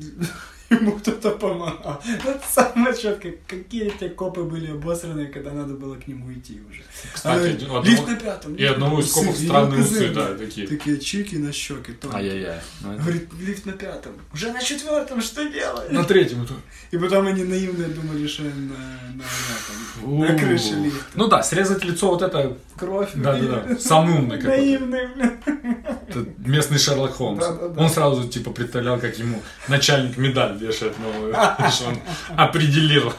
ему 0.71 0.93
кто-то 0.93 1.31
помогал. 1.31 2.01
Это 2.25 2.41
самое 2.49 2.97
четко. 2.97 3.29
Какие 3.47 3.91
те 3.91 4.09
копы 4.09 4.43
были 4.43 4.71
обосранные, 4.73 5.27
когда 5.27 5.53
надо 5.53 5.75
было 5.75 5.95
к 5.97 6.07
нему 6.09 6.33
идти 6.33 6.61
уже. 6.71 6.83
Кстати, 7.13 7.55
одного- 7.65 7.83
лифт 7.85 8.07
на 8.09 8.17
пятом. 8.17 8.55
и 8.55 8.65
одного 8.65 8.99
на 8.99 9.03
из 9.03 9.13
копов 9.13 9.37
странные 9.37 9.83
усы, 9.83 10.09
да, 10.11 10.35
такие. 10.35 10.67
Такие 10.67 10.99
чики 10.99 11.37
на 11.37 11.53
щеки. 11.53 11.93
Ай-яй-яй. 12.13 12.61
Ну, 12.83 12.97
Говорит, 12.97 13.29
лифт 13.41 13.67
на 13.67 13.73
пятом. 13.73 14.13
Уже 14.33 14.53
на 14.53 14.63
четвертом, 14.63 15.21
что 15.21 15.45
делаешь? 15.49 15.91
На 15.93 16.05
третьем. 16.05 16.47
И 16.91 16.99
потом 16.99 17.27
они 17.27 17.45
наивные 17.45 17.89
думали, 17.89 18.27
что 18.27 18.43
на, 18.45 18.51
на, 18.51 20.05
на 20.05 20.35
У. 20.35 20.39
крыше 20.39 20.75
лифта. 20.75 21.05
Ну 21.15 21.27
да, 21.29 21.43
срезать 21.43 21.85
лицо 21.85 22.09
вот 22.09 22.23
это, 22.23 22.57
Кровь. 22.77 23.11
Да-да-да. 23.15 23.77
Самый 23.79 24.15
умный 24.15 24.39
какой-то. 24.39 24.61
Наивный, 24.63 25.07
блин. 25.15 26.35
местный 26.39 26.79
Шерлок 26.79 27.13
Холмс. 27.15 27.45
Он 27.77 27.89
сразу 27.89 28.29
типа 28.29 28.51
представлял, 28.51 28.99
как 28.99 29.19
ему 29.19 29.41
начальник 29.69 30.17
медаль 30.17 30.54
вешает 30.55 30.99
новую, 30.99 31.35
что 31.71 31.89
он 31.89 31.99
определил. 32.37 33.13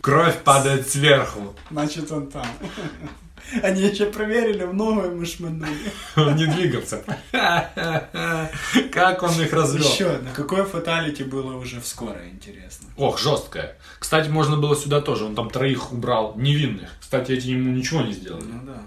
Кровь 0.00 0.42
падает 0.42 0.88
сверху. 0.88 1.54
Значит, 1.70 2.10
он 2.12 2.28
там. 2.28 2.46
Они 3.62 3.82
еще 3.82 4.06
проверили, 4.06 4.64
в 4.64 4.72
ногу 4.72 5.02
ему 5.02 5.24
шманули. 5.26 5.92
Он 6.16 6.34
не 6.34 6.46
двигался. 6.46 7.02
Как 8.92 9.22
он 9.22 9.40
их 9.40 9.52
развел. 9.52 9.84
Еще 9.86 10.10
одно. 10.10 10.30
Какое 10.34 10.64
фаталити 10.64 11.22
было 11.24 11.54
уже 11.56 11.80
в 11.80 11.86
скорой, 11.86 12.30
интересно. 12.30 12.88
Ох, 12.96 13.18
жесткое. 13.20 13.76
Кстати, 13.98 14.28
можно 14.28 14.56
было 14.56 14.74
сюда 14.76 15.00
тоже. 15.00 15.24
Он 15.24 15.34
там 15.34 15.50
троих 15.50 15.92
убрал 15.92 16.34
невинных. 16.36 16.88
Кстати, 17.00 17.32
эти 17.32 17.48
ему 17.48 17.70
ничего 17.72 18.00
не 18.02 18.12
сделали. 18.12 18.44
Ну 18.44 18.60
да. 18.64 18.82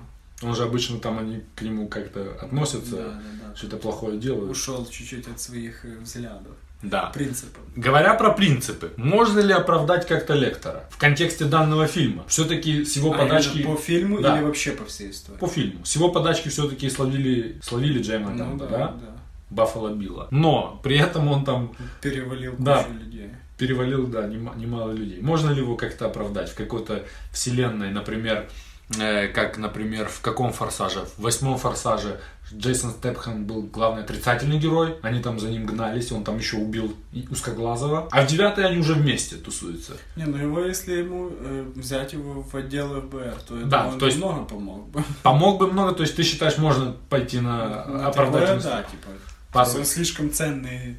Он 0.48 0.56
же 0.56 0.64
обычно 0.64 1.00
там 1.00 1.18
они 1.20 1.44
к 1.56 1.62
нему 1.64 1.88
как-то 1.88 2.38
относятся, 2.42 2.96
Да, 2.96 3.04
да, 3.04 3.22
да. 3.50 3.56
что-то 3.56 3.78
плохое 3.78 4.18
делают. 4.20 4.52
Ушел 4.52 4.86
чуть-чуть 4.88 5.28
от 5.28 5.40
своих 5.42 5.84
э, 5.84 5.98
взглядов, 6.00 6.56
Да. 6.82 7.08
принципов. 7.08 7.62
Говоря 7.76 8.14
про 8.14 8.32
принципы, 8.32 8.92
можно 8.98 9.40
ли 9.40 9.52
оправдать 9.54 10.08
как-то 10.08 10.34
лектора 10.36 10.84
в 10.92 10.98
контексте 10.98 11.46
данного 11.46 11.88
фильма? 11.88 12.24
Все-таки 12.28 12.86
с 12.86 12.96
его 12.96 13.14
А 13.14 13.18
подачки... 13.18 13.64
по 13.64 13.76
фильму 13.76 14.22
Да. 14.22 14.38
или 14.38 14.44
вообще 14.46 14.72
по 14.72 14.86
всей 14.86 15.12
истории? 15.12 15.38
По 15.40 15.48
фильму. 15.48 15.84
С 15.86 15.96
его 15.96 16.10
подачки 16.10 16.50
все-таки 16.50 16.90
словили, 16.90 17.60
словили 17.64 18.02
Джейма 18.02 18.30
Ну 18.32 18.38
Ганна, 18.58 18.58
да, 18.58 18.66
да? 18.68 18.88
да. 18.88 19.18
Баффало 19.50 19.90
Билла. 19.94 20.28
Но 20.32 20.80
при 20.84 20.98
этом 20.98 21.28
он 21.30 21.46
там 21.46 21.74
Перевалил 22.02 22.52
кучу 22.52 22.64
Да. 22.64 22.86
людей. 22.88 23.30
перевалил, 23.58 24.06
да, 24.06 24.28
нема- 24.28 24.56
немало 24.56 24.92
людей. 24.92 25.20
Можно 25.22 25.50
ли 25.50 25.62
его 25.62 25.76
как-то 25.76 26.06
оправдать 26.06 26.50
в 26.52 26.56
какой-то 26.56 27.04
вселенной, 27.32 27.90
например, 27.92 28.48
как, 28.90 29.58
например, 29.58 30.08
в 30.08 30.22
каком 30.22 30.54
форсаже? 30.54 31.02
В 31.18 31.22
восьмом 31.24 31.58
форсаже 31.58 32.20
Джейсон 32.54 32.92
Степхан 32.92 33.44
был 33.46 33.64
главный 33.64 34.04
отрицательный 34.04 34.58
герой, 34.58 34.96
они 35.02 35.22
там 35.22 35.40
за 35.40 35.50
ним 35.50 35.66
гнались, 35.66 36.12
он 36.14 36.24
там 36.24 36.38
еще 36.38 36.56
убил 36.56 36.96
узкоглазого, 37.30 38.08
а 38.12 38.22
в 38.24 38.28
девятой 38.28 38.66
они 38.66 38.78
уже 38.78 38.94
вместе 38.94 39.36
тусуются. 39.36 39.94
Не, 40.16 40.24
ну 40.24 40.38
его, 40.38 40.62
если 40.62 40.94
ему 40.94 41.30
э, 41.38 41.66
взять 41.76 42.14
его 42.14 42.42
в 42.42 42.56
отдел 42.56 43.02
ФБР, 43.02 43.36
то 43.48 43.60
я 43.60 43.66
Да, 43.66 43.84
думаю, 43.84 44.00
то 44.00 44.06
есть- 44.06 44.18
много 44.18 44.46
помог 44.46 44.88
бы. 44.90 45.04
Помог 45.24 45.60
бы 45.60 45.68
много, 45.72 45.94
то 45.94 46.04
есть 46.04 46.16
ты 46.16 46.24
считаешь, 46.24 46.58
можно 46.58 46.96
пойти 47.10 47.42
на 47.42 47.84
Ну, 47.86 48.08
оправдательность? 48.08 48.66
Да, 48.66 48.84
типа. 48.84 49.08
Пару- 49.52 49.84
слишком 49.84 50.32
ценный. 50.32 50.98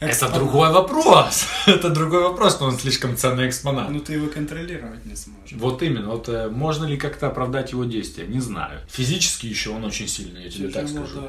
Это 0.00 0.28
другой 0.32 0.72
вопрос. 0.72 1.46
Это 1.66 1.90
другой 1.90 2.22
вопрос, 2.22 2.54
что 2.54 2.64
он 2.64 2.78
слишком 2.78 3.16
ценный 3.16 3.48
экспонат. 3.48 3.90
Ну 3.90 4.00
ты 4.00 4.14
его 4.14 4.28
контролировать 4.28 5.04
не 5.06 5.16
сможешь. 5.16 5.52
Вот 5.52 5.82
именно, 5.82 6.08
вот 6.10 6.28
э, 6.28 6.48
можно 6.48 6.84
ли 6.84 6.96
как-то 6.96 7.28
оправдать 7.28 7.72
его 7.72 7.84
действия, 7.84 8.26
не 8.26 8.40
знаю. 8.40 8.80
Физически 8.88 9.46
еще 9.46 9.70
он 9.70 9.84
очень 9.84 10.08
сильный, 10.08 10.44
я 10.44 10.50
тебе 10.50 10.68
так 10.68 10.86
Тяжело, 10.86 11.06
скажу. 11.06 11.28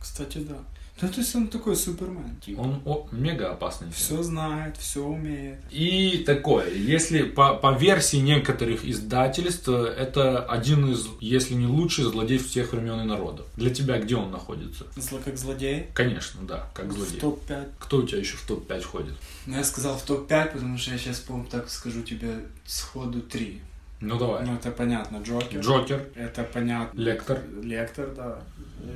Кстати, 0.00 0.38
да. 0.38 0.56
Ну, 1.02 1.08
то 1.08 1.20
есть 1.20 1.34
он 1.34 1.48
такой 1.48 1.76
супермен, 1.76 2.36
типа. 2.44 2.60
Он 2.60 2.82
о, 2.84 3.08
мега 3.12 3.52
опасный. 3.52 3.90
Все 3.92 4.22
знает, 4.22 4.76
все 4.76 5.04
умеет. 5.04 5.58
И 5.70 6.22
такое, 6.26 6.70
если 6.74 7.22
по, 7.22 7.54
по 7.54 7.72
версии 7.76 8.18
некоторых 8.18 8.84
издательств, 8.84 9.68
это 9.68 10.44
один 10.44 10.90
из, 10.92 11.06
если 11.20 11.54
не 11.54 11.66
лучший 11.66 12.04
злодей 12.04 12.38
всех 12.38 12.72
времен 12.72 13.00
и 13.00 13.04
народов. 13.04 13.46
Для 13.56 13.70
тебя 13.70 13.98
где 13.98 14.16
он 14.16 14.30
находится? 14.30 14.86
Зло 14.96 15.20
как 15.24 15.36
злодей. 15.38 15.86
Конечно, 15.94 16.40
да, 16.42 16.68
как 16.74 16.86
В 16.86 16.92
злодей. 16.92 17.20
топ-5. 17.20 17.68
Кто 17.78 17.98
у 17.98 18.02
тебя 18.06 18.18
еще 18.18 18.36
в 18.36 18.42
топ-5 18.46 18.80
входит? 18.80 19.14
Ну, 19.46 19.56
я 19.56 19.64
сказал 19.64 19.96
в 19.96 20.02
топ-5, 20.04 20.52
потому 20.52 20.76
что 20.78 20.90
я 20.92 20.98
сейчас, 20.98 21.20
по-моему, 21.20 21.48
так 21.50 21.70
скажу 21.70 22.02
тебе 22.02 22.40
сходу 22.66 23.20
3. 23.22 23.60
Ну 24.00 24.18
давай. 24.18 24.46
Ну, 24.46 24.54
это 24.54 24.70
понятно, 24.70 25.18
Джокер. 25.18 25.60
Джокер, 25.60 26.08
Это 26.14 26.42
понятно. 26.42 26.98
Лектор. 26.98 27.38
Лектор, 27.62 28.08
да. 28.14 28.40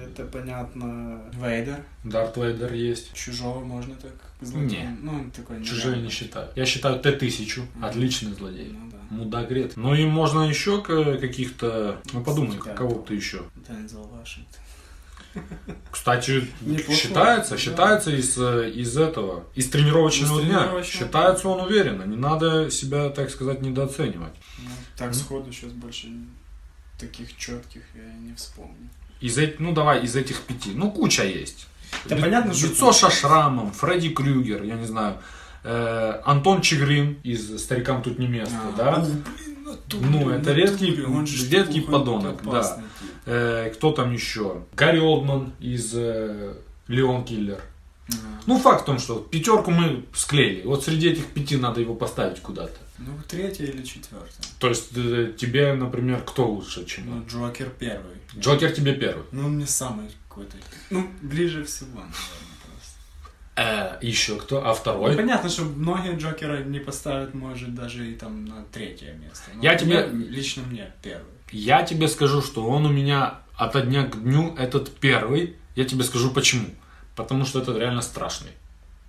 Это 0.02 0.24
понятно. 0.24 1.20
Вейдер. 1.34 1.84
Дарт 2.04 2.36
Вейдер 2.36 2.72
есть. 2.72 3.12
Чужого 3.12 3.62
можно 3.62 3.94
так 3.96 4.12
Не. 4.40 4.96
Ну, 5.02 5.12
он 5.12 5.30
такой 5.30 5.62
Чужие 5.62 6.00
не 6.00 6.08
считаю. 6.08 6.48
Я 6.56 6.64
считаю 6.64 7.00
Т-1000. 7.00 7.62
Отличный 7.82 8.32
злодей. 8.32 8.72
Ну 8.72 8.90
да. 8.90 8.98
Мудак 9.10 9.50
ред. 9.50 9.76
Ну 9.76 9.94
и 9.94 10.06
можно 10.06 10.48
еще 10.48 10.80
каких-то... 10.80 12.00
Ну 12.12 12.24
подумай, 12.24 12.56
кого 12.58 13.02
ты 13.02 13.14
еще? 13.14 13.42
Дензел 13.68 14.04
Вашингтон. 14.04 14.63
Кстати, 15.90 16.48
Неплохой, 16.60 16.94
считается, 16.96 17.50
да. 17.52 17.56
считается 17.58 18.10
из, 18.10 18.36
э, 18.38 18.70
из 18.70 18.96
этого, 18.96 19.44
из 19.54 19.68
тренировочного 19.70 20.40
Из 20.40 20.46
дня. 20.46 20.58
тренировочного 20.60 21.06
Считается 21.06 21.48
он 21.48 21.60
уверенно. 21.66 22.02
Не 22.04 22.16
надо 22.16 22.70
себя, 22.70 23.08
так 23.10 23.30
сказать, 23.30 23.60
недооценивать. 23.62 24.34
Ну, 24.58 24.70
так 24.96 25.14
сходу 25.14 25.52
сейчас 25.52 25.70
больше 25.72 26.08
таких 26.98 27.36
четких 27.36 27.82
я 27.94 28.12
не 28.28 28.34
вспомню. 28.34 28.88
Из 29.20 29.38
этих, 29.38 29.60
ну 29.60 29.72
давай, 29.72 30.02
из 30.04 30.14
этих 30.16 30.40
пяти. 30.42 30.72
Ну, 30.74 30.90
куча 30.90 31.24
есть. 31.24 31.66
Да 32.06 32.16
Ли- 32.16 32.22
понятно, 32.22 32.50
Лицо 32.50 32.92
со 32.92 33.10
шрамом, 33.10 33.72
Фредди 33.72 34.10
Крюгер, 34.10 34.62
я 34.64 34.74
не 34.74 34.86
знаю. 34.86 35.18
э, 35.66 36.20
Антон 36.26 36.60
Чигрин 36.60 37.18
из 37.22 37.62
«Старикам 37.62 38.02
тут 38.02 38.18
не 38.18 38.26
место», 38.26 38.54
А, 38.54 38.76
да? 38.76 38.94
о, 38.96 39.00
блин, 39.00 39.24
натуре, 39.64 40.06
Ну, 40.10 40.30
это 40.30 40.52
редкий- 40.52 40.90
натуре, 40.90 41.06
он 41.06 41.26
же 41.26 41.48
редкий 41.50 41.80
подонок, 41.80 42.42
да. 42.44 42.82
Э, 43.26 43.70
кто 43.74 43.92
там 43.92 44.12
еще? 44.12 44.62
Гарри 44.74 44.98
Олдман 44.98 45.52
из 45.60 45.92
э, 45.94 46.54
«Леон 46.88 47.24
Киллер». 47.24 47.60
Ага. 48.08 48.18
Ну, 48.46 48.58
факт 48.58 48.82
в 48.82 48.84
том, 48.84 48.98
что 48.98 49.14
пятерку 49.18 49.70
мы 49.70 50.04
склеили. 50.14 50.62
Вот 50.66 50.84
среди 50.84 51.08
этих 51.08 51.26
пяти 51.28 51.56
надо 51.56 51.80
его 51.80 51.94
поставить 51.94 52.40
куда-то. 52.40 52.76
Ну, 52.98 53.12
третье 53.26 53.64
или 53.64 53.82
четвертое. 53.82 54.46
То 54.58 54.68
есть 54.68 54.90
э, 54.96 55.32
тебе, 55.36 55.72
например, 55.72 56.22
кто 56.22 56.46
лучше, 56.46 56.84
чем 56.84 57.04
Ну? 57.08 57.24
Джокер 57.26 57.70
первый. 57.70 58.16
Джокер 58.38 58.72
тебе 58.72 58.92
первый. 58.94 59.24
Ну, 59.32 59.46
он 59.46 59.52
мне 59.56 59.66
самый 59.66 60.10
какой-то. 60.28 60.56
Ну, 60.90 61.08
ближе 61.22 61.64
всего, 61.64 61.88
наверное. 61.94 62.12
Э, 63.56 63.98
еще 64.00 64.36
кто? 64.36 64.64
А 64.64 64.68
Ну, 64.70 64.74
второй? 64.74 65.14
понятно, 65.16 65.48
что 65.48 65.62
многие 65.62 66.16
Джокера 66.16 66.64
не 66.64 66.80
поставят, 66.80 67.34
может, 67.34 67.74
даже 67.74 68.10
и 68.10 68.14
там 68.14 68.44
на 68.46 68.64
третье 68.72 69.12
место. 69.14 69.50
Но 69.54 69.62
Я 69.62 69.76
тебе- 69.76 70.08
Лично 70.12 70.62
мне 70.68 70.92
первый. 71.02 71.24
Я 71.52 71.82
тебе 71.84 72.08
скажу, 72.08 72.42
что 72.42 72.64
он 72.66 72.84
у 72.86 72.88
меня 72.90 73.34
от 73.56 73.80
дня 73.88 74.06
к 74.06 74.20
дню 74.20 74.54
этот 74.58 74.90
первый. 74.96 75.54
Я 75.76 75.84
тебе 75.84 76.02
скажу 76.02 76.30
почему. 76.30 76.66
Потому 77.14 77.44
что 77.44 77.60
это 77.60 77.72
реально 77.78 78.02
страшный. 78.02 78.50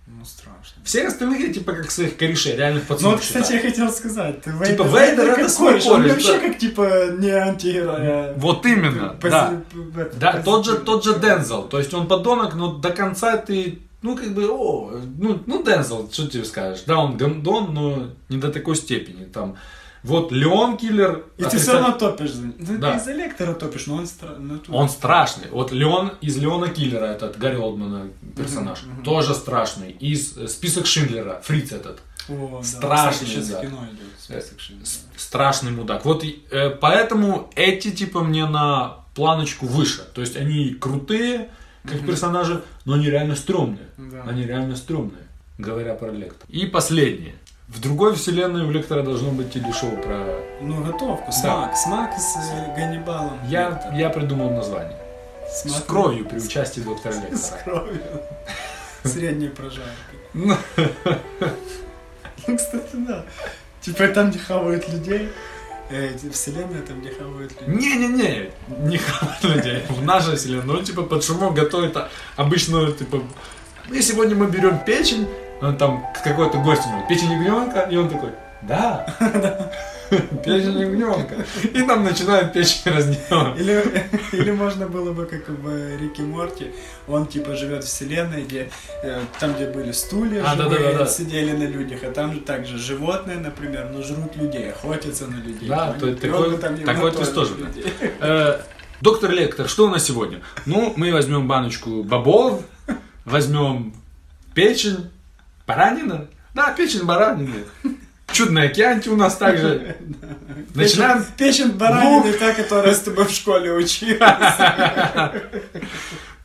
Ну, 0.07 0.23
страшно. 0.23 0.83
Всех 0.83 1.07
остальных 1.07 1.39
я 1.39 1.51
типа 1.51 1.73
как 1.73 1.89
своих 1.89 2.15
корешей, 2.15 2.55
реальных 2.55 2.83
Ну, 2.83 2.89
пацанов 2.95 3.13
вот, 3.15 3.21
кстати, 3.21 3.43
считаю. 3.45 3.63
я 3.63 3.69
хотел 3.71 3.91
сказать. 3.91 4.41
Ты 4.43 4.51
Типа, 4.51 4.83
Вейдер 4.83 5.29
это 5.31 5.49
свой 5.49 5.81
же? 5.81 5.89
Он 5.89 6.03
кореш, 6.03 6.13
вообще 6.13 6.39
как, 6.39 6.59
типа, 6.59 7.07
не 7.17 7.31
антигерой, 7.31 7.95
а... 7.97 8.33
Вот 8.37 8.63
именно, 8.67 9.17
да. 9.19 9.63
это, 9.99 10.15
Да, 10.19 10.43
тот 10.43 10.63
же, 10.67 10.77
тот 10.77 11.03
же 11.03 11.17
Дензел. 11.19 11.63
То 11.63 11.79
есть 11.79 11.91
он 11.95 12.07
подонок, 12.07 12.53
но 12.53 12.73
до 12.75 12.91
конца 12.91 13.35
ты, 13.37 13.79
ну, 14.05 14.15
как 14.15 14.33
бы, 14.33 14.47
о, 14.49 14.91
ну, 15.17 15.41
ну 15.45 15.63
Дензел, 15.63 16.09
что 16.11 16.27
тебе 16.27 16.45
скажешь. 16.45 16.83
Да, 16.87 16.97
он 16.99 17.17
гондон, 17.17 17.73
но 17.73 18.07
не 18.29 18.37
до 18.37 18.51
такой 18.51 18.75
степени. 18.75 19.25
Там 19.25 19.55
Вот 20.03 20.31
Леон 20.31 20.77
Киллер... 20.77 21.23
И 21.37 21.41
ты 21.41 21.47
отрицать- 21.47 21.61
все 21.61 21.73
равно 21.73 21.91
топишь 21.97 22.31
за. 22.31 22.43
Ну, 22.45 22.53
Да. 22.77 22.91
ты 22.91 22.97
из-за 22.99 23.13
лектора 23.13 23.53
топишь, 23.53 23.87
но 23.87 23.95
он 23.95 24.05
странный. 24.05 24.59
Он 24.69 24.87
страшный. 24.89 25.47
Вот 25.51 25.71
Леон 25.71 26.11
из 26.21 26.37
Леона 26.37 26.67
Киллера, 26.69 27.05
этот 27.05 27.39
Гарри 27.39 27.57
Олдмана 27.57 28.07
персонаж, 28.37 28.79
тоже 29.03 29.33
страшный. 29.33 29.91
Из 30.11 30.37
э, 30.37 30.47
список 30.47 30.85
Шиндлера, 30.85 31.41
Фриц 31.43 31.71
этот. 31.71 31.97
О. 32.29 32.61
Страшный, 32.63 33.43
да. 33.49 33.61
кино 33.61 33.79
идет. 33.91 34.13
Список 34.19 34.59
Шиндлера. 34.59 34.85
С- 34.85 35.05
Страшный 35.17 35.71
мудак. 35.71 36.05
Вот 36.05 36.23
э, 36.23 36.69
поэтому 36.69 37.49
эти 37.55 37.89
типа 37.91 38.19
мне 38.21 38.45
на 38.47 39.05
планочку 39.15 39.65
выше. 39.65 40.03
То 40.13 40.21
есть 40.21 40.35
они 40.35 40.75
крутые, 40.75 41.49
как 41.87 42.05
персонажи, 42.05 42.61
но 42.85 42.93
они 42.93 43.09
реально 43.09 43.35
стрёмные. 43.35 43.87
Да. 43.97 44.23
Они 44.27 44.43
реально 44.45 44.75
стрёмные, 44.75 45.23
говоря 45.57 45.93
про 45.95 46.11
Лектора. 46.11 46.47
И 46.49 46.65
последнее. 46.65 47.35
В 47.67 47.81
другой 47.81 48.13
вселенной 48.15 48.63
у 48.63 48.71
Лектора 48.71 49.01
должно 49.01 49.31
быть 49.31 49.51
телешоу 49.51 49.97
про... 49.97 50.23
Ну, 50.61 50.83
готовку. 50.83 51.31
Смак. 51.31 51.75
Смак 51.75 52.13
с 52.17 52.35
э, 52.37 52.75
Ганнибалом. 52.75 53.39
Я, 53.47 53.69
Лектор. 53.69 53.93
я 53.95 54.09
придумал 54.11 54.51
название. 54.51 54.97
Смак 55.51 55.77
С 55.77 55.81
кровью 55.81 56.25
при 56.25 56.37
участии 56.39 56.81
доктора 56.81 57.13
С 57.31 57.51
Лектора. 57.51 57.57
кровью. 57.63 58.01
Средней 59.03 59.49
прожаркой. 59.49 59.91
Ну, 60.33 60.53
Ну, 62.47 62.57
кстати, 62.57 62.95
да. 63.07 63.25
Типа 63.81 64.07
там, 64.09 64.29
где 64.29 64.39
хавают 64.39 64.87
людей. 64.89 65.29
Э, 65.89 66.15
эти 66.15 66.29
вселенная 66.29 66.81
там, 66.81 67.01
где 67.01 67.11
хавают 67.11 67.53
людей. 67.61 67.75
Не-не-не, 67.75 68.51
не 68.89 68.97
хавать 68.97 69.43
людей. 69.43 69.83
В 69.89 70.03
нашей 70.03 70.35
вселенной, 70.35 70.65
ну, 70.65 70.81
типа, 70.81 71.03
под 71.03 71.23
шумок 71.23 71.53
готовит 71.53 71.97
обычно, 72.35 72.91
типа, 72.91 73.21
мы 73.89 74.01
сегодня 74.01 74.35
мы 74.35 74.47
берем 74.47 74.79
печень, 74.79 75.27
он 75.61 75.77
там 75.77 76.05
какой-то 76.23 76.57
гость 76.57 76.85
у 76.85 76.89
него, 76.89 77.05
печень 77.07 77.31
ягненка, 77.31 77.81
и 77.81 77.95
он 77.95 78.09
такой, 78.09 78.31
да, 78.61 79.05
печень 80.09 80.79
ягненка. 80.79 81.35
И 81.63 81.81
там 81.83 82.03
начинают 82.03 82.53
печень 82.53 82.91
разделывать. 82.91 83.59
Или, 83.59 84.05
или 84.33 84.51
можно 84.51 84.87
было 84.87 85.11
бы, 85.13 85.25
как 85.25 85.49
в 85.49 85.97
Рике 85.97 86.21
Морти, 86.23 86.71
он 87.07 87.27
типа 87.27 87.55
живет 87.55 87.83
в 87.83 87.87
вселенной, 87.87 88.43
где 88.43 88.69
э, 89.03 89.21
там, 89.39 89.53
где 89.53 89.67
были 89.69 89.91
стулья, 89.91 90.43
А, 90.45 90.55
живые, 90.55 90.69
да-да-да-да. 90.79 91.05
сидели 91.07 91.51
на 91.51 91.63
людях, 91.67 91.99
а 92.03 92.11
там 92.11 92.33
же 92.33 92.39
также 92.41 92.77
животные, 92.77 93.37
например, 93.37 93.89
но 93.93 94.01
жрут 94.03 94.35
людей, 94.35 94.71
охотятся 94.71 95.27
на 95.27 95.35
людей. 95.37 95.67
Да, 95.69 95.93
то- 95.99 96.15
такой- 96.15 96.57
там 96.57 96.77
такой 96.77 97.11
твист 97.11 97.33
тоже 97.33 97.55
людей. 97.55 97.85
Э, 98.21 98.59
Доктор 99.01 99.29
Лектор, 99.31 99.67
что 99.67 99.85
у 99.87 99.89
нас 99.89 100.05
сегодня? 100.05 100.39
Ну, 100.65 100.93
мы 100.95 101.11
возьмем 101.11 101.47
баночку 101.49 102.01
бобов, 102.03 102.61
возьмем 103.25 103.93
печень, 104.53 105.09
баранина. 105.67 106.27
Да, 106.53 106.71
печень 106.71 107.03
баранины. 107.05 107.65
Чудная 108.35 108.67
кянти 108.67 109.07
у 109.09 109.15
нас 109.15 109.37
также. 109.37 109.95
Начинаем 110.75 111.25
Печень, 111.37 111.71
баранины, 111.71 112.33
та, 112.33 112.53
которая 112.53 112.93
с 112.93 112.99
тобой 112.99 113.25
в 113.25 113.31
школе 113.31 113.71
училась. 113.71 114.19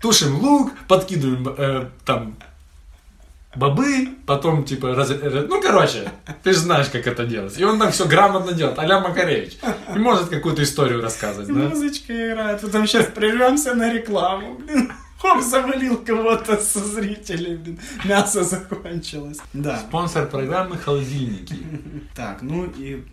тушим 0.01 0.39
лук, 0.39 0.73
подкидываем 0.87 1.55
э, 1.59 1.87
там 2.05 2.37
бобы, 3.55 4.09
потом 4.27 4.65
типа 4.65 4.95
раз- 4.95 5.11
ну 5.49 5.61
короче, 5.61 6.11
ты 6.43 6.53
же 6.53 6.61
знаешь, 6.61 6.87
как 6.89 7.07
это 7.07 7.27
делать. 7.27 7.59
И 7.59 7.65
он 7.65 7.79
там 7.79 7.91
все 7.91 8.07
грамотно 8.07 8.53
делает, 8.53 8.79
а 8.79 9.01
Макаревич. 9.01 9.59
И 9.95 9.99
может 9.99 10.29
какую-то 10.29 10.63
историю 10.63 11.03
рассказывать, 11.03 11.49
да? 11.49 11.69
Музычка 11.69 12.13
играет, 12.13 12.61
потом 12.61 12.87
сейчас 12.87 13.07
прервемся 13.07 13.75
на 13.75 13.93
рекламу, 13.93 14.55
блин. 14.55 14.93
Хоп, 15.21 15.43
завалил 15.43 15.99
кого-то 15.99 16.57
со 16.57 16.79
зрителей, 16.79 17.57
блин. 17.57 17.79
Мясо 18.05 18.43
закончилось. 18.43 19.39
Да. 19.53 19.79
Спонсор 19.79 20.27
программы 20.29 20.79
«Холодильники». 20.79 21.55
Так, 22.15 22.43
ну 22.43 22.65
и 22.65 23.05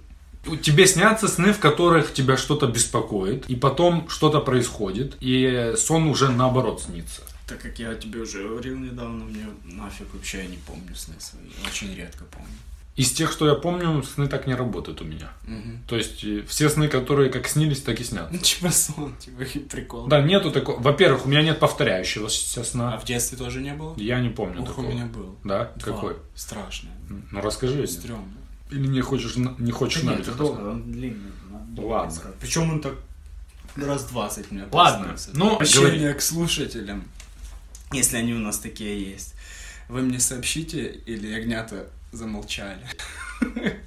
Тебе 0.61 0.87
снятся 0.87 1.27
сны, 1.27 1.51
в 1.51 1.59
которых 1.59 2.13
тебя 2.13 2.37
что-то 2.37 2.67
беспокоит, 2.67 3.49
и 3.49 3.55
потом 3.57 4.07
что-то 4.07 4.39
происходит, 4.39 5.17
и 5.19 5.73
сон 5.75 6.07
уже 6.07 6.31
наоборот 6.31 6.81
снится. 6.81 7.21
Так 7.47 7.61
как 7.61 7.79
я 7.79 7.93
тебе 7.95 8.21
уже 8.21 8.47
говорил 8.47 8.77
недавно, 8.77 9.25
мне 9.25 9.45
нафиг 9.65 10.07
вообще 10.13 10.39
я 10.39 10.47
не 10.47 10.57
помню 10.57 10.95
сны 10.95 11.15
свои. 11.19 11.43
Очень 11.65 11.93
редко 11.95 12.23
помню. 12.31 12.47
Из 12.97 13.11
тех, 13.11 13.31
что 13.31 13.47
я 13.47 13.53
помню, 13.53 14.01
сны 14.03 14.27
так 14.27 14.47
не 14.47 14.55
работают 14.55 15.01
у 15.01 15.05
меня. 15.05 15.31
То 15.87 15.95
есть 15.95 16.23
э, 16.23 16.43
все 16.47 16.67
сны, 16.67 16.87
которые 16.87 17.29
как 17.29 17.47
снились, 17.47 17.81
так 17.81 17.99
и 17.99 18.03
снятся. 18.03 18.33
Ну, 18.33 18.39
типа 18.39 18.71
сон, 18.71 19.15
типа 19.17 19.43
прикол. 19.69 20.07
Да, 20.07 20.19
нету 20.21 20.51
такого. 20.51 20.81
Во-первых, 20.81 21.25
у 21.25 21.29
меня 21.29 21.43
нет 21.43 21.59
повторяющегося 21.59 22.61
А 22.61 22.63
сна. 22.63 22.97
в 22.97 23.05
детстве 23.05 23.37
тоже 23.37 23.61
не 23.61 23.73
было? 23.75 23.93
Я 23.97 24.19
не 24.19 24.29
помню 24.29 24.61
Ух, 24.63 24.69
у 24.69 24.71
такого. 24.73 24.89
меня 24.91 25.05
был. 25.05 25.37
Да? 25.43 25.71
Два. 25.75 25.93
Какой? 25.93 26.15
Страшный. 26.35 26.89
Ну 27.31 27.39
расскажи. 27.41 27.85
Стрёмный. 27.85 28.33
Или 28.71 28.87
не 28.87 29.01
хочешь, 29.01 29.35
на- 29.35 29.55
не 29.59 29.71
хочешь 29.71 30.01
Да 30.01 30.07
знать? 30.07 30.17
нет, 30.19 30.27
это 30.27 30.37
долго, 30.37 30.59
он 30.71 30.91
длинный. 30.91 31.31
надо 31.51 31.81
Ладно. 31.87 32.21
Причем 32.41 32.69
он 32.71 32.81
так 32.81 32.95
раз 33.75 34.05
20 34.05 34.51
мне 34.51 34.63
Ладно, 34.71 35.15
ну, 35.33 35.53
Обращение 35.53 36.13
к 36.15 36.21
слушателям, 36.21 37.03
если 37.93 38.17
они 38.17 38.33
у 38.33 38.39
нас 38.39 38.57
такие 38.57 39.01
есть. 39.11 39.35
Вы 39.87 40.01
мне 40.01 40.19
сообщите, 40.19 40.85
или 41.05 41.27
ягнята 41.27 41.87
замолчали. 42.11 42.85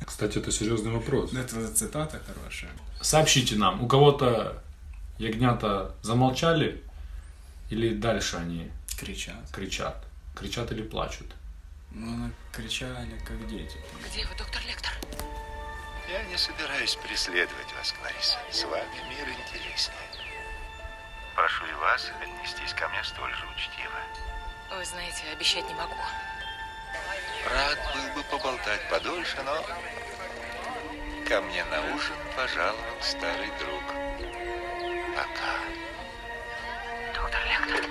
Кстати, 0.06 0.38
это 0.38 0.52
серьезный 0.52 0.92
вопрос. 0.92 1.32
Это 1.32 1.72
цитата 1.72 2.20
хорошая. 2.26 2.70
Сообщите 3.00 3.56
нам, 3.56 3.82
у 3.82 3.88
кого-то 3.88 4.62
ягнята 5.18 5.94
замолчали, 6.02 6.82
или 7.70 7.94
дальше 7.94 8.36
они 8.36 8.70
Кричат. 8.98 9.50
кричат? 9.52 10.04
Кричат 10.36 10.72
или 10.72 10.82
плачут? 10.82 11.26
Ну, 11.92 12.12
она 12.14 12.30
кричали, 12.52 13.18
как 13.26 13.48
дети. 13.48 13.76
Где 14.08 14.26
вы, 14.26 14.36
доктор 14.36 14.62
Лектор? 14.66 14.92
Я 16.08 16.22
не 16.24 16.36
собираюсь 16.36 16.96
преследовать 16.96 17.72
вас, 17.78 17.92
Клариса. 18.00 18.38
С 18.52 18.64
вами 18.64 19.08
мир 19.08 19.28
интереснее. 19.28 19.96
Прошу 21.34 21.64
и 21.66 21.72
вас 21.80 22.10
отнестись 22.20 22.74
ко 22.74 22.88
мне 22.88 23.02
столь 23.04 23.32
же 23.32 23.44
учтиво. 23.54 24.76
Вы 24.76 24.84
знаете, 24.84 25.22
обещать 25.32 25.66
не 25.66 25.74
могу. 25.74 25.94
Рад 27.46 27.78
был 27.94 28.14
бы 28.14 28.28
поболтать 28.28 28.88
подольше, 28.88 29.36
но 29.44 29.64
ко 31.28 31.40
мне 31.40 31.64
на 31.64 31.94
ужин 31.94 32.16
пожаловал 32.36 33.00
старый 33.00 33.50
друг. 33.58 33.82
Пока. 35.16 35.54
Доктор 37.14 37.40
Лектор. 37.46 37.90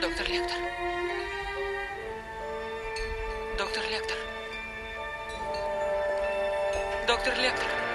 Доктор 0.00 0.28
Лектор. 0.28 0.58
Доктор 3.56 3.84
Лектор. 3.90 4.16
Доктор 7.06 7.34
Лектор. 7.38 7.87